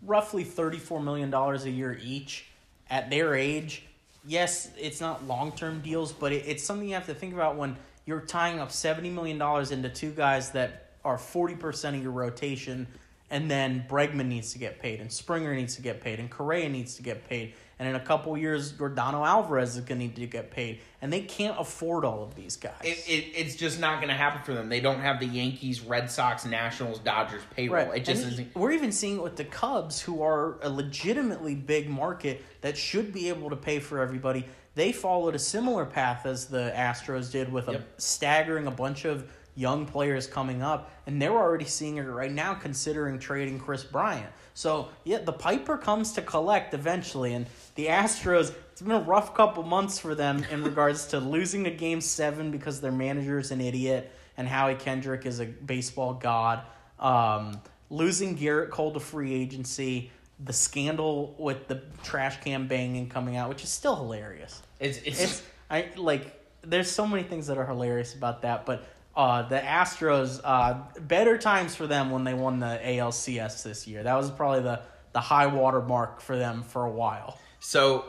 roughly 0.02 0.44
thirty 0.44 0.78
four 0.78 1.00
million 1.00 1.30
dollars 1.30 1.64
a 1.64 1.70
year 1.70 1.98
each 2.02 2.46
at 2.90 3.10
their 3.10 3.34
age. 3.34 3.84
Yes, 4.26 4.70
it's 4.76 5.00
not 5.00 5.24
long 5.24 5.52
term 5.52 5.80
deals, 5.80 6.12
but 6.12 6.32
it, 6.32 6.44
it's 6.48 6.64
something 6.64 6.88
you 6.88 6.94
have 6.94 7.06
to 7.06 7.14
think 7.14 7.32
about 7.32 7.56
when 7.56 7.76
you're 8.06 8.20
tying 8.22 8.58
up 8.58 8.72
seventy 8.72 9.10
million 9.10 9.38
dollars 9.38 9.70
into 9.70 9.88
two 9.88 10.10
guys 10.10 10.50
that 10.50 10.87
are 11.08 11.18
forty 11.18 11.56
percent 11.56 11.96
of 11.96 12.02
your 12.02 12.12
rotation, 12.12 12.86
and 13.30 13.50
then 13.50 13.84
Bregman 13.88 14.26
needs 14.26 14.52
to 14.52 14.58
get 14.58 14.80
paid, 14.80 15.00
and 15.00 15.10
Springer 15.10 15.54
needs 15.54 15.76
to 15.76 15.82
get 15.82 16.00
paid, 16.00 16.20
and 16.20 16.30
Correa 16.30 16.68
needs 16.68 16.94
to 16.96 17.02
get 17.02 17.28
paid, 17.28 17.54
and 17.78 17.88
in 17.88 17.94
a 17.94 18.00
couple 18.00 18.36
years, 18.36 18.72
Yordan 18.72 19.12
Alvarez 19.12 19.76
is 19.76 19.84
going 19.84 20.00
to 20.00 20.06
need 20.06 20.16
to 20.16 20.26
get 20.26 20.50
paid, 20.50 20.80
and 21.02 21.12
they 21.12 21.20
can't 21.20 21.58
afford 21.58 22.04
all 22.04 22.22
of 22.22 22.34
these 22.34 22.56
guys. 22.56 22.72
it, 22.82 22.98
it, 23.08 23.24
it's 23.34 23.54
just 23.56 23.78
not 23.80 23.96
going 24.00 24.08
to 24.08 24.14
happen 24.14 24.42
for 24.42 24.54
them. 24.54 24.68
They 24.68 24.80
don't 24.80 25.00
have 25.00 25.20
the 25.20 25.26
Yankees, 25.26 25.80
Red 25.80 26.10
Sox, 26.10 26.44
Nationals, 26.44 26.98
Dodgers 26.98 27.42
payroll. 27.54 27.92
It 27.92 28.04
just 28.04 28.24
And 28.24 28.32
isn't. 28.32 28.54
We're 28.56 28.72
even 28.72 28.92
seeing 28.92 29.16
it 29.16 29.22
with 29.22 29.36
the 29.36 29.44
Cubs, 29.44 30.00
who 30.00 30.22
are 30.22 30.58
a 30.62 30.68
legitimately 30.70 31.54
big 31.54 31.88
market 31.88 32.44
that 32.60 32.76
should 32.76 33.12
be 33.12 33.28
able 33.28 33.50
to 33.50 33.56
pay 33.56 33.78
for 33.78 34.00
everybody. 34.00 34.44
They 34.74 34.92
followed 34.92 35.34
a 35.34 35.40
similar 35.40 35.84
path 35.84 36.24
as 36.24 36.46
the 36.46 36.72
Astros 36.74 37.32
did 37.32 37.52
with 37.52 37.68
a 37.68 37.84
staggering 37.96 38.68
a 38.68 38.70
bunch 38.70 39.04
of 39.04 39.28
young 39.58 39.86
players 39.86 40.26
coming 40.26 40.62
up, 40.62 40.90
and 41.06 41.20
they're 41.20 41.36
already 41.36 41.64
seeing 41.64 41.96
it 41.96 42.02
right 42.02 42.32
now, 42.32 42.54
considering 42.54 43.18
trading 43.18 43.58
Kris 43.58 43.82
Bryant. 43.82 44.30
So 44.54 44.88
yeah, 45.04 45.18
the 45.18 45.32
Piper 45.32 45.76
comes 45.76 46.12
to 46.12 46.22
collect 46.22 46.74
eventually, 46.74 47.34
and 47.34 47.46
the 47.74 47.86
Astros. 47.86 48.54
It's 48.72 48.82
been 48.82 48.92
a 48.92 49.00
rough 49.00 49.34
couple 49.34 49.64
months 49.64 49.98
for 49.98 50.14
them 50.14 50.44
in 50.52 50.62
regards 50.62 51.06
to 51.08 51.18
losing 51.18 51.66
a 51.66 51.70
game 51.70 52.00
seven 52.00 52.52
because 52.52 52.80
their 52.80 52.92
manager 52.92 53.40
is 53.40 53.50
an 53.50 53.60
idiot 53.60 54.12
and 54.38 54.46
Howie 54.46 54.76
Kendrick 54.76 55.26
is 55.26 55.40
a 55.40 55.46
baseball 55.46 56.14
god. 56.14 56.62
Um, 56.98 57.60
losing 57.90 58.38
Gerrit 58.38 58.70
Cole 58.70 58.92
to 58.92 59.00
free 59.00 59.34
agency, 59.34 60.10
the 60.42 60.52
scandal 60.52 61.34
with 61.38 61.66
the 61.66 61.82
trash 62.04 62.40
can 62.40 62.68
banging 62.68 63.08
coming 63.08 63.36
out, 63.36 63.48
which 63.48 63.64
is 63.64 63.68
still 63.68 63.96
hilarious. 63.96 64.62
It's, 64.80 64.98
it's, 64.98 65.20
It's 65.20 65.42
I 65.68 65.88
like. 65.96 66.34
There's 66.62 66.90
so 66.90 67.06
many 67.06 67.22
things 67.22 67.48
that 67.48 67.58
are 67.58 67.66
hilarious 67.66 68.14
about 68.14 68.42
that, 68.42 68.64
but 68.64 68.84
uh, 69.18 69.42
the 69.42 69.58
Astros, 69.58 70.40
uh, 70.44 70.78
better 71.00 71.36
times 71.36 71.74
for 71.74 71.88
them 71.88 72.10
when 72.12 72.22
they 72.22 72.34
won 72.34 72.60
the 72.60 72.80
ALCS 72.82 73.64
this 73.64 73.88
year. 73.88 74.04
That 74.04 74.14
was 74.14 74.30
probably 74.30 74.62
the 74.62 74.80
the 75.12 75.20
high 75.20 75.48
water 75.48 75.80
mark 75.82 76.20
for 76.20 76.38
them 76.38 76.62
for 76.62 76.84
a 76.84 76.90
while. 76.90 77.36
So, 77.58 78.04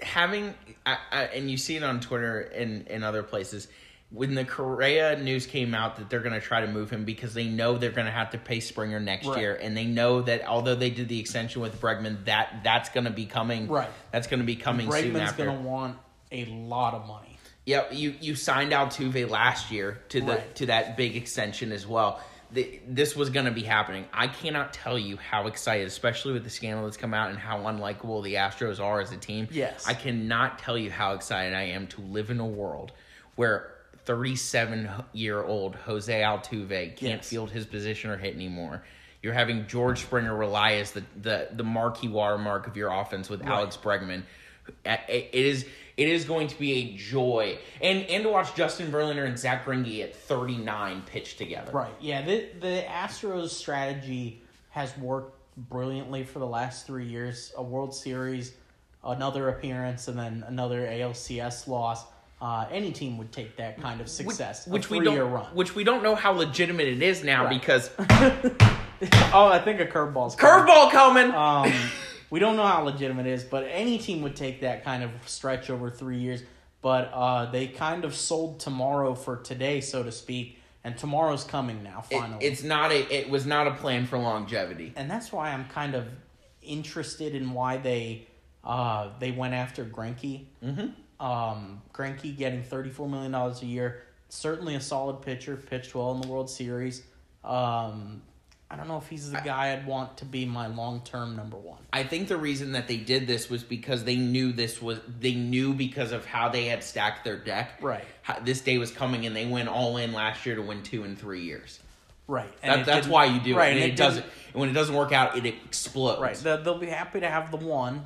having 0.00 0.54
I, 0.86 0.98
I, 1.10 1.22
and 1.24 1.50
you 1.50 1.56
see 1.56 1.74
it 1.76 1.82
on 1.82 1.98
Twitter 1.98 2.40
and 2.40 2.86
and 2.88 3.02
other 3.04 3.24
places. 3.24 3.66
When 4.10 4.34
the 4.34 4.44
Correa 4.46 5.20
news 5.20 5.46
came 5.46 5.74
out 5.74 5.96
that 5.96 6.08
they're 6.08 6.20
going 6.20 6.32
to 6.32 6.40
try 6.40 6.62
to 6.62 6.66
move 6.66 6.88
him 6.88 7.04
because 7.04 7.34
they 7.34 7.44
know 7.44 7.76
they're 7.76 7.90
going 7.90 8.06
to 8.06 8.12
have 8.12 8.30
to 8.30 8.38
pay 8.38 8.60
Springer 8.60 8.98
next 8.98 9.26
Right. 9.26 9.38
year, 9.38 9.58
and 9.60 9.76
they 9.76 9.84
know 9.84 10.22
that 10.22 10.46
although 10.46 10.76
they 10.76 10.88
did 10.88 11.10
the 11.10 11.20
extension 11.20 11.60
with 11.60 11.78
Bregman, 11.78 12.24
that 12.24 12.60
that's 12.64 12.88
going 12.88 13.04
to 13.04 13.10
be 13.10 13.26
coming. 13.26 13.68
Right. 13.68 13.90
That's 14.10 14.26
going 14.28 14.40
to 14.40 14.46
be 14.46 14.56
coming 14.56 14.90
soon 14.90 15.12
Bregman's 15.12 15.32
going 15.32 15.54
to 15.54 15.62
want 15.62 15.98
a 16.32 16.46
lot 16.46 16.94
of 16.94 17.06
money. 17.06 17.27
Yep, 17.68 17.90
you 17.92 18.14
you 18.18 18.34
signed 18.34 18.72
Altuve 18.72 19.28
last 19.28 19.70
year 19.70 20.00
to 20.08 20.20
the 20.22 20.26
Right. 20.26 20.54
to 20.54 20.66
that 20.66 20.96
big 20.96 21.16
extension 21.16 21.70
as 21.70 21.86
well. 21.86 22.18
The, 22.50 22.80
this 22.88 23.14
was 23.14 23.28
going 23.28 23.44
to 23.44 23.52
be 23.52 23.60
happening. 23.62 24.06
I 24.10 24.26
cannot 24.26 24.72
tell 24.72 24.98
you 24.98 25.18
how 25.18 25.48
excited, 25.48 25.86
especially 25.86 26.32
with 26.32 26.44
the 26.44 26.50
scandal 26.50 26.84
that's 26.86 26.96
come 26.96 27.12
out 27.12 27.28
and 27.28 27.38
how 27.38 27.58
unlikable 27.58 28.24
the 28.24 28.36
Astros 28.36 28.80
are 28.80 29.02
as 29.02 29.12
a 29.12 29.18
team. 29.18 29.48
Yes. 29.50 29.86
I 29.86 29.92
cannot 29.92 30.58
tell 30.58 30.78
you 30.78 30.90
how 30.90 31.12
excited 31.12 31.52
I 31.52 31.64
am 31.64 31.88
to 31.88 32.00
live 32.00 32.30
in 32.30 32.40
a 32.40 32.46
world 32.46 32.92
where 33.36 33.74
37 34.06 34.88
year 35.12 35.42
old 35.42 35.74
Jose 35.76 36.18
Altuve 36.22 36.96
can't 36.96 37.02
Yes. 37.02 37.28
field 37.28 37.50
his 37.50 37.66
position 37.66 38.08
or 38.08 38.16
hit 38.16 38.34
anymore. 38.34 38.82
You're 39.22 39.34
having 39.34 39.66
George 39.66 40.00
Springer 40.00 40.34
rely 40.34 40.76
as 40.76 40.92
the, 40.92 41.04
the, 41.20 41.48
the 41.52 41.64
marquee 41.64 42.08
watermark 42.08 42.66
of 42.66 42.78
your 42.78 42.90
offense 42.90 43.28
with 43.28 43.42
Alex 43.46 43.76
Bregman. 43.76 44.22
It 44.86 45.34
is 45.34 45.66
it 45.98 46.08
is 46.08 46.24
going 46.24 46.48
to 46.48 46.58
be 46.58 46.72
a 46.72 46.96
joy, 46.96 47.58
and 47.82 48.04
and 48.06 48.22
to 48.22 48.30
watch 48.30 48.54
Justin 48.54 48.90
Verlander 48.90 49.26
and 49.26 49.38
Zack 49.38 49.66
Greinke 49.66 50.02
at 50.02 50.14
39 50.16 51.02
pitch 51.04 51.36
together. 51.36 51.70
Right. 51.72 51.92
Yeah. 52.00 52.22
The 52.22 52.46
the 52.60 52.84
Astros 52.88 53.50
strategy 53.50 54.40
has 54.70 54.96
worked 54.96 55.34
brilliantly 55.68 56.24
for 56.24 56.38
the 56.38 56.46
last 56.46 56.86
three 56.86 57.04
years. 57.06 57.52
A 57.56 57.62
World 57.62 57.94
Series, 57.94 58.52
another 59.04 59.48
appearance, 59.50 60.08
and 60.08 60.18
then 60.18 60.44
another 60.46 60.86
ALCS 60.86 61.66
loss. 61.68 62.04
Uh, 62.40 62.66
any 62.70 62.92
team 62.92 63.18
would 63.18 63.32
take 63.32 63.56
that 63.56 63.80
kind 63.82 64.00
of 64.00 64.08
success. 64.08 64.64
which, 64.68 64.86
a 64.86 64.92
we 64.92 64.98
three-year 65.00 65.18
don't 65.22 65.32
run. 65.32 65.44
which 65.56 65.74
we 65.74 65.82
don't 65.82 66.04
know 66.04 66.14
how 66.14 66.30
legitimate 66.30 66.86
it 66.86 67.02
is 67.02 67.24
now 67.24 67.46
Right. 67.46 67.60
because 67.60 67.90
oh, 67.98 69.48
I 69.52 69.60
think 69.64 69.80
a 69.80 69.86
curveball's 69.86 70.36
coming. 70.36 70.72
curveball 70.72 70.90
coming. 70.92 71.32
Um, 71.32 71.72
we 72.30 72.38
don't 72.40 72.56
know 72.56 72.66
how 72.66 72.82
legitimate 72.82 73.26
it 73.26 73.32
is, 73.32 73.44
but 73.44 73.66
any 73.70 73.98
team 73.98 74.22
would 74.22 74.36
take 74.36 74.60
that 74.62 74.84
kind 74.84 75.02
of 75.02 75.10
stretch 75.26 75.70
over 75.70 75.90
three 75.90 76.18
years. 76.18 76.42
But 76.80 77.10
uh, 77.12 77.50
they 77.50 77.66
kind 77.66 78.04
of 78.04 78.14
sold 78.14 78.60
tomorrow 78.60 79.14
for 79.14 79.36
today, 79.36 79.80
so 79.80 80.02
to 80.04 80.12
speak, 80.12 80.58
and 80.84 80.96
tomorrow's 80.96 81.42
coming 81.44 81.82
now. 81.82 82.04
It- 82.10 82.18
Finally, 82.20 82.44
it's 82.44 82.62
not 82.62 82.92
a 82.92 83.00
it 83.14 83.28
was 83.28 83.46
not 83.46 83.66
a 83.66 83.72
plan 83.72 84.06
for 84.06 84.16
longevity. 84.18 84.92
and 84.96 85.10
that's 85.10 85.32
why 85.32 85.50
I'm 85.50 85.64
kind 85.66 85.94
of 85.96 86.06
interested 86.62 87.34
in 87.34 87.52
why 87.52 87.78
they 87.78 88.26
uh, 88.62 89.10
they 89.18 89.32
went 89.32 89.54
after 89.54 89.84
Greinke. 89.84 90.44
Mm-hmm. 90.64 91.24
Um, 91.26 91.82
Greinke 91.92 92.36
getting 92.36 92.62
thirty 92.62 92.90
four 92.90 93.08
million 93.08 93.32
dollars 93.32 93.60
a 93.62 93.66
year, 93.66 94.02
certainly 94.28 94.76
a 94.76 94.80
solid 94.80 95.22
pitcher, 95.22 95.56
pitched 95.56 95.94
well 95.96 96.12
in 96.12 96.20
the 96.20 96.28
World 96.28 96.48
Series. 96.48 97.02
Um, 97.44 98.22
I 98.70 98.76
don't 98.76 98.86
know 98.86 98.98
if 98.98 99.08
he's 99.08 99.30
the 99.30 99.40
guy 99.40 99.72
I'd 99.72 99.86
want 99.86 100.18
to 100.18 100.26
be 100.26 100.44
my 100.44 100.66
long 100.66 101.00
term 101.02 101.34
number 101.34 101.56
one. 101.56 101.78
I 101.92 102.02
think 102.02 102.28
the 102.28 102.36
reason 102.36 102.72
that 102.72 102.86
they 102.86 102.98
did 102.98 103.26
this 103.26 103.48
was 103.48 103.62
because 103.64 104.04
they 104.04 104.16
knew 104.16 104.52
this 104.52 104.82
was 104.82 105.00
they 105.20 105.34
knew 105.34 105.72
because 105.72 106.12
of 106.12 106.26
how 106.26 106.50
they 106.50 106.66
had 106.66 106.84
stacked 106.84 107.24
their 107.24 107.38
deck. 107.38 107.78
Right. 107.80 108.04
How, 108.20 108.40
this 108.40 108.60
day 108.60 108.76
was 108.76 108.90
coming, 108.90 109.24
and 109.24 109.34
they 109.34 109.46
went 109.46 109.68
all 109.68 109.96
in 109.96 110.12
last 110.12 110.44
year 110.44 110.54
to 110.56 110.62
win 110.62 110.82
two 110.82 111.04
and 111.04 111.18
three 111.18 111.42
years. 111.44 111.80
Right, 112.26 112.50
That, 112.60 112.84
that's 112.84 113.06
why 113.08 113.24
you 113.24 113.40
do 113.40 113.56
right, 113.56 113.68
it. 113.68 113.70
And 113.70 113.82
and 113.84 113.84
it, 113.84 113.96
didn't- 113.96 113.98
doesn't. 113.98 114.26
And 114.52 114.60
when 114.60 114.68
it 114.68 114.74
doesn't 114.74 114.94
work 114.94 115.12
out, 115.12 115.38
it 115.38 115.46
explodes. 115.46 116.20
Right, 116.20 116.36
they'll, 116.36 116.62
they'll 116.62 116.78
be 116.78 116.86
happy 116.88 117.20
to 117.20 117.26
have 117.28 117.50
the 117.50 117.56
one, 117.56 118.04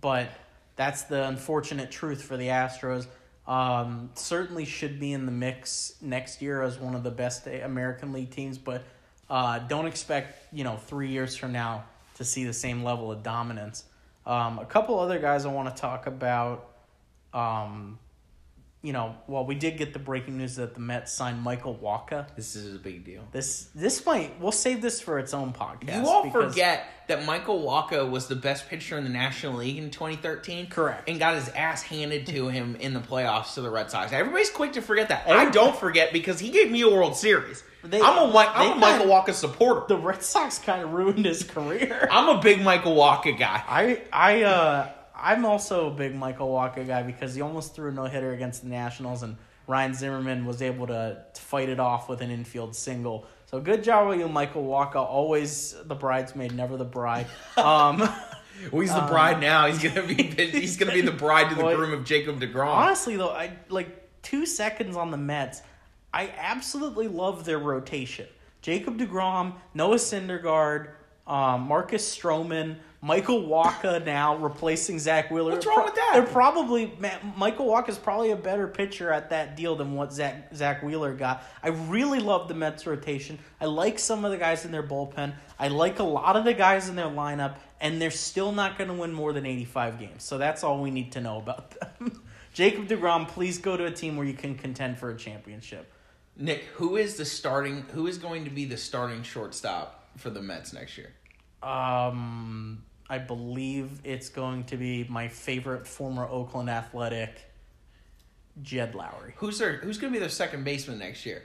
but 0.00 0.30
that's 0.76 1.02
the 1.02 1.28
unfortunate 1.28 1.90
truth 1.90 2.22
for 2.22 2.38
the 2.38 2.46
Astros. 2.46 3.06
Um, 3.46 4.08
certainly 4.14 4.64
should 4.64 4.98
be 4.98 5.12
in 5.12 5.26
the 5.26 5.32
mix 5.32 5.92
next 6.00 6.40
year 6.40 6.62
as 6.62 6.78
one 6.78 6.94
of 6.94 7.02
the 7.02 7.10
best 7.10 7.46
American 7.46 8.14
League 8.14 8.30
teams, 8.30 8.56
but 8.56 8.82
uh, 9.30 9.60
don't 9.60 9.86
expect 9.86 10.52
you 10.52 10.64
know 10.64 10.76
three 10.76 11.08
years 11.08 11.36
from 11.36 11.52
now 11.52 11.84
to 12.16 12.24
see 12.24 12.44
the 12.44 12.52
same 12.52 12.82
level 12.84 13.10
of 13.10 13.22
dominance. 13.22 13.84
Um, 14.26 14.58
a 14.58 14.66
couple 14.66 14.98
other 14.98 15.18
guys 15.18 15.46
I 15.46 15.52
want 15.52 15.74
to 15.74 15.80
talk 15.80 16.06
about. 16.06 16.68
Um, 17.32 17.98
you 18.82 18.92
know, 18.94 19.14
well, 19.26 19.44
we 19.44 19.54
did 19.54 19.76
get 19.76 19.92
the 19.92 19.98
breaking 19.98 20.38
news 20.38 20.56
that 20.56 20.72
the 20.74 20.80
Mets 20.80 21.12
signed 21.12 21.42
Michael 21.42 21.78
Wacha. 21.82 22.26
This 22.34 22.56
is 22.56 22.74
a 22.74 22.78
big 22.78 23.04
deal. 23.04 23.22
This 23.30 23.68
this 23.74 24.06
might 24.06 24.40
we'll 24.40 24.52
save 24.52 24.80
this 24.80 25.00
for 25.00 25.18
its 25.18 25.34
own 25.34 25.52
podcast. 25.52 26.02
You 26.02 26.08
all 26.08 26.30
forget 26.30 26.86
that 27.08 27.26
Michael 27.26 27.60
Wacha 27.62 28.08
was 28.08 28.26
the 28.28 28.36
best 28.36 28.68
pitcher 28.68 28.96
in 28.96 29.04
the 29.04 29.10
National 29.10 29.54
League 29.56 29.76
in 29.76 29.90
2013. 29.90 30.68
Correct. 30.68 31.08
And 31.08 31.18
got 31.18 31.34
his 31.34 31.48
ass 31.50 31.82
handed 31.82 32.26
to 32.28 32.48
him 32.48 32.76
in 32.80 32.94
the 32.94 33.00
playoffs 33.00 33.54
to 33.54 33.60
the 33.60 33.68
Red 33.70 33.90
Sox. 33.90 34.12
Everybody's 34.12 34.50
quick 34.50 34.72
to 34.74 34.82
forget 34.82 35.08
that. 35.10 35.26
Every- 35.26 35.46
I 35.46 35.50
don't 35.50 35.76
forget 35.76 36.12
because 36.12 36.38
he 36.38 36.50
gave 36.50 36.70
me 36.70 36.80
a 36.82 36.88
World 36.88 37.16
Series. 37.16 37.62
They- 37.84 38.00
I'm 38.00 38.28
a, 38.30 38.32
Mi- 38.32 38.38
I'm 38.38 38.72
a 38.72 38.74
Michael 38.76 39.06
kinda- 39.08 39.14
Wacha 39.14 39.34
supporter. 39.34 39.86
the 39.88 39.96
Red 39.96 40.22
Sox 40.22 40.58
kind 40.58 40.82
of 40.82 40.92
ruined 40.92 41.24
his 41.26 41.42
career. 41.44 42.08
I'm 42.10 42.28
a 42.34 42.40
big 42.40 42.62
Michael 42.62 42.94
Wacha 42.96 43.36
guy. 43.38 43.62
I 43.68 44.02
I 44.12 44.42
uh 44.44 44.88
I'm 45.20 45.44
also 45.44 45.88
a 45.88 45.90
big 45.90 46.14
Michael 46.14 46.48
Wacha 46.48 46.86
guy 46.86 47.02
because 47.02 47.34
he 47.34 47.40
almost 47.42 47.74
threw 47.74 47.88
a 47.90 47.92
no 47.92 48.04
hitter 48.04 48.32
against 48.32 48.62
the 48.62 48.68
Nationals 48.68 49.22
and 49.22 49.36
Ryan 49.66 49.94
Zimmerman 49.94 50.44
was 50.46 50.62
able 50.62 50.86
to, 50.88 51.22
to 51.32 51.40
fight 51.40 51.68
it 51.68 51.78
off 51.78 52.08
with 52.08 52.20
an 52.22 52.30
infield 52.30 52.74
single. 52.74 53.26
So 53.46 53.60
good 53.60 53.84
job 53.84 54.08
with 54.08 54.18
you, 54.18 54.28
Michael 54.28 54.64
Wacha. 54.64 54.96
Always 54.96 55.76
the 55.84 55.94
bridesmaid, 55.94 56.52
never 56.54 56.76
the 56.76 56.84
bride. 56.84 57.26
Um, 57.56 58.08
Well, 58.70 58.82
he's 58.82 58.92
the 58.94 59.00
bride 59.02 59.40
now. 59.40 59.66
He's 59.68 59.82
gonna 59.82 60.06
be 60.06 60.22
he's 60.22 60.76
gonna 60.76 60.92
be 60.92 61.00
the 61.00 61.12
bride 61.12 61.48
to 61.48 61.54
the 61.54 61.64
Well, 61.64 61.76
groom 61.76 61.94
of 61.94 62.04
Jacob 62.04 62.40
deGrom. 62.40 62.66
honestly 62.66 63.16
though, 63.16 63.30
I 63.30 63.52
like 63.70 63.88
two 64.22 64.44
seconds 64.44 64.96
on 64.96 65.10
the 65.10 65.16
Mets. 65.16 65.62
I 66.12 66.30
absolutely 66.36 67.08
love 67.08 67.44
their 67.46 67.58
rotation. 67.58 68.26
Jacob 68.60 68.98
deGrom, 68.98 69.54
Noah 69.72 69.96
Syndergaard, 69.96 70.90
um, 71.26 71.62
Marcus 71.62 72.14
Stroman, 72.14 72.76
Michael 73.02 73.42
Wacha 73.44 74.04
now 74.04 74.36
replacing 74.36 74.98
Zack 74.98 75.30
Wheeler. 75.30 75.52
What's 75.52 75.66
wrong 75.66 75.84
with 75.84 75.94
that? 75.94 76.10
They're 76.12 76.22
probably 76.26 76.92
Ma- 76.98 77.32
Michael 77.34 77.66
Wacha 77.66 77.88
is 77.88 77.96
probably 77.98 78.30
a 78.30 78.36
better 78.36 78.66
pitcher 78.68 79.10
at 79.10 79.30
that 79.30 79.56
deal 79.56 79.74
than 79.74 79.94
what 79.94 80.12
Zack 80.12 80.54
Zack 80.54 80.82
Wheeler 80.82 81.14
got. 81.14 81.42
I 81.62 81.68
really 81.68 82.20
love 82.20 82.48
the 82.48 82.54
Mets 82.54 82.86
rotation. 82.86 83.38
I 83.58 83.64
like 83.64 83.98
some 83.98 84.24
of 84.26 84.32
the 84.32 84.36
guys 84.36 84.66
in 84.66 84.70
their 84.72 84.82
bullpen. 84.82 85.32
I 85.58 85.68
like 85.68 85.98
a 85.98 86.04
lot 86.04 86.36
of 86.36 86.44
the 86.44 86.52
guys 86.52 86.90
in 86.90 86.96
their 86.96 87.06
lineup, 87.06 87.56
and 87.80 88.02
they're 88.02 88.10
still 88.10 88.52
not 88.52 88.76
going 88.76 88.88
to 88.88 88.94
win 88.94 89.12
more 89.14 89.32
than 89.32 89.46
eighty 89.46 89.64
five 89.64 89.98
games. 89.98 90.22
So 90.22 90.36
that's 90.36 90.62
all 90.62 90.82
we 90.82 90.90
need 90.90 91.12
to 91.12 91.22
know 91.22 91.38
about 91.38 91.70
them. 91.98 92.22
Jacob 92.52 92.86
deGrom, 92.86 93.28
please 93.28 93.56
go 93.58 93.76
to 93.78 93.86
a 93.86 93.90
team 93.90 94.16
where 94.16 94.26
you 94.26 94.34
can 94.34 94.56
contend 94.56 94.98
for 94.98 95.08
a 95.08 95.16
championship. 95.16 95.90
Nick, 96.36 96.64
who 96.74 96.96
is 96.96 97.16
the 97.16 97.24
starting? 97.24 97.82
Who 97.94 98.06
is 98.06 98.18
going 98.18 98.44
to 98.44 98.50
be 98.50 98.66
the 98.66 98.76
starting 98.76 99.22
shortstop 99.22 100.06
for 100.18 100.28
the 100.28 100.42
Mets 100.42 100.72
next 100.74 100.98
year? 100.98 101.12
Um, 101.62 102.82
I 103.10 103.18
believe 103.18 104.00
it's 104.04 104.28
going 104.28 104.64
to 104.64 104.76
be 104.76 105.04
my 105.08 105.26
favorite 105.26 105.84
former 105.84 106.24
Oakland 106.24 106.70
Athletic, 106.70 107.42
Jed 108.62 108.94
Lowrie. 108.94 109.32
Who's 109.36 109.58
their 109.58 109.78
Who's 109.78 109.98
going 109.98 110.12
to 110.12 110.16
be 110.16 110.20
their 110.20 110.28
second 110.28 110.62
baseman 110.62 111.00
next 111.00 111.26
year? 111.26 111.42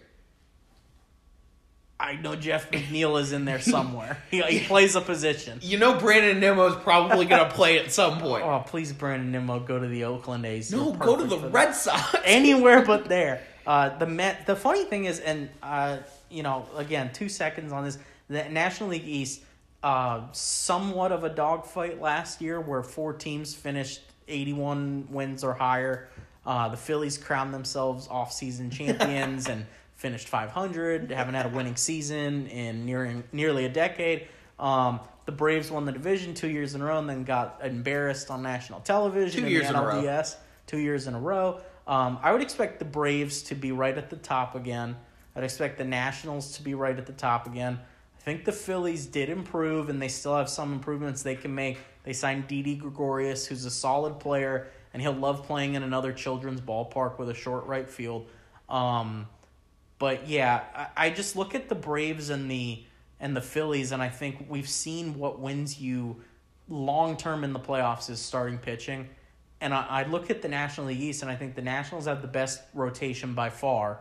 I 1.99 2.17
know 2.17 2.35
Jeff 2.35 2.69
McNeil 2.71 3.19
is 3.19 3.31
in 3.31 3.45
there 3.45 3.59
somewhere. 3.59 4.21
he, 4.31 4.43
he 4.43 4.59
plays 4.59 4.95
a 4.95 5.01
position. 5.01 5.57
You 5.63 5.79
know, 5.79 5.97
Brandon 5.97 6.39
Nimmo 6.39 6.67
is 6.67 6.75
probably 6.83 7.25
going 7.25 7.43
to 7.43 7.55
play 7.55 7.79
at 7.79 7.91
some 7.91 8.19
point. 8.21 8.43
Oh, 8.43 8.63
please, 8.63 8.93
Brandon 8.93 9.31
Nimmo, 9.31 9.59
go 9.59 9.79
to 9.79 9.87
the 9.87 10.03
Oakland 10.03 10.45
A's. 10.45 10.71
no, 10.71 10.91
go 10.91 11.17
to 11.17 11.23
the 11.23 11.37
that. 11.37 11.51
Red 11.51 11.73
Sox. 11.73 12.15
Anywhere 12.25 12.85
but 12.85 13.05
there. 13.05 13.41
Uh, 13.65 13.97
the 13.97 14.05
Met. 14.05 14.45
The 14.45 14.55
funny 14.55 14.83
thing 14.83 15.05
is, 15.05 15.19
and 15.19 15.49
uh, 15.63 15.97
you 16.29 16.43
know, 16.43 16.67
again, 16.75 17.11
two 17.11 17.27
seconds 17.27 17.73
on 17.73 17.85
this. 17.85 17.97
The 18.27 18.49
National 18.49 18.89
League 18.89 19.07
East, 19.07 19.41
uh, 19.85 20.31
somewhat 20.31 21.11
of 21.11 21.23
a 21.23 21.29
dogfight 21.29 22.01
last 22.01 22.41
year, 22.41 22.59
where 22.59 22.81
four 22.81 23.13
teams 23.13 23.53
finished 23.53 24.01
eighty-one 24.27 25.07
wins 25.11 25.43
or 25.43 25.53
higher. 25.53 26.09
Uh, 26.43 26.69
the 26.69 26.77
Phillies 26.77 27.19
crowned 27.19 27.53
themselves 27.53 28.07
off-season 28.07 28.69
champions 28.71 29.47
and 29.47 29.63
finished 29.95 30.27
five 30.27 30.49
hundred. 30.49 31.11
Haven't 31.11 31.35
had 31.35 31.45
a 31.45 31.49
winning 31.49 31.75
season 31.75 32.47
in 32.47 32.83
nearing 32.87 33.23
nearly 33.31 33.65
a 33.65 33.69
decade. 33.69 34.27
Um, 34.59 35.01
the 35.25 35.31
Braves 35.31 35.69
won 35.69 35.85
the 35.85 35.91
division 35.91 36.33
two 36.33 36.49
years 36.49 36.73
in 36.73 36.81
a 36.81 36.85
row, 36.85 36.97
and 36.97 37.07
then 37.07 37.23
got 37.23 37.59
embarrassed 37.63 38.31
on 38.31 38.41
national 38.41 38.79
television. 38.79 39.41
Two 39.41 39.45
in 39.45 39.51
years 39.51 39.67
the 39.67 39.69
in 39.69 39.75
a 39.75 39.85
row. 39.85 39.93
NLDS 40.01 40.35
two 40.65 40.79
years 40.79 41.05
in 41.05 41.13
a 41.13 41.19
row. 41.19 41.61
Um, 41.85 42.17
I 42.23 42.31
would 42.31 42.41
expect 42.41 42.79
the 42.79 42.85
Braves 42.85 43.43
to 43.43 43.55
be 43.55 43.71
right 43.71 43.95
at 43.95 44.09
the 44.09 44.15
top 44.15 44.55
again. 44.55 44.95
I'd 45.35 45.43
expect 45.43 45.77
the 45.77 45.83
Nationals 45.83 46.57
to 46.57 46.63
be 46.63 46.73
right 46.73 46.97
at 46.97 47.05
the 47.05 47.13
top 47.13 47.45
again. 47.45 47.79
I 48.25 48.31
think 48.31 48.43
the 48.43 48.51
Phillies 48.51 49.05
did 49.05 49.29
improve, 49.29 49.87
and 49.87 50.01
they 50.01 50.07
still 50.07 50.35
have 50.35 50.49
some 50.49 50.73
improvements 50.73 51.21
they 51.21 51.35
can 51.35 51.53
make. 51.53 51.77
They 52.01 52.13
signed 52.13 52.47
Didi 52.47 52.75
Gregorius, 52.75 53.45
who's 53.45 53.65
a 53.65 53.69
solid 53.69 54.19
player, 54.19 54.67
and 54.93 55.01
he'll 55.01 55.13
love 55.13 55.43
playing 55.43 55.75
in 55.75 55.83
another 55.83 56.11
children's 56.11 56.59
ballpark 56.59 57.19
with 57.19 57.29
a 57.29 57.35
short 57.35 57.67
right 57.67 57.87
field. 57.87 58.25
Um, 58.67 59.27
but 59.99 60.27
yeah, 60.27 60.63
I, 60.73 61.05
I 61.05 61.09
just 61.11 61.35
look 61.35 61.53
at 61.53 61.69
the 61.69 61.75
Braves 61.75 62.31
and 62.31 62.49
the 62.49 62.83
and 63.19 63.37
the 63.37 63.41
Phillies, 63.41 63.91
and 63.91 64.01
I 64.01 64.09
think 64.09 64.47
we've 64.49 64.67
seen 64.67 65.19
what 65.19 65.39
wins 65.39 65.79
you 65.79 66.23
long 66.67 67.17
term 67.17 67.43
in 67.43 67.53
the 67.53 67.59
playoffs 67.59 68.09
is 68.09 68.19
starting 68.19 68.57
pitching. 68.57 69.07
And 69.61 69.71
I, 69.71 69.85
I 69.87 70.03
look 70.03 70.31
at 70.31 70.41
the 70.41 70.49
National 70.49 70.87
League 70.87 70.99
East, 70.99 71.21
and 71.21 71.29
I 71.29 71.35
think 71.35 71.53
the 71.53 71.61
Nationals 71.61 72.05
have 72.05 72.23
the 72.23 72.27
best 72.27 72.63
rotation 72.73 73.35
by 73.35 73.51
far, 73.51 73.99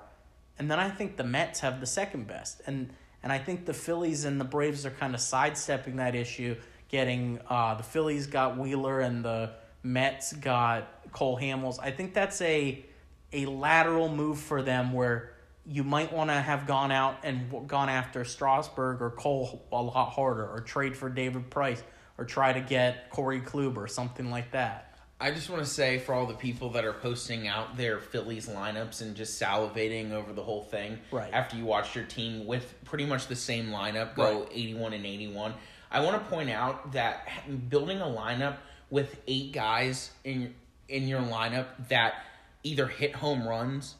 and 0.59 0.70
then 0.70 0.81
I 0.81 0.89
think 0.89 1.18
the 1.18 1.25
Mets 1.25 1.61
have 1.61 1.81
the 1.81 1.87
second 1.87 2.27
best, 2.27 2.62
and 2.66 2.89
and 3.25 3.33
I 3.33 3.39
think 3.39 3.64
the 3.64 3.72
Phillies 3.72 4.27
and 4.27 4.39
the 4.39 4.45
Braves 4.45 4.85
are 4.85 4.91
kind 4.91 5.14
of 5.14 5.20
sidestepping 5.20 5.97
that 5.97 6.14
issue. 6.14 6.57
Getting 6.89 7.41
uh, 7.49 7.75
the 7.75 7.83
Phillies 7.83 8.27
got 8.27 8.59
Wheeler 8.59 9.01
and 9.01 9.25
the 9.25 9.53
Mets 9.83 10.35
got 10.35 11.11
Cole 11.11 11.39
Hamels. 11.39 11.79
I 11.83 11.91
think 11.91 12.12
that's 12.12 12.41
a 12.43 12.85
a 13.33 13.47
lateral 13.47 14.14
move 14.14 14.39
for 14.39 14.62
them 14.62 14.93
where 14.93 15.33
you 15.66 15.83
might 15.83 16.12
want 16.12 16.29
to 16.29 16.35
have 16.35 16.66
gone 16.66 16.93
out 16.93 17.16
and 17.25 17.66
gone 17.66 17.89
after 17.89 18.25
Strasburg 18.25 19.01
or 19.01 19.11
Cole 19.11 19.66
a 19.72 19.83
lot 19.83 20.11
harder, 20.11 20.47
or 20.47 20.61
trade 20.61 20.95
for 20.95 21.09
David 21.09 21.51
Price, 21.51 21.83
or 22.18 22.27
try 22.27 22.53
to 22.53 22.61
get 22.61 23.09
Corey 23.09 23.41
Kluber, 23.41 23.89
something 23.89 24.31
like 24.31 24.53
that. 24.53 24.93
I 25.20 25.30
just 25.30 25.48
want 25.48 25.62
to 25.62 25.68
say 25.68 25.98
for 25.98 26.12
all 26.14 26.26
the 26.26 26.34
people 26.34 26.70
that 26.70 26.84
are 26.84 26.92
posting 26.92 27.46
out 27.46 27.76
their 27.76 27.98
Phillies 28.00 28.48
lineups 28.48 29.00
and 29.00 29.14
just 29.14 29.40
salivating 29.40 30.10
over 30.12 30.32
the 30.32 30.42
whole 30.42 30.62
thing 30.64 30.98
Right. 31.10 31.32
after 31.32 31.56
you 31.56 31.64
watch 31.64 31.94
your 31.94 32.04
team 32.04 32.46
with 32.46 32.74
pretty 32.84 33.06
much 33.06 33.28
the 33.28 33.36
same 33.36 33.68
lineup 33.70 34.14
go 34.16 34.40
Right. 34.40 34.48
81 34.52 34.92
and 34.92 35.06
81. 35.06 35.54
I 35.90 36.00
want 36.00 36.22
to 36.22 36.28
point 36.30 36.50
out 36.50 36.92
that 36.92 37.28
building 37.68 38.00
a 38.00 38.04
lineup 38.06 38.56
with 38.90 39.20
eight 39.26 39.52
guys 39.52 40.10
in 40.24 40.54
in 40.88 41.08
your 41.08 41.20
lineup 41.22 41.66
that 41.88 42.14
either 42.62 42.86
hit 42.86 43.14
home 43.14 43.46
runs 43.48 43.94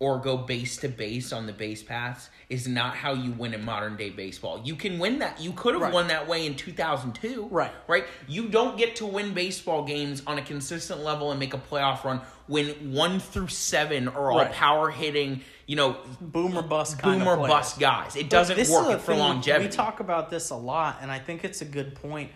or 0.00 0.18
go 0.18 0.34
base 0.38 0.78
to 0.78 0.88
base 0.88 1.30
on 1.30 1.46
the 1.46 1.52
base 1.52 1.82
paths 1.82 2.30
is 2.48 2.66
not 2.66 2.96
how 2.96 3.12
you 3.12 3.32
win 3.32 3.52
in 3.52 3.62
modern 3.62 3.96
day 3.96 4.08
baseball. 4.08 4.62
You 4.64 4.74
can 4.74 4.98
win 4.98 5.18
that. 5.18 5.38
You 5.38 5.52
could 5.52 5.74
have 5.74 5.82
Right. 5.82 5.92
won 5.92 6.08
that 6.08 6.26
way 6.26 6.46
in 6.46 6.56
2002. 6.56 7.48
Right. 7.50 7.70
Right? 7.86 8.06
You 8.26 8.48
don't 8.48 8.78
get 8.78 8.96
to 8.96 9.06
win 9.06 9.34
baseball 9.34 9.84
games 9.84 10.22
on 10.26 10.38
a 10.38 10.42
consistent 10.42 11.04
level 11.04 11.30
and 11.30 11.38
make 11.38 11.52
a 11.52 11.58
playoff 11.58 12.02
run 12.02 12.22
when 12.46 12.94
1 12.94 13.20
through 13.20 13.48
7 13.48 14.08
are 14.08 14.32
all 14.32 14.38
Right. 14.38 14.50
power 14.52 14.90
hitting, 14.90 15.42
you 15.66 15.76
know, 15.76 15.98
Boomer 16.18 16.62
bust 16.62 17.02
boomer 17.02 17.36
bust 17.36 17.78
guys. 17.78 18.16
It 18.16 18.30
doesn't 18.30 18.56
work 18.70 19.00
for 19.00 19.12
thing, 19.12 19.18
longevity. 19.18 19.66
We 19.66 19.70
talk 19.70 20.00
about 20.00 20.30
this 20.30 20.48
a 20.48 20.56
lot, 20.56 20.96
and 21.02 21.12
I 21.12 21.18
think 21.18 21.44
it's 21.44 21.60
a 21.60 21.66
good 21.66 21.94
point. 21.94 22.30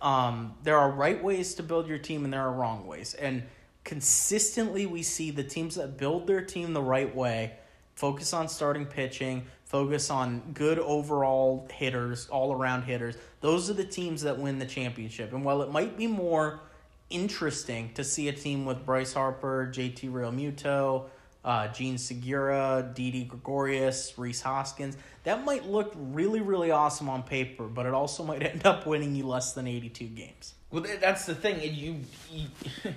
Um, 0.00 0.54
there 0.62 0.78
are 0.78 0.90
right 0.90 1.22
ways 1.22 1.54
to 1.56 1.62
build 1.62 1.86
your 1.86 1.98
team, 1.98 2.24
and 2.24 2.32
there 2.32 2.40
are 2.40 2.52
wrong 2.52 2.86
ways. 2.86 3.12
And 3.12 3.42
consistently, 3.84 4.86
we 4.86 5.02
see 5.02 5.30
the 5.30 5.44
teams 5.44 5.76
that 5.76 5.96
build 5.96 6.26
their 6.26 6.42
team 6.42 6.72
the 6.72 6.82
right 6.82 7.14
way 7.14 7.54
focus 7.94 8.32
on 8.32 8.48
starting 8.48 8.86
pitching, 8.86 9.44
focus 9.66 10.10
on 10.10 10.40
good 10.54 10.78
overall 10.78 11.68
hitters, 11.70 12.28
all 12.30 12.50
around 12.50 12.82
hitters. 12.82 13.14
Those 13.42 13.68
are 13.68 13.74
the 13.74 13.84
teams 13.84 14.22
that 14.22 14.38
win 14.38 14.58
the 14.58 14.64
championship. 14.64 15.34
And 15.34 15.44
while 15.44 15.60
it 15.60 15.70
might 15.70 15.98
be 15.98 16.06
more 16.06 16.60
interesting 17.10 17.92
to 17.94 18.02
see 18.02 18.28
a 18.28 18.32
team 18.32 18.64
with 18.64 18.86
Bryce 18.86 19.12
Harper, 19.12 19.70
JT 19.70 20.10
Realmuto, 20.10 21.10
uh, 21.44 21.68
Jean 21.68 21.98
Segura, 21.98 22.90
Didi 22.94 23.24
Gregorius, 23.24 24.14
Rhys 24.16 24.40
Hoskins. 24.42 24.96
That 25.24 25.44
might 25.44 25.66
look 25.66 25.92
really, 25.96 26.40
really 26.40 26.70
awesome 26.70 27.08
on 27.08 27.22
paper, 27.22 27.64
but 27.64 27.86
it 27.86 27.94
also 27.94 28.24
might 28.24 28.42
end 28.46 28.66
up 28.66 28.86
winning 28.86 29.14
you 29.14 29.26
less 29.26 29.52
than 29.52 29.66
82 29.66 30.06
games. 30.06 30.54
Well, 30.70 30.84
that's 31.00 31.26
the 31.26 31.34
thing. 31.34 31.60
You, 31.62 31.96
you 32.30 32.46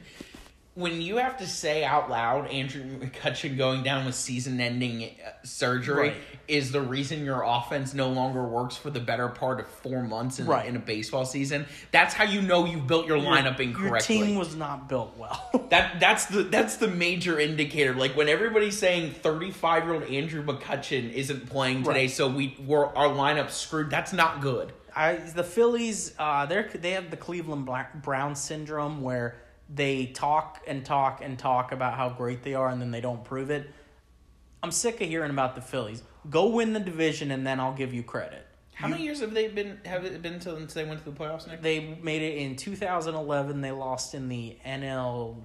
when 0.75 1.01
you 1.01 1.17
have 1.17 1.37
to 1.37 1.47
say 1.47 1.83
out 1.83 2.09
loud 2.09 2.47
Andrew 2.47 2.83
McCutchen 2.99 3.57
going 3.57 3.83
down 3.83 4.05
with 4.05 4.15
season-ending 4.15 5.03
uh, 5.03 5.29
surgery 5.43 6.09
Right. 6.09 6.17
is 6.47 6.71
the 6.71 6.81
reason 6.81 7.23
your 7.23 7.43
offense 7.43 7.93
no 7.93 8.09
longer 8.09 8.43
works 8.43 8.75
for 8.75 8.89
the 8.89 8.99
better 8.99 9.27
part 9.29 9.59
of 9.59 9.67
four 9.67 10.01
months 10.01 10.39
in, 10.39 10.47
Right. 10.47 10.65
in 10.67 10.75
a 10.75 10.79
baseball 10.79 11.25
season. 11.25 11.67
That's 11.91 12.13
how 12.15 12.23
you 12.23 12.41
know 12.41 12.65
you've 12.65 12.87
built 12.87 13.05
your 13.05 13.19
lineup 13.19 13.59
incorrectly. 13.59 14.17
Your 14.17 14.25
team 14.27 14.35
was 14.35 14.55
not 14.55 14.89
built 14.89 15.15
well. 15.17 15.49
That 15.69 15.99
that's 15.99 16.25
the 16.25 16.43
that's 16.43 16.77
the 16.77 16.87
major 16.87 17.39
indicator. 17.39 17.93
Like 17.95 18.15
when 18.15 18.29
everybody's 18.29 18.77
saying 18.77 19.13
thirty 19.13 19.49
five 19.49 19.85
year 19.85 19.93
old 19.95 20.03
Andrew 20.03 20.43
McCutchen 20.45 21.11
isn't 21.11 21.49
playing 21.49 21.83
today, 21.83 22.01
Right. 22.01 22.11
so 22.11 22.27
we 22.29 22.55
we're 22.63 22.85
our 22.85 23.07
lineup 23.09 23.49
screwed. 23.49 23.89
That's 23.89 24.13
not 24.13 24.41
good. 24.41 24.71
I 24.95 25.13
the 25.15 25.43
Phillies, 25.43 26.13
uh, 26.19 26.45
they 26.45 26.63
they 26.75 26.91
have 26.91 27.09
the 27.09 27.17
Cleveland 27.17 27.65
Black 27.65 28.03
Brown 28.03 28.35
syndrome 28.35 29.01
where 29.01 29.35
they 29.69 30.07
talk 30.07 30.61
and 30.67 30.85
talk 30.85 31.21
and 31.23 31.37
talk 31.37 31.71
about 31.71 31.95
how 31.95 32.09
great 32.09 32.43
they 32.43 32.53
are 32.53 32.69
and 32.69 32.81
then 32.81 32.91
they 32.91 33.01
don't 33.01 33.23
prove 33.23 33.49
it. 33.49 33.69
I'm 34.61 34.71
sick 34.71 35.01
of 35.01 35.07
hearing 35.07 35.31
about 35.31 35.55
the 35.55 35.61
Phillies. 35.61 36.03
Go 36.29 36.47
win 36.49 36.73
the 36.73 36.79
division 36.79 37.31
and 37.31 37.45
then 37.45 37.59
I'll 37.59 37.73
give 37.73 37.93
you 37.93 38.03
credit. 38.03 38.45
How 38.75 38.87
many 38.87 39.03
years 39.03 39.19
have 39.19 39.33
they 39.33 39.47
been? 39.49 39.79
Have 39.85 40.03
it 40.03 40.21
been 40.21 40.41
since 40.41 40.73
they 40.73 40.83
went 40.83 41.03
to 41.03 41.09
the 41.09 41.15
playoffs? 41.15 41.47
Nick? 41.47 41.61
They 41.61 41.97
made 42.01 42.21
it 42.21 42.37
in 42.37 42.55
2011. 42.55 43.61
They 43.61 43.71
lost 43.71 44.15
in 44.15 44.29
the 44.29 44.57
NLDS, 44.65 45.37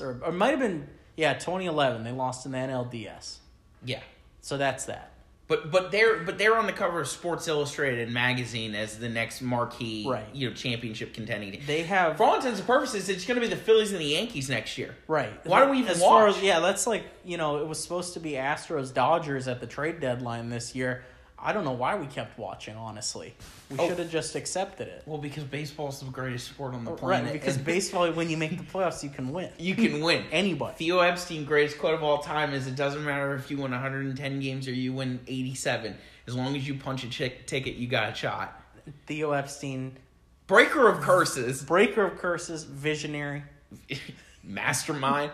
or, 0.00 0.20
or 0.22 0.28
it 0.28 0.34
might 0.34 0.50
have 0.50 0.60
been, 0.60 0.88
yeah, 1.16 1.34
2011. 1.34 2.04
They 2.04 2.12
lost 2.12 2.46
in 2.46 2.52
the 2.52 2.58
NLDS. 2.58 3.38
Yeah, 3.84 4.00
So 4.40 4.56
that's 4.56 4.84
that. 4.86 5.12
But 5.48 5.70
but 5.70 5.92
they're 5.92 6.18
but 6.24 6.38
they're 6.38 6.56
on 6.56 6.66
the 6.66 6.72
cover 6.72 7.00
of 7.00 7.08
Sports 7.08 7.46
Illustrated 7.48 8.10
magazine 8.10 8.74
as 8.74 8.98
the 8.98 9.08
next 9.08 9.40
marquee, 9.42 10.04
Right. 10.08 10.24
You 10.32 10.48
know, 10.48 10.54
championship 10.54 11.14
contending. 11.14 11.52
team. 11.52 11.62
They 11.66 11.82
have 11.84 12.16
For 12.16 12.24
all 12.24 12.36
intents 12.36 12.58
and 12.58 12.66
purposes, 12.66 13.08
it's 13.08 13.24
going 13.24 13.40
to 13.40 13.46
be 13.46 13.48
the 13.52 13.60
Phillies 13.60 13.92
and 13.92 14.00
the 14.00 14.04
Yankees 14.06 14.50
next 14.50 14.76
year. 14.78 14.94
Right. 15.06 15.32
Why 15.46 15.64
do 15.64 15.70
we 15.70 15.78
even 15.78 15.92
as 15.92 16.00
Far 16.00 16.26
watch? 16.26 16.36
as, 16.38 16.42
yeah, 16.42 16.60
that's 16.60 16.86
like 16.86 17.04
you 17.24 17.36
know, 17.36 17.58
it 17.58 17.66
was 17.66 17.80
supposed 17.82 18.14
to 18.14 18.20
be 18.20 18.32
Astros 18.32 18.92
Dodgers 18.92 19.46
at 19.48 19.60
the 19.60 19.66
trade 19.66 20.00
deadline 20.00 20.50
this 20.50 20.74
year. 20.74 21.04
I 21.38 21.52
don't 21.52 21.64
know 21.64 21.72
why 21.72 21.96
we 21.96 22.06
kept 22.06 22.38
watching. 22.38 22.76
Honestly, 22.76 23.34
we 23.70 23.78
Oh. 23.78 23.88
should 23.88 23.98
have 23.98 24.10
just 24.10 24.34
accepted 24.34 24.88
it. 24.88 25.02
Well, 25.06 25.18
because 25.18 25.44
baseball 25.44 25.88
is 25.90 26.00
the 26.00 26.06
greatest 26.06 26.48
sport 26.48 26.74
on 26.74 26.84
the 26.84 26.92
Right, 26.92 26.98
planet. 27.00 27.32
because 27.34 27.58
baseball, 27.74 28.10
when 28.12 28.30
you 28.30 28.36
make 28.38 28.56
the 28.56 28.64
playoffs, 28.64 29.02
you 29.02 29.10
can 29.10 29.32
win. 29.32 29.50
you 29.58 29.74
can 29.74 30.00
win. 30.00 30.24
Anybody. 30.32 30.74
Theo 30.78 31.00
Epstein, 31.00 31.44
greatest 31.44 31.78
quote 31.78 31.94
of 31.94 32.02
all 32.02 32.18
time, 32.18 32.52
is 32.54 32.66
it 32.66 32.74
doesn't 32.74 33.04
matter 33.04 33.34
if 33.34 33.50
you 33.50 33.58
win 33.58 33.72
110 33.72 34.40
games 34.40 34.66
or 34.66 34.72
you 34.72 34.92
win 34.94 35.20
87. 35.26 35.96
As 36.26 36.34
long 36.34 36.56
as 36.56 36.66
you 36.66 36.74
punch 36.74 37.04
a 37.04 37.08
chick 37.10 37.46
ticket, 37.46 37.74
you 37.76 37.86
got 37.86 38.12
a 38.12 38.14
shot. 38.14 38.60
Theo 39.06 39.32
Epstein, 39.32 39.98
Breaker 40.46 40.88
of 40.88 41.00
curses, 41.00 41.62
breaker 41.64 42.04
of 42.04 42.18
curses, 42.18 42.62
visionary. 42.64 43.42
mastermind. 44.44 45.32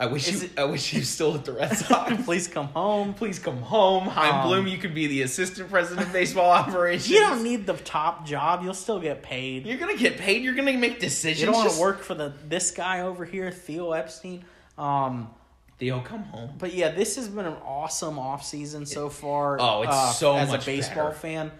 I 0.00 0.06
wish 0.06 0.28
Is 0.28 0.42
you. 0.42 0.48
it- 0.54 0.58
I 0.60 0.64
wish 0.64 0.92
you 0.92 1.02
still 1.02 1.34
at 1.34 1.44
the 1.44 1.52
Red 1.52 1.76
Sox. 1.76 2.12
Please 2.24 2.46
come 2.46 2.68
home. 2.68 3.14
Please 3.14 3.38
come 3.40 3.58
home, 3.62 4.04
Chaim 4.06 4.34
Um, 4.36 4.46
Bloom. 4.46 4.66
You 4.68 4.78
could 4.78 4.94
be 4.94 5.08
the 5.08 5.22
assistant 5.22 5.68
president 5.70 6.06
of 6.06 6.12
baseball 6.12 6.50
operations. 6.62 7.10
You 7.10 7.18
don't 7.20 7.42
need 7.42 7.66
the 7.66 7.74
top 7.74 8.24
job. 8.24 8.62
You'll 8.62 8.74
still 8.74 9.00
get 9.00 9.22
paid. 9.24 9.66
You're 9.66 9.78
gonna 9.78 9.96
get 9.96 10.16
paid. 10.18 10.42
You're 10.44 10.54
gonna 10.54 10.76
make 10.78 11.00
decisions. 11.00 11.40
You 11.40 11.46
don't 11.46 11.56
want 11.56 11.66
Just- 11.66 11.78
to 11.78 11.82
work 11.82 12.02
for 12.02 12.14
the 12.14 12.32
this 12.46 12.70
guy 12.70 13.00
over 13.00 13.24
here, 13.24 13.50
Theo 13.50 13.90
Epstein. 13.92 14.44
Um, 14.76 15.30
Theo, 15.78 16.00
come 16.00 16.22
home. 16.24 16.54
But 16.58 16.74
yeah, 16.74 16.90
this 16.90 17.16
has 17.16 17.28
been 17.28 17.46
an 17.46 17.56
awesome 17.64 18.18
off 18.18 18.44
season 18.44 18.86
so 18.86 19.08
far. 19.08 19.58
Oh, 19.60 19.82
it's 19.82 19.92
uh, 19.92 20.10
so 20.12 20.36
as 20.36 20.48
much 20.48 20.62
a 20.62 20.66
baseball 20.66 21.08
better. 21.08 21.18
fan. 21.18 21.52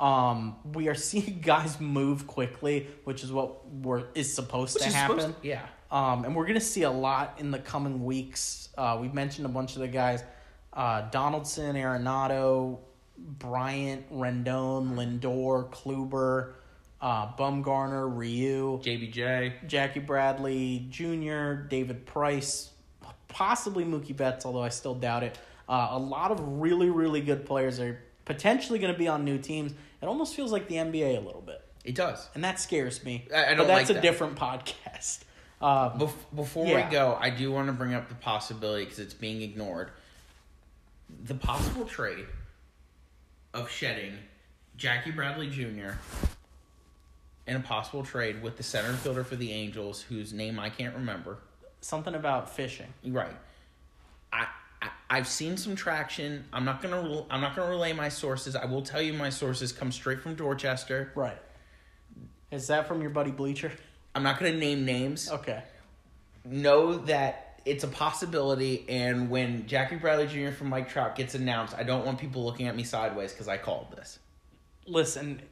Um, 0.00 0.56
we 0.74 0.88
are 0.88 0.94
seeing 0.94 1.40
guys 1.44 1.80
move 1.80 2.26
quickly, 2.26 2.86
which 3.04 3.24
is 3.24 3.32
what 3.32 3.66
we're 3.70 4.04
is 4.14 4.34
supposed 4.34 4.74
Which 4.74 4.82
to 4.82 4.88
is 4.90 4.94
happen. 4.94 5.20
supposed- 5.20 5.38
yeah. 5.44 5.62
Um, 5.90 6.24
and 6.24 6.34
we're 6.34 6.46
gonna 6.46 6.60
see 6.60 6.82
a 6.82 6.90
lot 6.90 7.36
in 7.38 7.50
the 7.50 7.58
coming 7.58 8.04
weeks. 8.04 8.68
Uh, 8.76 8.98
we've 9.00 9.14
mentioned 9.14 9.46
a 9.46 9.48
bunch 9.50 9.74
of 9.76 9.80
the 9.82 9.88
guys: 9.88 10.22
uh, 10.72 11.02
Donaldson, 11.10 11.76
Arenado, 11.76 12.78
Bryant, 13.18 14.10
Rendon, 14.12 14.94
Lindor, 14.94 15.70
Kluber, 15.70 16.54
uh, 17.00 17.32
Bumgarner, 17.36 18.10
Ryu. 18.14 18.80
JBJ. 18.82 19.66
Jackie 19.66 20.00
Bradley 20.00 20.86
Jr., 20.90 21.54
David 21.68 22.04
Price, 22.06 22.70
possibly 23.28 23.84
Mookie 23.84 24.16
Betts, 24.16 24.44
although 24.44 24.62
I 24.62 24.68
still 24.70 24.94
doubt 24.94 25.22
it. 25.22 25.38
Uh, 25.68 25.88
a 25.92 25.98
lot 25.98 26.30
of 26.30 26.40
really, 26.60 26.90
really 26.90 27.20
good 27.20 27.44
players 27.46 27.80
are 27.80 27.98
potentially 28.24 28.78
going 28.78 28.92
to 28.92 28.98
be 28.98 29.08
on 29.08 29.24
new 29.24 29.38
teams. 29.38 29.72
It 30.02 30.06
almost 30.06 30.34
feels 30.34 30.52
like 30.52 30.68
the 30.68 30.76
NBA 30.76 31.16
a 31.16 31.20
little 31.20 31.40
bit, 31.40 31.60
It 31.84 31.94
does. 31.94 32.28
and 32.34 32.44
that 32.44 32.60
scares 32.60 33.02
me. 33.04 33.26
I- 33.34 33.46
I 33.46 33.48
don't 33.54 33.58
but 33.58 33.66
that's 33.68 33.88
like 33.88 33.90
a 33.90 33.94
that. 33.94 34.02
different 34.02 34.36
podcast. 34.36 35.20
Um, 35.60 35.98
Bef- 35.98 36.34
before 36.34 36.66
Yeah. 36.66 36.86
we 36.86 36.92
go, 36.92 37.16
I 37.20 37.30
do 37.30 37.50
want 37.50 37.68
to 37.68 37.72
bring 37.72 37.94
up 37.94 38.08
the 38.08 38.14
possibility 38.14 38.84
because 38.84 38.98
it's 38.98 39.14
being 39.14 39.40
ignored. 39.42 39.90
The 41.24 41.34
possible 41.34 41.84
trade 41.86 42.26
of 43.54 43.70
shedding 43.70 44.18
Jackie 44.76 45.12
Bradley 45.12 45.48
Jr. 45.48 45.92
and 47.46 47.56
a 47.56 47.60
possible 47.60 48.02
trade 48.04 48.42
with 48.42 48.56
the 48.58 48.62
center 48.62 48.92
fielder 48.94 49.24
for 49.24 49.36
the 49.36 49.52
Angels, 49.52 50.02
whose 50.02 50.32
name 50.32 50.58
I 50.58 50.68
can't 50.70 50.94
remember. 50.94 51.38
something 51.80 52.14
about 52.14 52.50
fishing. 52.50 52.92
Right. 53.04 53.36
I, 54.32 54.46
I 54.82 54.88
I've 55.08 55.28
seen 55.28 55.56
some 55.56 55.76
traction. 55.76 56.44
I'm 56.52 56.64
not 56.64 56.82
gonna 56.82 57.24
I'm 57.30 57.40
not 57.40 57.54
gonna 57.54 57.70
relay 57.70 57.92
my 57.92 58.08
sources. 58.08 58.56
I 58.56 58.64
will 58.64 58.82
tell 58.82 59.00
you 59.00 59.12
my 59.12 59.30
sources 59.30 59.70
come 59.72 59.92
straight 59.92 60.20
from 60.20 60.34
Dorchester. 60.34 61.12
Right. 61.14 61.38
Is 62.50 62.66
that 62.66 62.88
from 62.88 63.00
your 63.00 63.10
buddy 63.10 63.30
Bleacher? 63.30 63.70
I'm 64.16 64.22
not 64.22 64.38
gonna 64.38 64.52
name 64.56 64.86
names. 64.86 65.30
Okay. 65.30 65.62
know 66.44 66.96
that 66.96 67.60
it's 67.66 67.84
a 67.84 67.88
possibility 67.88 68.86
and 68.88 69.28
when 69.28 69.66
Jackie 69.66 69.96
Bradley 69.96 70.26
Jr. 70.26 70.54
from 70.54 70.68
Mike 70.68 70.88
Trout 70.88 71.16
gets 71.16 71.34
announced, 71.34 71.74
I 71.76 71.82
don't 71.82 72.06
want 72.06 72.18
people 72.18 72.44
looking 72.44 72.66
at 72.68 72.74
me 72.76 72.84
sideways 72.84 73.32
because 73.32 73.48
I 73.48 73.58
called 73.58 73.88
this. 73.94 74.20
Listen, 74.86 75.42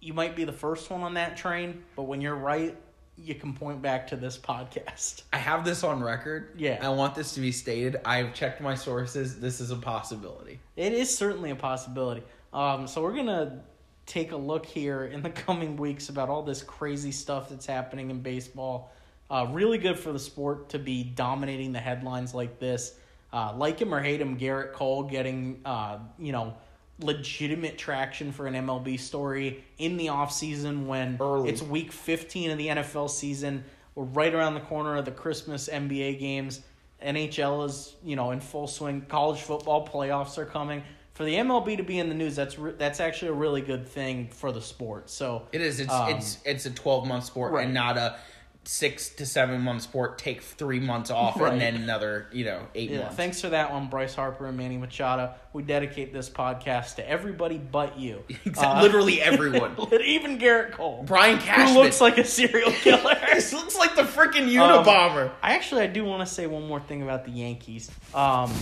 you 0.00 0.12
might 0.12 0.36
be 0.36 0.44
the 0.44 0.52
first 0.52 0.88
one 0.90 1.00
on 1.00 1.14
that 1.14 1.36
train, 1.36 1.82
but 1.96 2.02
when 2.02 2.20
you're 2.20 2.36
right, 2.36 2.76
you 3.16 3.34
can 3.34 3.54
point 3.54 3.82
back 3.82 4.06
to 4.08 4.16
this 4.16 4.38
podcast. 4.38 5.22
I 5.32 5.38
have 5.38 5.64
this 5.64 5.82
on 5.82 6.00
record. 6.00 6.50
Yeah. 6.56 6.78
I 6.80 6.90
want 6.90 7.16
this 7.16 7.32
to 7.32 7.40
be 7.40 7.50
stated. 7.50 7.96
I've 8.04 8.34
checked 8.34 8.60
my 8.60 8.76
sources. 8.76 9.40
This 9.40 9.60
is 9.60 9.72
a 9.72 9.76
possibility. 9.76 10.60
It 10.76 10.92
is 10.92 11.12
certainly 11.16 11.50
a 11.50 11.56
possibility. 11.56 12.22
Um, 12.52 12.86
so 12.86 13.02
we're 13.02 13.16
gonna 13.16 13.62
take 14.08 14.32
a 14.32 14.36
look 14.36 14.66
here 14.66 15.04
in 15.04 15.22
the 15.22 15.30
coming 15.46 15.76
weeks 15.76 16.08
about 16.08 16.28
all 16.28 16.42
this 16.42 16.62
crazy 16.62 17.12
stuff 17.12 17.50
that's 17.50 17.66
happening 17.66 18.10
in 18.10 18.20
baseball. 18.20 18.90
Uh, 19.30 19.46
really 19.50 19.78
good 19.78 19.98
for 19.98 20.10
the 20.12 20.18
sport 20.18 20.70
to 20.70 20.78
be 20.78 21.04
dominating 21.04 21.70
the 21.72 21.78
headlines 21.78 22.34
like 22.34 22.58
this. 22.58 22.94
Uh, 23.32 23.52
like 23.54 23.78
him 23.78 23.94
or 23.94 24.00
hate 24.00 24.20
him, 24.20 24.38
Gerrit 24.38 24.72
Cole 24.72 25.02
getting 25.02 25.60
uh, 25.66 25.98
you 26.18 26.32
know 26.32 26.54
legitimate 27.00 27.78
traction 27.78 28.32
for 28.32 28.46
an 28.46 28.54
MLB 28.54 28.98
story 28.98 29.62
in 29.76 29.96
the 29.98 30.06
offseason 30.06 30.86
when 30.86 31.18
Early. 31.20 31.50
it's 31.50 31.62
week 31.62 31.92
15 31.92 32.50
of 32.50 32.58
the 32.58 32.68
NFL 32.68 33.10
season. 33.10 33.64
We're 33.94 34.04
right 34.04 34.34
around 34.34 34.54
the 34.54 34.60
corner 34.60 34.96
of 34.96 35.04
the 35.04 35.10
Christmas 35.10 35.68
NBA 35.68 36.18
games. 36.18 36.62
NHL 37.04 37.66
is, 37.66 37.94
you 38.02 38.16
know, 38.16 38.32
in 38.32 38.40
full 38.40 38.66
swing. 38.66 39.02
College 39.08 39.40
football 39.40 39.86
playoffs 39.86 40.38
are 40.38 40.46
coming. 40.46 40.82
For 41.18 41.24
the 41.24 41.34
MLB 41.34 41.78
to 41.78 41.82
be 41.82 41.98
in 41.98 42.08
the 42.08 42.14
news, 42.14 42.36
that's 42.36 42.60
re- 42.60 42.74
that's 42.78 43.00
actually 43.00 43.30
a 43.30 43.34
really 43.34 43.60
good 43.60 43.88
thing 43.88 44.28
for 44.28 44.52
the 44.52 44.62
sport. 44.62 45.10
So 45.10 45.48
It 45.50 45.60
is. 45.60 45.80
It's 45.80 45.92
um, 45.92 46.10
it's 46.10 46.38
it's 46.44 46.64
a 46.64 46.70
twelve 46.70 47.08
month 47.08 47.24
sport 47.24 47.52
Right. 47.54 47.64
and 47.64 47.74
not 47.74 47.96
a 47.96 48.14
six 48.62 49.08
to 49.08 49.26
seven 49.26 49.62
month 49.62 49.82
sport. 49.82 50.18
Take 50.18 50.42
three 50.42 50.78
months 50.78 51.10
off 51.10 51.40
Right. 51.40 51.52
and 51.52 51.60
then 51.60 51.74
another 51.74 52.28
you 52.32 52.44
know 52.44 52.60
eight 52.76 52.90
yeah, 52.90 52.98
months. 53.00 53.16
thanks 53.16 53.40
for 53.40 53.48
that 53.48 53.72
one, 53.72 53.88
Bryce 53.88 54.14
Harper 54.14 54.46
and 54.46 54.56
Manny 54.56 54.76
Machado. 54.76 55.32
We 55.52 55.64
dedicate 55.64 56.12
this 56.12 56.30
podcast 56.30 56.94
to 56.96 57.08
everybody 57.08 57.58
but 57.58 57.98
you. 57.98 58.22
Except 58.28 58.58
Uh, 58.64 58.80
literally 58.82 59.20
everyone. 59.20 59.74
even 60.04 60.38
Gerrit 60.38 60.70
Cole, 60.70 61.02
Brian 61.04 61.38
Cashman 61.40 61.74
who 61.74 61.82
looks 61.82 62.00
like 62.00 62.18
a 62.18 62.24
serial 62.24 62.70
killer. 62.82 63.16
Looks 63.34 63.76
like 63.76 63.96
the 63.96 64.02
freaking 64.02 64.42
Um, 64.56 64.84
Unabomber. 64.84 65.32
I 65.42 65.54
actually 65.56 65.82
I 65.82 65.88
do 65.88 66.04
want 66.04 66.28
to 66.28 66.32
say 66.32 66.46
one 66.46 66.68
more 66.68 66.78
thing 66.78 67.02
about 67.02 67.24
the 67.24 67.32
Yankees. 67.32 67.90
Um, 68.14 68.52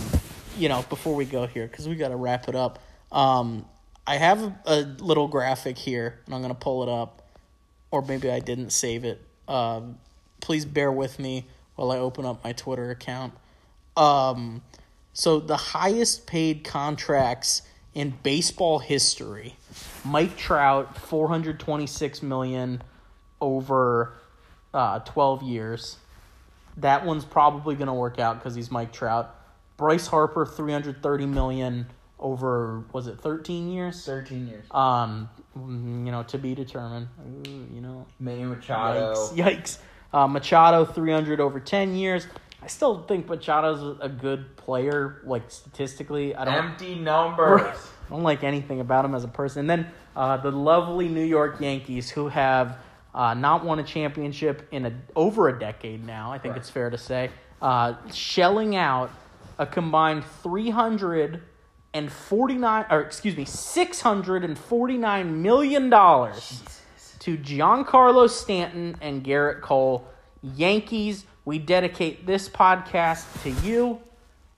you 0.57 0.69
know, 0.69 0.83
before 0.89 1.15
we 1.15 1.25
go 1.25 1.47
here 1.47 1.67
because 1.67 1.87
we 1.87 1.95
got 1.95 2.09
to 2.09 2.15
wrap 2.15 2.47
it 2.47 2.55
up. 2.55 2.79
Um, 3.11 3.65
I 4.05 4.17
have 4.17 4.41
a, 4.41 4.53
a 4.65 4.81
little 4.99 5.27
graphic 5.27 5.77
here, 5.77 6.19
and 6.25 6.35
I'm 6.35 6.41
gonna 6.41 6.55
pull 6.55 6.83
it 6.83 6.89
up, 6.89 7.21
or 7.91 8.01
maybe 8.01 8.29
I 8.29 8.39
didn't 8.39 8.71
save 8.71 9.03
it. 9.03 9.21
Um, 9.47 9.97
please 10.39 10.65
bear 10.65 10.91
with 10.91 11.19
me 11.19 11.45
while 11.75 11.91
I 11.91 11.97
open 11.97 12.25
up 12.25 12.43
my 12.43 12.53
Twitter 12.53 12.89
account. 12.89 13.33
Um, 13.95 14.61
so 15.13 15.39
the 15.39 15.57
highest 15.57 16.27
paid 16.27 16.63
contracts 16.63 17.63
in 17.93 18.13
baseball 18.23 18.79
history: 18.79 19.55
Mike 20.05 20.37
Trout, 20.37 20.97
four 20.97 21.27
hundred 21.27 21.59
twenty-six 21.59 22.21
million 22.21 22.81
over 23.41 24.13
uh, 24.73 24.99
12 24.99 25.43
years. 25.43 25.97
That 26.77 27.05
one's 27.05 27.25
probably 27.25 27.75
going 27.75 27.87
to 27.87 27.93
work 27.93 28.19
out 28.19 28.39
because 28.39 28.55
he's 28.55 28.69
Mike 28.69 28.93
Trout. 28.93 29.33
Bryce 29.77 30.07
Harper, 30.07 30.45
330 30.45 31.25
million 31.27 31.87
over, 32.19 32.83
was 32.91 33.07
it 33.07 33.19
13 33.19 33.71
years? 33.71 34.03
Thirteen 34.03 34.47
years. 34.47 34.65
Um, 34.71 35.29
mm, 35.57 36.05
you 36.05 36.11
know, 36.11 36.23
to 36.23 36.37
be 36.37 36.55
determined. 36.55 37.07
Ooh, 37.47 37.67
you 37.71 37.81
know, 37.81 38.05
Manny 38.19 38.43
Machado. 38.43 39.13
yikes. 39.13 39.33
Yikes. 39.35 39.77
Uh, 40.11 40.27
Machado, 40.27 40.83
300 40.83 41.39
over 41.39 41.59
10 41.59 41.95
years. 41.95 42.27
I 42.61 42.67
still 42.67 43.03
think 43.03 43.27
Machado's 43.27 43.97
a 44.01 44.09
good 44.09 44.57
player, 44.57 45.21
like 45.25 45.43
statistically. 45.51 46.33
I 46.35 46.45
don't. 46.45 46.55
Empty 46.55 46.95
numbers. 46.95 47.61
I 48.07 48.09
don't 48.09 48.23
like 48.23 48.43
anything 48.43 48.79
about 48.79 49.05
him 49.05 49.13
as 49.13 49.23
a 49.23 49.27
person. 49.27 49.61
And 49.61 49.69
then 49.69 49.91
uh, 50.15 50.37
the 50.37 50.51
lovely 50.51 51.07
New 51.07 51.23
York 51.23 51.61
Yankees, 51.61 52.09
who 52.09 52.29
have 52.29 52.79
uh, 53.13 53.35
not 53.35 53.63
won 53.63 53.77
a 53.79 53.83
championship 53.83 54.67
in 54.71 54.85
a 54.87 54.93
over 55.15 55.49
a 55.49 55.59
decade 55.59 56.03
now. 56.05 56.31
I 56.31 56.39
think 56.39 56.53
Correct. 56.53 56.65
it's 56.65 56.69
fair 56.69 56.89
to 56.89 56.97
say, 56.97 57.29
uh, 57.61 57.93
shelling 58.11 58.75
out 58.75 59.11
a 59.57 59.65
combined 59.65 60.23
three 60.43 60.69
hundred 60.69 61.41
and 61.93 62.11
forty 62.11 62.55
nine, 62.55 62.85
or 62.89 63.01
excuse 63.01 63.35
me, 63.35 63.45
six 63.45 64.01
hundred 64.01 64.43
and 64.43 64.57
forty 64.57 64.97
nine 64.97 65.41
million 65.41 65.89
dollars 65.89 66.63
to 67.19 67.37
Giancarlo 67.37 68.29
Stanton 68.29 68.95
and 69.01 69.23
Gerrit 69.23 69.61
Cole. 69.61 70.07
Yankees, 70.41 71.25
we 71.45 71.59
dedicate 71.59 72.25
this 72.25 72.47
podcast 72.47 73.43
to 73.43 73.49
you 73.67 73.99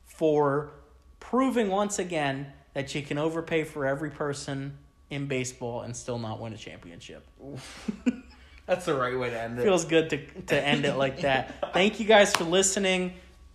for 0.05 0.71
proving 1.19 1.69
once 1.69 1.99
again 1.99 2.47
that 2.73 2.93
you 2.93 3.01
can 3.01 3.17
overpay 3.17 3.63
for 3.63 3.85
every 3.85 4.09
person 4.09 4.77
in 5.09 5.27
baseball 5.27 5.81
and 5.81 5.95
still 5.95 6.19
not 6.19 6.39
win 6.39 6.53
a 6.53 6.57
championship. 6.57 7.25
That's 8.65 8.85
the 8.85 8.93
right 8.93 9.17
way 9.17 9.31
to 9.31 9.41
end 9.41 9.57
it. 9.57 9.63
Feels 9.63 9.85
good 9.85 10.11
to, 10.11 10.17
to 10.47 10.63
end 10.63 10.85
it 10.85 10.95
like 10.95 11.21
that. 11.21 11.73
Thank 11.73 11.99
you 11.99 12.05
guys 12.05 12.35
for 12.35 12.43
listening 12.43 13.13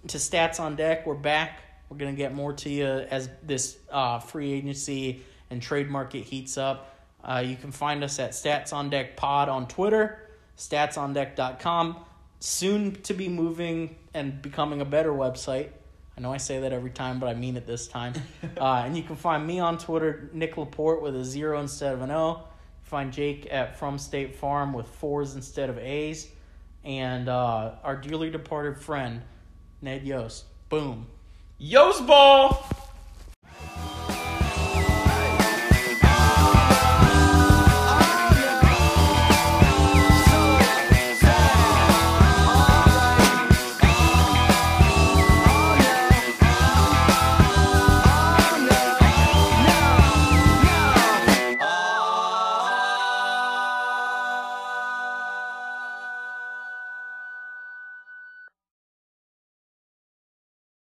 to 0.09 0.19
Stats 0.19 0.61
on 0.61 0.77
Deck. 0.77 1.07
We're 1.07 1.15
back. 1.15 1.61
We're 1.89 1.97
going 1.97 2.15
to 2.15 2.17
get 2.17 2.35
more 2.35 2.53
to 2.53 2.69
you 2.69 2.87
as 2.87 3.29
this 3.43 3.79
uh, 3.91 4.19
free 4.19 4.53
agency 4.53 5.23
and 5.51 5.63
trade 5.63 5.89
market 5.89 6.25
heats 6.25 6.59
up. 6.59 6.97
Uh, 7.23 7.43
you 7.45 7.57
can 7.57 7.73
find 7.73 8.05
us 8.05 8.19
at 8.19 8.33
Stats 8.33 8.73
on 8.73 8.91
Deck 8.91 9.17
Pod 9.17 9.49
on 9.49 9.67
Twitter, 9.67 10.29
statsondeck.com. 10.59 11.97
Soon 12.41 12.93
to 13.03 13.15
be 13.15 13.29
moving 13.29 13.97
and 14.13 14.43
becoming 14.43 14.83
a 14.83 14.85
better 14.85 15.11
website. 15.11 15.71
I 16.17 16.21
know 16.21 16.33
I 16.33 16.37
say 16.37 16.61
that 16.61 16.73
every 16.73 16.91
time, 16.91 17.19
but 17.19 17.29
I 17.29 17.35
mean 17.35 17.57
it 17.57 17.67
this 17.67 17.89
time. 17.89 18.13
uh, 18.61 18.83
and 18.85 18.97
you 18.97 19.03
can 19.03 19.17
find 19.17 19.47
me 19.47 19.59
on 19.59 19.79
Twitter, 19.79 20.29
Nick 20.35 20.59
Laporte, 20.59 21.03
with 21.03 21.17
a 21.17 21.25
zero 21.25 21.61
instead 21.61 21.95
of 21.95 22.03
an 22.03 22.11
O. 22.11 22.45
Find 22.83 23.11
Jake 23.13 23.49
at 23.51 23.79
From 23.79 23.99
State 23.99 24.37
Farm 24.37 24.75
with 24.75 24.87
fours 24.87 25.35
instead 25.35 25.71
of 25.71 25.79
A's. 25.79 26.29
And 26.85 27.31
uh, 27.31 27.77
our 27.83 27.97
dearly 27.97 28.31
departed 28.31 28.79
friend, 28.79 29.23
Ned 29.85 30.03
Yost. 30.03 30.47
Boom. 30.71 31.07
Yost 31.59 32.07
ball. 32.07 32.67